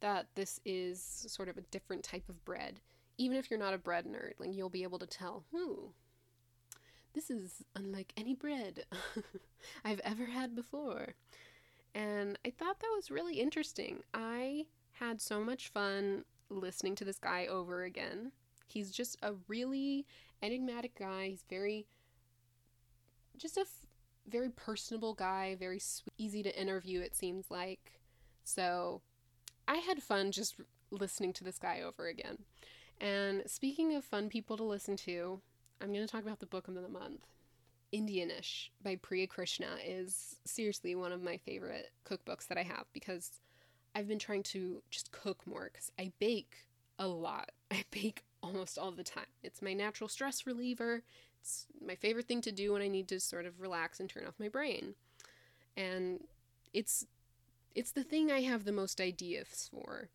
that 0.02 0.28
this 0.36 0.60
is 0.66 1.26
sort 1.30 1.48
of 1.48 1.58
a 1.58 1.62
different 1.62 2.04
type 2.04 2.28
of 2.28 2.44
bread. 2.44 2.82
Even 3.18 3.38
if 3.38 3.50
you're 3.50 3.60
not 3.60 3.74
a 3.74 3.78
bread 3.78 4.06
nerd, 4.06 4.34
like 4.40 4.54
you'll 4.54 4.70
be 4.70 4.84
able 4.84 5.00
to 5.00 5.06
tell, 5.06 5.46
hmm, 5.54 5.92
this 7.14 7.30
is 7.30 7.64
unlike 7.76 8.12
any 8.18 8.34
bread 8.34 8.86
I've 9.86 10.02
ever 10.04 10.26
had 10.26 10.56
before. 10.56 11.16
And 11.96 12.38
I 12.46 12.50
thought 12.50 12.80
that 12.80 12.94
was 12.96 13.12
really 13.12 13.40
interesting. 13.40 14.00
I 14.14 14.66
had 14.94 15.22
so 15.22 15.42
much 15.42 15.70
fun 15.70 16.26
listening 16.50 16.96
to 16.96 17.06
this 17.06 17.20
guy 17.20 17.46
over 17.46 17.84
again. 17.84 18.32
He's 18.68 18.92
just 18.92 19.18
a 19.22 19.34
really 19.48 20.06
enigmatic 20.42 20.96
guy. 20.96 21.28
He's 21.28 21.46
very, 21.50 21.86
just 23.38 23.58
a 23.58 23.66
very 24.28 24.50
personable 24.50 25.14
guy, 25.14 25.56
very 25.60 25.80
sweet, 25.80 26.14
easy 26.18 26.44
to 26.44 26.60
interview, 26.60 27.02
it 27.02 27.16
seems 27.16 27.50
like. 27.50 28.00
So 28.44 29.02
I 29.68 29.78
had 29.78 30.04
fun 30.04 30.32
just 30.32 30.56
listening 30.92 31.34
to 31.34 31.44
this 31.44 31.60
guy 31.60 31.82
over 31.82 32.08
again. 32.08 32.40
And 33.00 33.44
speaking 33.48 33.96
of 33.96 34.04
fun 34.04 34.30
people 34.30 34.58
to 34.58 34.64
listen 34.64 34.96
to, 34.98 35.42
I'm 35.82 35.94
going 35.94 36.06
to 36.06 36.12
talk 36.12 36.24
about 36.24 36.40
the 36.40 36.46
book 36.46 36.68
of 36.68 36.76
the 36.76 36.88
month. 36.88 37.26
Indianish 37.94 38.70
by 38.82 38.96
Priya 38.96 39.28
Krishna 39.28 39.68
is 39.86 40.38
seriously 40.46 40.96
one 40.96 41.12
of 41.12 41.22
my 41.22 41.38
favorite 41.38 41.92
cookbooks 42.06 42.48
that 42.48 42.58
I 42.58 42.64
have 42.64 42.86
because 42.92 43.42
I've 43.94 44.08
been 44.08 44.20
trying 44.20 44.44
to 44.44 44.82
just 44.90 45.12
cook 45.12 45.46
more 45.46 45.70
because 45.72 45.92
I 46.00 46.12
bake 46.20 46.66
a 46.98 47.08
lot. 47.08 47.52
I 47.72 47.84
bake 47.92 48.24
almost 48.42 48.78
all 48.78 48.92
the 48.92 49.04
time. 49.04 49.26
It's 49.44 49.62
my 49.62 49.74
natural 49.74 50.08
stress 50.08 50.48
reliever. 50.48 51.04
It's 51.44 51.68
my 51.86 51.96
favorite 51.96 52.26
thing 52.26 52.40
to 52.42 52.54
do 52.54 52.72
when 52.72 52.82
I 52.82 52.88
need 52.88 53.10
to 53.10 53.20
sort 53.20 53.46
of 53.46 53.60
relax 53.60 54.00
and 54.00 54.10
turn 54.10 54.26
off 54.26 54.40
my 54.40 54.48
brain. 54.48 54.96
And 55.76 56.24
it's 56.74 57.06
it's 57.76 57.92
the 57.92 58.04
thing 58.04 58.32
I 58.32 58.42
have 58.42 58.64
the 58.64 58.72
most 58.72 59.02
ideas 59.02 59.70
for. 59.70 60.10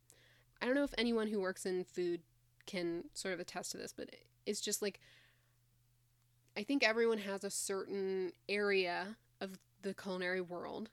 I 0.62 0.66
don't 0.66 0.74
know 0.74 0.84
if 0.84 0.94
anyone 0.96 1.28
who 1.28 1.40
works 1.40 1.66
in 1.66 1.84
food 1.84 2.22
can 2.66 3.04
sort 3.12 3.34
of 3.34 3.40
attest 3.40 3.72
to 3.72 3.76
this, 3.76 3.92
but 3.92 4.08
it's 4.46 4.62
just 4.62 4.80
like 4.80 5.00
I 6.56 6.62
think 6.62 6.82
everyone 6.82 7.18
has 7.18 7.44
a 7.44 7.50
certain 7.50 8.32
area 8.48 9.18
of 9.42 9.58
the 9.82 9.92
culinary 9.92 10.40
world. 10.40 10.88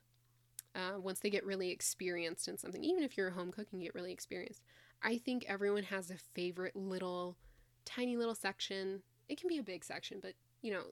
Uh, 0.74 1.00
once 1.00 1.20
they 1.20 1.30
get 1.30 1.46
really 1.46 1.70
experienced 1.70 2.46
in 2.46 2.58
something, 2.58 2.84
even 2.84 3.02
if 3.02 3.16
you're 3.16 3.28
a 3.28 3.32
home 3.32 3.50
cook 3.50 3.68
and 3.72 3.80
get 3.80 3.94
really 3.94 4.12
experienced, 4.12 4.60
I 5.02 5.16
think 5.16 5.46
everyone 5.48 5.84
has 5.84 6.10
a 6.10 6.18
favorite 6.34 6.76
little, 6.76 7.38
tiny 7.86 8.18
little 8.18 8.34
section 8.34 9.02
it 9.28 9.38
can 9.38 9.48
be 9.48 9.58
a 9.58 9.62
big 9.62 9.84
section, 9.84 10.18
but 10.20 10.34
you 10.62 10.72
know, 10.72 10.82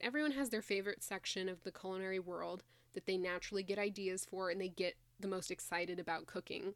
everyone 0.00 0.32
has 0.32 0.50
their 0.50 0.62
favorite 0.62 1.02
section 1.02 1.48
of 1.48 1.62
the 1.64 1.72
culinary 1.72 2.18
world 2.18 2.62
that 2.94 3.06
they 3.06 3.16
naturally 3.16 3.62
get 3.62 3.78
ideas 3.78 4.24
for 4.24 4.50
and 4.50 4.60
they 4.60 4.68
get 4.68 4.96
the 5.20 5.28
most 5.28 5.50
excited 5.50 5.98
about 5.98 6.26
cooking. 6.26 6.74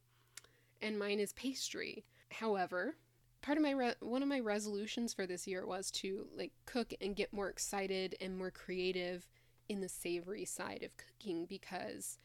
And 0.81 0.99
mine 0.99 1.21
is 1.21 1.33
pastry. 1.33 2.05
However, 2.31 2.97
part 3.41 3.59
of 3.59 3.63
my 3.63 3.71
re- 3.71 3.95
one 4.01 4.23
of 4.23 4.29
my 4.29 4.41
resolutions 4.41 5.13
for 5.13 5.27
this 5.27 5.47
year 5.47 5.67
was 5.67 5.91
to 5.91 6.27
like 6.37 6.53
cook 6.67 6.95
and 7.01 7.17
get 7.17 7.33
more 7.33 7.49
excited 7.49 8.17
and 8.21 8.37
more 8.37 8.51
creative 8.51 9.27
in 9.69 9.81
the 9.81 9.89
savory 9.89 10.45
side 10.45 10.83
of 10.83 10.97
cooking 10.97 11.47
because 11.47 12.19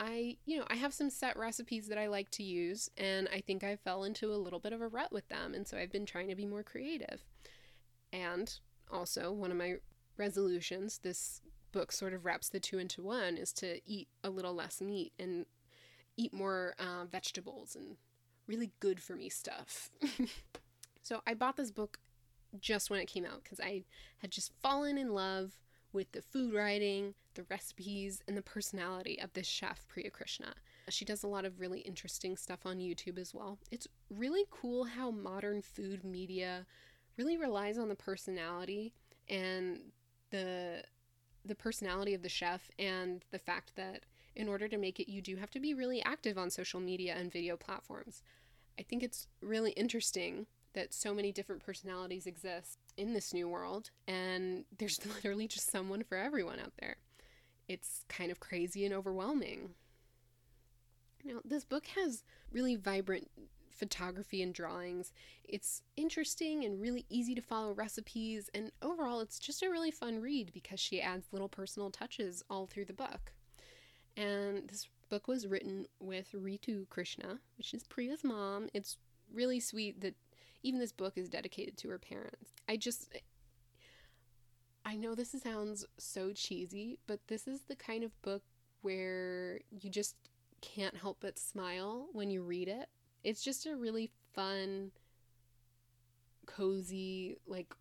I, 0.00 0.36
you 0.46 0.58
know, 0.58 0.64
I 0.68 0.74
have 0.76 0.92
some 0.92 1.10
set 1.10 1.36
recipes 1.36 1.86
that 1.88 1.98
I 1.98 2.08
like 2.08 2.30
to 2.32 2.42
use 2.42 2.90
and 2.96 3.28
I 3.32 3.40
think 3.40 3.62
I 3.62 3.76
fell 3.76 4.02
into 4.02 4.32
a 4.32 4.36
little 4.36 4.58
bit 4.58 4.72
of 4.72 4.80
a 4.80 4.88
rut 4.88 5.12
with 5.12 5.28
them 5.28 5.54
and 5.54 5.66
so 5.66 5.76
I've 5.76 5.92
been 5.92 6.06
trying 6.06 6.28
to 6.28 6.34
be 6.34 6.46
more 6.46 6.64
creative. 6.64 7.24
And 8.12 8.52
also, 8.90 9.32
one 9.32 9.50
of 9.50 9.56
my 9.56 9.76
resolutions, 10.16 10.98
this 10.98 11.40
book 11.72 11.92
sort 11.92 12.12
of 12.12 12.24
wraps 12.24 12.48
the 12.48 12.60
two 12.60 12.78
into 12.78 13.02
one, 13.02 13.36
is 13.36 13.52
to 13.54 13.80
eat 13.86 14.08
a 14.22 14.30
little 14.30 14.54
less 14.54 14.80
meat 14.80 15.12
and 15.18 15.46
eat 16.16 16.34
more 16.34 16.74
uh, 16.78 17.04
vegetables 17.10 17.74
and 17.74 17.96
really 18.46 18.70
good 18.80 19.00
for 19.00 19.16
me 19.16 19.28
stuff. 19.28 19.90
so 21.02 21.22
I 21.26 21.34
bought 21.34 21.56
this 21.56 21.70
book 21.70 21.98
just 22.60 22.90
when 22.90 23.00
it 23.00 23.06
came 23.06 23.24
out 23.24 23.42
because 23.42 23.60
I 23.60 23.84
had 24.18 24.30
just 24.30 24.52
fallen 24.60 24.98
in 24.98 25.14
love 25.14 25.58
with 25.92 26.12
the 26.12 26.22
food 26.22 26.54
writing, 26.54 27.14
the 27.34 27.44
recipes, 27.50 28.22
and 28.26 28.36
the 28.36 28.42
personality 28.42 29.18
of 29.20 29.32
this 29.32 29.46
chef, 29.46 29.86
Priya 29.88 30.10
Krishna. 30.10 30.54
She 30.88 31.04
does 31.04 31.22
a 31.22 31.28
lot 31.28 31.44
of 31.44 31.60
really 31.60 31.80
interesting 31.80 32.36
stuff 32.36 32.60
on 32.64 32.78
YouTube 32.78 33.18
as 33.18 33.34
well. 33.34 33.58
It's 33.70 33.86
really 34.10 34.44
cool 34.50 34.84
how 34.84 35.10
modern 35.10 35.62
food 35.62 36.04
media 36.04 36.66
really 37.16 37.36
relies 37.36 37.78
on 37.78 37.88
the 37.88 37.94
personality 37.94 38.92
and 39.28 39.80
the 40.30 40.82
the 41.44 41.54
personality 41.54 42.14
of 42.14 42.22
the 42.22 42.28
chef 42.28 42.70
and 42.78 43.24
the 43.32 43.38
fact 43.38 43.72
that 43.74 44.04
in 44.36 44.48
order 44.48 44.68
to 44.68 44.78
make 44.78 45.00
it 45.00 45.10
you 45.10 45.20
do 45.20 45.36
have 45.36 45.50
to 45.50 45.60
be 45.60 45.74
really 45.74 46.02
active 46.04 46.38
on 46.38 46.50
social 46.50 46.80
media 46.80 47.14
and 47.16 47.32
video 47.32 47.56
platforms. 47.56 48.22
I 48.78 48.82
think 48.82 49.02
it's 49.02 49.26
really 49.42 49.72
interesting 49.72 50.46
that 50.74 50.94
so 50.94 51.12
many 51.12 51.32
different 51.32 51.64
personalities 51.64 52.26
exist 52.26 52.78
in 52.96 53.12
this 53.12 53.34
new 53.34 53.48
world 53.48 53.90
and 54.06 54.64
there's 54.78 54.98
literally 55.14 55.48
just 55.48 55.70
someone 55.70 56.02
for 56.04 56.16
everyone 56.16 56.60
out 56.60 56.72
there. 56.80 56.96
It's 57.68 58.04
kind 58.08 58.30
of 58.30 58.40
crazy 58.40 58.84
and 58.84 58.94
overwhelming. 58.94 59.70
Now, 61.24 61.40
this 61.44 61.64
book 61.64 61.86
has 61.94 62.24
really 62.50 62.74
vibrant 62.76 63.30
photography 63.72 64.42
and 64.42 64.54
drawings. 64.54 65.12
It's 65.44 65.82
interesting 65.96 66.64
and 66.64 66.80
really 66.80 67.04
easy 67.08 67.34
to 67.34 67.40
follow 67.40 67.72
recipes, 67.72 68.50
and 68.54 68.70
overall, 68.80 69.20
it's 69.20 69.38
just 69.38 69.62
a 69.62 69.70
really 69.70 69.90
fun 69.90 70.20
read 70.20 70.52
because 70.52 70.80
she 70.80 71.00
adds 71.00 71.32
little 71.32 71.48
personal 71.48 71.90
touches 71.90 72.42
all 72.48 72.66
through 72.66 72.86
the 72.86 72.92
book. 72.92 73.32
And 74.16 74.68
this 74.68 74.88
book 75.08 75.28
was 75.28 75.46
written 75.46 75.86
with 76.00 76.32
Ritu 76.32 76.88
Krishna, 76.88 77.38
which 77.56 77.74
is 77.74 77.84
Priya's 77.84 78.24
mom. 78.24 78.68
It's 78.74 78.98
really 79.32 79.60
sweet 79.60 80.00
that 80.00 80.14
even 80.62 80.80
this 80.80 80.92
book 80.92 81.14
is 81.16 81.28
dedicated 81.28 81.76
to 81.78 81.88
her 81.90 81.98
parents. 81.98 82.52
I 82.68 82.76
just. 82.76 83.12
I 84.84 84.96
know 84.96 85.14
this 85.14 85.34
sounds 85.40 85.86
so 85.96 86.32
cheesy, 86.32 86.98
but 87.06 87.20
this 87.28 87.46
is 87.46 87.62
the 87.62 87.76
kind 87.76 88.02
of 88.02 88.20
book 88.22 88.42
where 88.80 89.60
you 89.70 89.88
just 89.88 90.16
can't 90.60 90.96
help 90.96 91.18
but 91.20 91.38
smile 91.38 92.08
when 92.12 92.30
you 92.30 92.42
read 92.42 92.68
it 92.68 92.88
it's 93.24 93.42
just 93.42 93.66
a 93.66 93.76
really 93.76 94.10
fun, 94.34 94.90
cozy, 96.46 97.36
like 97.46 97.74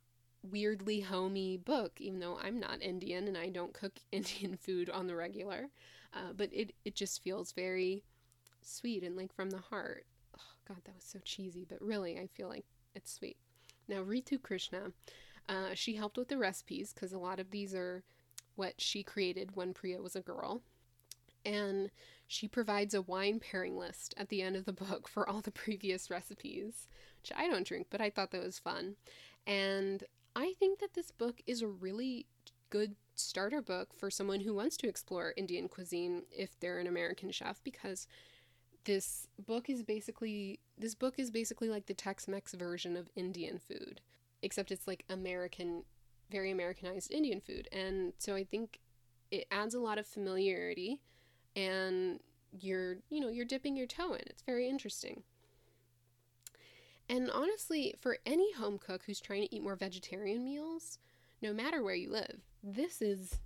weirdly 0.43 0.99
homey 1.01 1.57
book, 1.57 1.99
even 1.99 2.19
though 2.19 2.39
I'm 2.41 2.59
not 2.59 2.81
Indian 2.81 3.27
and 3.27 3.37
I 3.37 3.49
don't 3.49 3.73
cook 3.73 3.93
Indian 4.11 4.57
food 4.57 4.89
on 4.89 5.07
the 5.07 5.15
regular. 5.15 5.69
Uh, 6.13 6.33
but 6.35 6.49
it, 6.51 6.73
it 6.83 6.95
just 6.95 7.23
feels 7.23 7.53
very 7.53 8.03
sweet 8.61 9.03
and 9.03 9.15
like 9.15 9.33
from 9.33 9.49
the 9.49 9.59
heart. 9.59 10.05
Oh, 10.37 10.53
God, 10.67 10.77
that 10.85 10.95
was 10.95 11.03
so 11.03 11.19
cheesy, 11.23 11.65
but 11.67 11.81
really, 11.81 12.19
I 12.19 12.27
feel 12.27 12.49
like 12.49 12.65
it's 12.95 13.13
sweet. 13.13 13.37
Now, 13.87 14.03
Ritu 14.03 14.41
Krishna, 14.41 14.91
uh, 15.49 15.73
she 15.73 15.95
helped 15.95 16.17
with 16.17 16.27
the 16.27 16.37
recipes 16.37 16.93
because 16.93 17.13
a 17.13 17.19
lot 17.19 17.39
of 17.39 17.51
these 17.51 17.73
are 17.73 18.03
what 18.55 18.79
she 18.79 19.03
created 19.03 19.55
when 19.55 19.73
Priya 19.73 20.01
was 20.01 20.15
a 20.15 20.21
girl. 20.21 20.61
And 21.45 21.89
she 22.31 22.47
provides 22.47 22.93
a 22.93 23.01
wine 23.01 23.41
pairing 23.41 23.77
list 23.77 24.13
at 24.15 24.29
the 24.29 24.41
end 24.41 24.55
of 24.55 24.63
the 24.63 24.71
book 24.71 25.09
for 25.09 25.27
all 25.27 25.41
the 25.41 25.51
previous 25.51 26.09
recipes, 26.09 26.87
which 27.21 27.31
I 27.35 27.45
don't 27.45 27.67
drink, 27.67 27.87
but 27.89 27.99
I 27.99 28.09
thought 28.09 28.31
that 28.31 28.41
was 28.41 28.57
fun. 28.57 28.95
And 29.45 30.05
I 30.33 30.53
think 30.57 30.79
that 30.79 30.93
this 30.93 31.11
book 31.11 31.41
is 31.45 31.61
a 31.61 31.67
really 31.67 32.27
good 32.69 32.95
starter 33.15 33.61
book 33.61 33.93
for 33.93 34.09
someone 34.09 34.39
who 34.39 34.55
wants 34.55 34.77
to 34.77 34.87
explore 34.87 35.33
Indian 35.35 35.67
cuisine 35.67 36.23
if 36.31 36.57
they're 36.57 36.79
an 36.79 36.87
American 36.87 37.31
chef 37.31 37.61
because 37.65 38.07
this 38.85 39.27
book 39.45 39.69
is 39.69 39.83
basically 39.83 40.61
this 40.77 40.95
book 40.95 41.15
is 41.19 41.29
basically 41.31 41.67
like 41.67 41.87
the 41.87 41.93
Tex-Mex 41.93 42.53
version 42.53 42.95
of 42.95 43.09
Indian 43.13 43.59
food 43.59 43.99
except 44.41 44.71
it's 44.71 44.87
like 44.87 45.03
American 45.09 45.83
very 46.31 46.49
Americanized 46.49 47.11
Indian 47.11 47.41
food 47.41 47.67
and 47.73 48.13
so 48.17 48.35
I 48.35 48.45
think 48.45 48.79
it 49.29 49.45
adds 49.51 49.75
a 49.75 49.79
lot 49.79 49.99
of 49.99 50.07
familiarity 50.07 51.01
and 51.55 52.19
you're 52.59 52.97
you 53.09 53.19
know 53.19 53.29
you're 53.29 53.45
dipping 53.45 53.75
your 53.75 53.87
toe 53.87 54.13
in. 54.13 54.21
It's 54.27 54.43
very 54.43 54.67
interesting. 54.67 55.23
And 57.09 57.29
honestly 57.29 57.95
for 57.99 58.17
any 58.25 58.53
home 58.53 58.77
cook 58.77 59.03
who's 59.05 59.19
trying 59.19 59.41
to 59.41 59.55
eat 59.55 59.63
more 59.63 59.75
vegetarian 59.75 60.43
meals 60.43 60.97
no 61.41 61.53
matter 61.53 61.83
where 61.83 61.95
you 61.95 62.09
live 62.09 62.39
this 62.63 63.01
is 63.01 63.39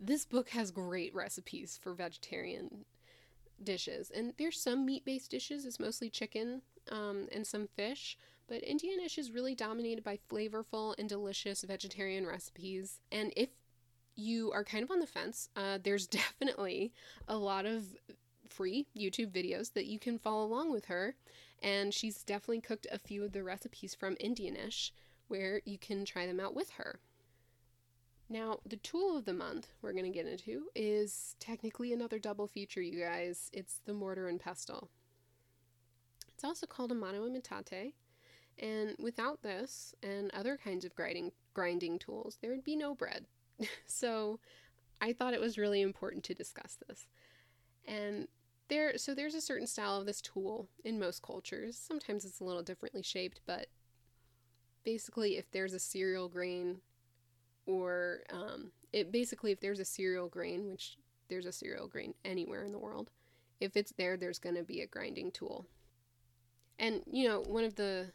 this 0.00 0.24
book 0.24 0.50
has 0.50 0.70
great 0.70 1.14
recipes 1.14 1.78
for 1.82 1.92
vegetarian 1.92 2.84
dishes. 3.62 4.10
And 4.14 4.32
there's 4.38 4.60
some 4.60 4.86
meat-based 4.86 5.30
dishes. 5.30 5.64
It's 5.64 5.80
mostly 5.80 6.10
chicken 6.10 6.62
um, 6.90 7.28
and 7.32 7.46
some 7.46 7.68
fish. 7.76 8.16
But 8.48 8.62
indianish 8.62 9.18
is 9.18 9.32
really 9.32 9.54
dominated 9.54 10.04
by 10.04 10.18
flavorful 10.30 10.94
and 10.98 11.08
delicious 11.08 11.62
vegetarian 11.62 12.26
recipes. 12.26 13.00
And 13.12 13.32
if 13.36 13.50
you 14.18 14.50
are 14.52 14.64
kind 14.64 14.82
of 14.82 14.90
on 14.90 15.00
the 15.00 15.06
fence 15.06 15.48
uh, 15.56 15.78
there's 15.82 16.06
definitely 16.20 16.92
a 17.26 17.36
lot 17.36 17.66
of 17.66 17.84
free 18.48 18.86
youtube 18.96 19.30
videos 19.30 19.72
that 19.72 19.86
you 19.86 19.98
can 19.98 20.18
follow 20.18 20.44
along 20.44 20.72
with 20.72 20.86
her 20.86 21.14
and 21.62 21.92
she's 21.92 22.22
definitely 22.22 22.60
cooked 22.60 22.86
a 22.90 22.98
few 22.98 23.24
of 23.24 23.32
the 23.32 23.42
recipes 23.42 23.94
from 23.94 24.16
indianish 24.16 24.90
where 25.28 25.60
you 25.64 25.78
can 25.78 26.04
try 26.04 26.26
them 26.26 26.40
out 26.40 26.54
with 26.54 26.70
her 26.70 27.00
now, 28.30 28.58
the 28.66 28.76
tool 28.76 29.16
of 29.16 29.24
the 29.24 29.32
month 29.32 29.68
we're 29.80 29.92
going 29.92 30.04
to 30.04 30.10
get 30.10 30.26
into 30.26 30.66
is 30.74 31.34
technically 31.40 31.92
another 31.92 32.18
double 32.18 32.46
feature, 32.46 32.82
you 32.82 33.00
guys. 33.02 33.48
It's 33.54 33.80
the 33.86 33.94
mortar 33.94 34.28
and 34.28 34.38
pestle. 34.38 34.90
It's 36.34 36.44
also 36.44 36.66
called 36.66 36.92
a 36.92 36.94
mano 36.94 37.22
y 37.22 37.30
metate, 37.30 37.94
and 38.58 38.94
without 38.98 39.42
this 39.42 39.94
and 40.02 40.30
other 40.34 40.58
kinds 40.58 40.84
of 40.84 40.94
grinding 40.94 41.32
grinding 41.54 41.98
tools, 41.98 42.36
there 42.40 42.50
would 42.50 42.64
be 42.64 42.76
no 42.76 42.94
bread. 42.94 43.26
so, 43.86 44.40
I 45.00 45.12
thought 45.12 45.34
it 45.34 45.40
was 45.40 45.58
really 45.58 45.80
important 45.80 46.24
to 46.24 46.34
discuss 46.34 46.76
this. 46.88 47.06
And 47.86 48.28
there 48.68 48.98
so 48.98 49.14
there's 49.14 49.34
a 49.34 49.40
certain 49.40 49.66
style 49.66 49.96
of 49.96 50.06
this 50.06 50.20
tool 50.20 50.68
in 50.84 50.98
most 50.98 51.22
cultures. 51.22 51.76
Sometimes 51.76 52.24
it's 52.24 52.40
a 52.40 52.44
little 52.44 52.62
differently 52.62 53.02
shaped, 53.02 53.40
but 53.46 53.66
basically 54.84 55.36
if 55.36 55.50
there's 55.50 55.74
a 55.74 55.78
cereal 55.78 56.28
grain 56.28 56.78
or 57.66 58.20
um, 58.32 58.72
it 58.92 59.12
basically 59.12 59.52
if 59.52 59.60
there's 59.60 59.80
a 59.80 59.84
cereal 59.84 60.28
grain, 60.28 60.68
which 60.68 60.96
there's 61.28 61.46
a 61.46 61.52
cereal 61.52 61.88
grain 61.88 62.14
anywhere 62.24 62.64
in 62.64 62.72
the 62.72 62.78
world, 62.78 63.10
if 63.60 63.76
it's 63.76 63.92
there, 63.92 64.16
there's 64.16 64.38
going 64.38 64.56
to 64.56 64.62
be 64.62 64.80
a 64.80 64.86
grinding 64.86 65.30
tool. 65.30 65.66
And 66.78 67.02
you 67.10 67.28
know, 67.28 67.40
one 67.40 67.64
of 67.64 67.74
the 67.74 68.12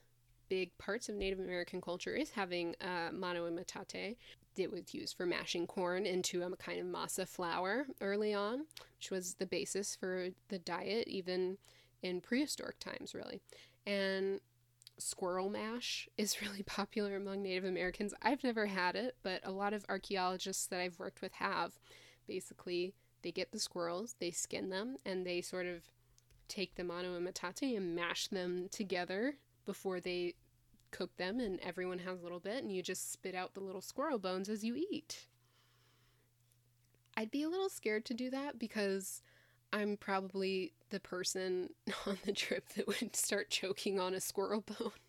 big 0.50 0.78
parts 0.78 1.10
of 1.10 1.16
Native 1.16 1.39
American 1.39 1.82
culture 1.82 2.16
is 2.16 2.32
having 2.32 2.76
uh, 2.82 3.12
mano 3.12 3.46
y 3.46 3.50
metate. 3.50 4.18
It 4.56 4.72
was 4.72 4.93
used 4.93 5.18
for 5.18 5.26
mashing 5.26 5.68
corn 5.68 6.06
into 6.06 6.43
a 6.43 6.56
kind 6.58 6.80
of 6.80 6.86
masa 6.86 7.28
flour 7.28 7.86
early 8.01 8.34
on, 8.34 8.66
which 8.97 9.12
was 9.12 9.36
the 9.36 9.45
basis 9.45 9.95
for 9.95 10.30
the 10.49 10.60
diet 10.60 11.08
even 11.08 11.58
in 12.01 12.22
prehistoric 12.22 12.80
times, 12.80 13.16
really. 13.16 13.41
And 13.86 14.39
squirrel 14.97 15.49
mash 15.49 16.08
is 16.18 16.41
really 16.41 16.64
popular 16.64 17.16
among 17.16 17.41
Native 17.41 17.66
Americans. 17.66 18.14
I've 18.22 18.43
never 18.43 18.68
had 18.68 18.95
it, 18.95 19.16
but 19.24 19.41
a 19.43 19.51
lot 19.51 19.74
of 19.74 19.86
archaeologists 19.89 20.68
that 20.68 20.80
I've 20.80 20.99
worked 20.99 21.22
with 21.22 21.34
have. 21.34 21.74
Basically, 22.28 22.93
they 23.22 23.32
get 23.32 23.51
the 23.51 23.60
squirrels, 23.60 24.16
they 24.20 24.32
skin 24.32 24.70
them, 24.70 24.97
and 25.06 25.26
they 25.26 25.41
sort 25.41 25.66
of 25.66 25.84
take 26.47 26.76
the 26.76 26.84
mano 26.84 27.16
and 27.16 27.26
metate 27.26 27.76
and 27.76 27.95
mash 27.95 28.28
them 28.28 28.68
together 28.72 29.36
before 29.66 29.99
they 29.99 30.36
cook 30.94 31.18
them, 31.18 31.39
and 31.39 31.60
everyone 31.62 32.00
has 32.00 32.20
a 32.20 32.24
little 32.24 32.39
bit, 32.39 32.64
and 32.64 32.72
you 32.72 32.82
just 32.82 33.12
spit 33.12 33.36
out 33.36 33.54
the 33.54 33.60
little 33.60 33.82
squirrel 33.82 34.20
bones 34.20 34.48
as 34.48 34.64
you 34.64 34.76
eat. 34.76 35.26
I'd 37.18 37.32
be 37.32 37.44
a 37.44 37.50
little 37.50 37.70
scared 37.70 38.06
to 38.06 38.14
do 38.14 38.30
that 38.30 38.58
because 38.58 39.22
I'm 39.74 39.98
probably 39.98 40.72
the 40.91 41.00
person 41.00 41.72
on 42.08 42.18
the 42.26 42.32
trip 42.32 42.70
that 42.76 42.88
would 42.88 43.16
start 43.16 43.50
choking 43.50 44.00
on 44.00 44.14
a 44.14 44.22
squirrel 44.22 44.62
bone. 44.62 44.91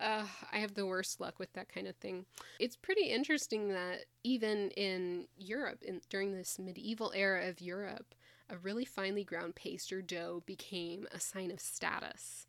Uh, 0.00 0.24
I 0.52 0.58
have 0.58 0.74
the 0.74 0.86
worst 0.86 1.20
luck 1.20 1.40
with 1.40 1.52
that 1.54 1.68
kind 1.68 1.88
of 1.88 1.96
thing. 1.96 2.26
It's 2.60 2.76
pretty 2.76 3.06
interesting 3.06 3.70
that 3.70 4.04
even 4.22 4.70
in 4.76 5.26
Europe, 5.36 5.82
in, 5.82 6.00
during 6.08 6.32
this 6.32 6.60
medieval 6.60 7.10
era 7.12 7.48
of 7.48 7.60
Europe, 7.60 8.14
a 8.48 8.56
really 8.56 8.84
finely 8.84 9.24
ground 9.24 9.56
paste 9.56 9.92
or 9.92 10.00
dough 10.00 10.44
became 10.46 11.08
a 11.10 11.18
sign 11.18 11.50
of 11.50 11.58
status 11.58 12.46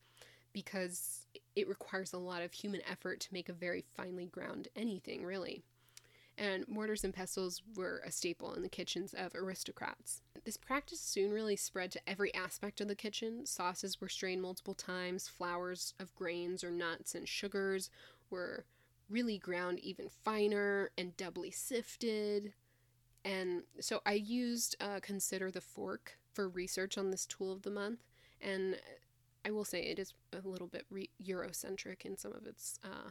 because 0.54 1.28
it 1.56 1.68
requires 1.68 2.14
a 2.14 2.18
lot 2.18 2.42
of 2.42 2.54
human 2.54 2.82
effort 2.90 3.20
to 3.22 3.34
make 3.34 3.50
a 3.50 3.54
very 3.54 3.84
finely 3.96 4.26
ground 4.26 4.68
anything, 4.76 5.24
really 5.24 5.64
and 6.40 6.66
mortars 6.70 7.04
and 7.04 7.14
pestles 7.14 7.62
were 7.76 8.02
a 8.06 8.12
staple 8.12 8.54
in 8.54 8.62
the 8.62 8.70
kitchens 8.70 9.14
of 9.14 9.36
aristocrats. 9.36 10.22
This 10.46 10.56
practice 10.56 11.02
soon 11.02 11.32
really 11.32 11.58
spread 11.58 11.92
to 11.92 12.02
every 12.08 12.34
aspect 12.34 12.80
of 12.80 12.88
the 12.88 12.96
kitchen. 12.96 13.46
Sauces 13.46 14.00
were 14.00 14.08
strained 14.08 14.42
multiple 14.42 14.74
times, 14.74 15.28
flours 15.28 15.94
of 16.00 16.16
grains 16.16 16.64
or 16.64 16.72
nuts 16.72 17.14
and 17.14 17.28
sugars 17.28 17.90
were 18.30 18.64
really 19.10 19.38
ground 19.38 19.80
even 19.80 20.08
finer 20.08 20.92
and 20.98 21.18
doubly 21.18 21.52
sifted. 21.52 22.54
And 23.26 23.64
so 23.82 24.00
I 24.06 24.14
used 24.14 24.78
uh, 24.80 25.02
Consider 25.02 25.52
the 25.52 25.62
Fork 25.62 26.18
for 26.32 26.48
research 26.48 26.98
on 26.98 27.12
this 27.12 27.26
tool 27.26 27.52
of 27.52 27.64
the 27.64 27.70
month. 27.70 28.00
And 28.40 28.78
I 29.50 29.52
will 29.52 29.66
say 29.66 29.82
it 29.82 30.00
is 30.00 30.14
a 30.32 30.48
little 30.48 30.68
bit 30.68 30.86
re- 30.92 31.10
Eurocentric 31.22 32.06
in 32.06 32.18
some 32.18 32.34
of 32.34 32.46
its 32.46 32.80
uh, 32.84 33.10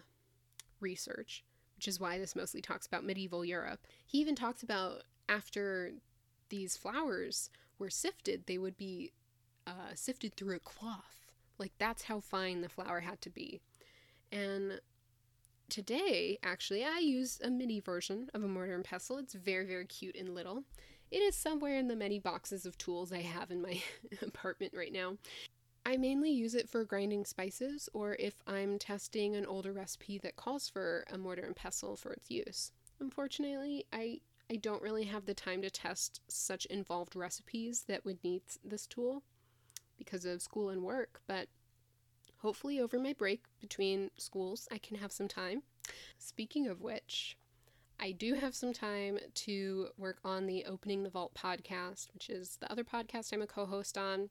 research 0.81 1.45
which 1.79 1.87
is 1.87 2.01
why 2.01 2.19
this 2.19 2.35
mostly 2.35 2.61
talks 2.61 2.89
about 2.89 3.05
medieval 3.05 3.45
Europe. 3.45 3.87
He 4.05 4.19
even 4.19 4.35
talks 4.35 4.65
about 4.65 5.05
after 5.29 5.93
these 6.49 6.77
flowers 6.77 7.51
were 7.79 7.89
sifted, 7.89 8.47
they 8.47 8.59
would 8.59 8.77
be 8.77 9.13
uh, 9.65 9.95
sifted 9.95 10.35
through 10.35 10.57
a 10.57 10.59
cloth. 10.59 11.29
Like 11.57 11.71
that's 11.79 12.03
how 12.03 12.19
fine 12.19 12.63
the 12.63 12.69
flour 12.69 12.99
had 12.99 13.21
to 13.21 13.31
be. 13.31 13.61
And 14.33 14.81
today, 15.69 16.39
actually, 16.43 16.85
I 16.85 16.99
use 16.99 17.39
a 17.45 17.49
mini 17.49 17.79
version 17.79 18.29
of 18.35 18.43
a 18.43 18.49
mortar 18.49 18.75
and 18.75 18.85
pestle. 18.85 19.19
It's 19.19 19.35
very, 19.35 19.65
very 19.65 19.87
cute 19.87 20.17
and 20.17 20.35
little. 20.35 20.65
It 21.13 21.19
is 21.19 21.37
somewhere 21.37 21.79
in 21.79 21.87
the 21.87 21.95
many 21.95 22.19
boxes 22.19 22.67
of 22.67 22.77
tools 22.77 23.13
I 23.13 23.23
have 23.23 23.53
in 23.53 23.63
my 23.63 23.81
apartment 24.23 24.73
right 24.77 24.93
now. 24.93 25.17
I 25.89 25.97
mainly 25.97 26.31
use 26.31 26.55
it 26.55 26.69
for 26.69 26.85
grinding 26.85 27.25
spices 27.25 27.89
or 27.95 28.15
if 28.19 28.35
I'm 28.47 28.79
testing 28.79 29.35
an 29.35 29.47
older 29.47 29.73
recipe 29.73 30.19
that 30.19 30.37
calls 30.37 30.69
for 30.69 31.07
a 31.11 31.17
mortar 31.17 31.41
and 31.41 31.57
pestle 31.57 31.97
for 31.97 32.13
its 32.13 32.31
use. 32.31 32.73
Unfortunately, 33.01 33.87
I 33.91 34.21
I 34.51 34.57
don't 34.57 34.83
really 34.83 35.05
have 35.05 35.25
the 35.25 35.33
time 35.33 35.63
to 35.63 35.71
test 35.71 36.21
such 36.29 36.67
involved 36.67 37.17
recipes 37.17 37.85
that 37.89 38.05
would 38.05 38.23
need 38.23 38.43
this 38.63 38.87
tool 38.87 39.23
because 39.97 40.27
of 40.27 40.43
school 40.43 40.69
and 40.69 40.83
work, 40.83 41.23
but 41.27 41.49
hopefully 42.37 42.79
over 42.79 42.99
my 42.99 43.15
break 43.15 43.45
between 43.59 44.11
schools 44.19 44.69
I 44.71 44.77
can 44.77 44.99
have 44.99 45.11
some 45.11 45.27
time. 45.27 45.63
Speaking 46.19 46.67
of 46.67 46.83
which, 46.83 47.39
I 47.99 48.13
do 48.13 48.35
have 48.35 48.55
some 48.55 48.75
time 48.75 49.19
to 49.37 49.89
work 49.97 50.19
on 50.23 50.45
the 50.45 50.67
Opening 50.67 51.03
the 51.03 51.11
Vault 51.11 51.33
podcast, 51.35 52.13
which 52.13 52.29
is 52.29 52.59
the 52.61 52.71
other 52.71 52.85
podcast 52.85 53.33
I'm 53.33 53.41
a 53.41 53.47
co 53.47 53.65
host 53.65 53.97
on 53.97 54.29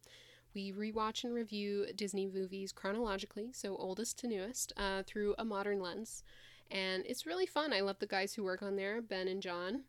we 0.57 0.71
rewatch 0.71 1.23
and 1.23 1.35
review 1.35 1.85
Disney 1.95 2.25
movies 2.25 2.71
chronologically, 2.71 3.51
so 3.53 3.75
oldest 3.75 4.17
to 4.17 4.27
newest, 4.27 4.73
uh, 4.75 5.03
through 5.05 5.35
a 5.37 5.45
modern 5.45 5.79
lens. 5.79 6.23
And 6.71 7.03
it's 7.05 7.27
really 7.27 7.45
fun. 7.45 7.71
I 7.73 7.81
love 7.81 7.99
the 7.99 8.07
guys 8.07 8.33
who 8.33 8.43
work 8.43 8.63
on 8.63 8.75
there, 8.75 8.99
Ben 8.99 9.27
and 9.27 9.39
John. 9.39 9.83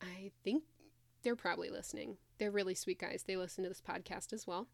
I 0.00 0.30
think 0.42 0.62
they're 1.22 1.36
probably 1.36 1.68
listening. 1.68 2.16
They're 2.38 2.50
really 2.50 2.74
sweet 2.74 2.98
guys. 2.98 3.24
They 3.26 3.36
listen 3.36 3.64
to 3.64 3.68
this 3.68 3.82
podcast 3.86 4.32
as 4.32 4.46
well. 4.46 4.66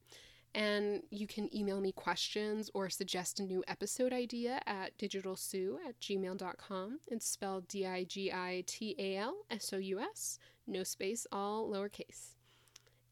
And 0.54 1.02
you 1.10 1.26
can 1.26 1.52
email 1.54 1.80
me 1.80 1.90
questions 1.90 2.70
or 2.72 2.88
suggest 2.88 3.40
a 3.40 3.42
new 3.42 3.64
episode 3.66 4.12
idea 4.12 4.60
at 4.68 4.96
digitalsous 4.98 5.78
at 5.84 5.98
gmail.com. 6.00 7.00
It's 7.08 7.26
spelled 7.26 7.66
D 7.66 7.86
I 7.86 8.04
G 8.04 8.30
I 8.32 8.62
T 8.68 8.94
A 9.00 9.16
L 9.16 9.34
S 9.50 9.72
O 9.72 9.78
U 9.78 9.98
S, 9.98 10.38
no 10.68 10.84
space, 10.84 11.26
all 11.32 11.68
lowercase. 11.68 12.36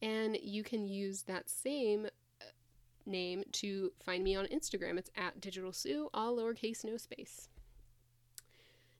And 0.01 0.37
you 0.41 0.63
can 0.63 0.85
use 0.85 1.23
that 1.23 1.49
same 1.49 2.07
name 3.09 3.43
to 3.53 3.91
find 4.03 4.23
me 4.23 4.35
on 4.35 4.45
Instagram. 4.47 4.97
It's 4.97 5.11
at 5.15 5.41
Digital 5.41 5.73
Sous, 5.73 6.07
all 6.13 6.37
lowercase, 6.37 6.83
no 6.85 6.97
space. 6.97 7.49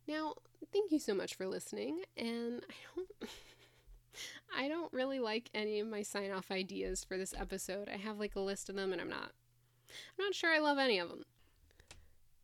Now, 0.08 0.34
thank 0.74 0.92
you 0.92 1.00
so 1.00 1.14
much 1.14 1.36
for 1.36 1.48
listening, 1.48 2.02
and 2.18 2.62
I 2.70 2.74
don't. 2.96 3.30
I 4.58 4.68
don't 4.68 4.92
really 4.92 5.20
like 5.20 5.50
any 5.54 5.80
of 5.80 5.88
my 5.88 6.02
sign 6.02 6.32
off 6.32 6.52
ideas 6.52 7.04
for 7.04 7.18
this 7.18 7.34
episode. 7.38 7.88
I 7.88 7.98
have 7.98 8.20
like 8.20 8.36
a 8.36 8.40
list 8.42 8.68
of 8.70 8.76
them 8.76 8.92
and 8.92 9.00
I'm 9.00 9.10
not 9.10 9.32
I'm 9.90 10.26
not 10.26 10.34
sure 10.36 10.52
I 10.52 10.60
love 10.60 10.78
any 10.78 11.00
of 11.00 11.10
them. 11.10 11.24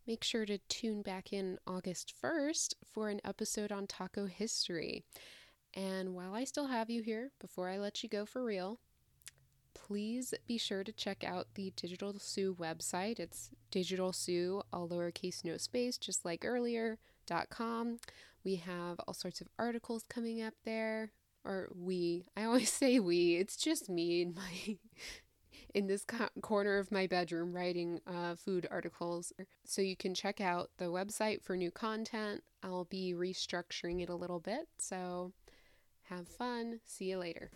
make 0.08 0.24
sure 0.24 0.46
to 0.46 0.60
tune 0.70 1.02
back 1.02 1.34
in 1.34 1.58
August 1.66 2.14
1st 2.24 2.76
for 2.94 3.10
an 3.10 3.20
episode 3.26 3.72
on 3.72 3.88
taco 3.88 4.26
history. 4.26 5.04
And 5.74 6.14
while 6.14 6.34
I 6.34 6.44
still 6.46 6.68
have 6.68 6.90
you 6.90 7.02
here, 7.02 7.32
before 7.40 7.70
I 7.70 7.78
let 7.80 8.02
you 8.04 8.10
go 8.10 8.26
for 8.26 8.44
real, 8.44 8.80
please 9.86 10.34
be 10.48 10.58
sure 10.58 10.84
to 10.84 10.92
check 10.92 11.24
out 11.24 11.48
the 11.56 11.72
Digital 11.76 12.14
Sous 12.18 12.56
website. 12.56 13.20
It's 13.20 13.52
Digital 13.70 14.12
Sous, 14.12 14.64
all 14.74 14.88
lowercase, 14.88 15.44
no 15.46 15.58
space, 15.58 15.98
just 15.98 16.26
like 16.26 16.44
earlier, 16.44 16.98
dot 17.28 17.50
com. 17.50 17.98
We 18.44 18.56
have 18.56 19.00
all 19.08 19.14
sorts 19.14 19.42
of 19.42 19.48
articles 19.60 20.04
coming 20.10 20.42
up 20.42 20.54
there. 20.64 21.12
Or 21.44 21.70
we. 21.76 22.26
I 22.36 22.46
always 22.46 22.72
say 22.74 23.00
we. 23.00 23.36
It's 23.36 23.56
just 23.56 23.88
me 23.90 24.24
in 24.24 24.34
my 24.34 24.78
in 25.76 25.88
this 25.88 26.04
co- 26.04 26.30
corner 26.42 26.80
of 26.80 26.92
my 26.92 27.06
bedroom 27.06 27.54
writing 27.54 28.00
uh, 28.08 28.36
food 28.36 28.68
articles. 28.72 29.34
So 29.66 29.82
you 29.82 29.96
can 29.96 30.16
check 30.16 30.42
out 30.42 30.72
the 30.78 30.86
website 30.86 31.44
for 31.44 31.56
new 31.56 31.70
content. 31.70 32.42
I'll 32.64 32.86
be 32.86 33.14
restructuring 33.14 34.02
it 34.02 34.10
a 34.10 34.16
little 34.16 34.40
bit. 34.40 34.68
So 34.80 35.34
have 36.10 36.28
fun. 36.28 36.80
See 36.86 37.06
you 37.06 37.20
later. 37.20 37.52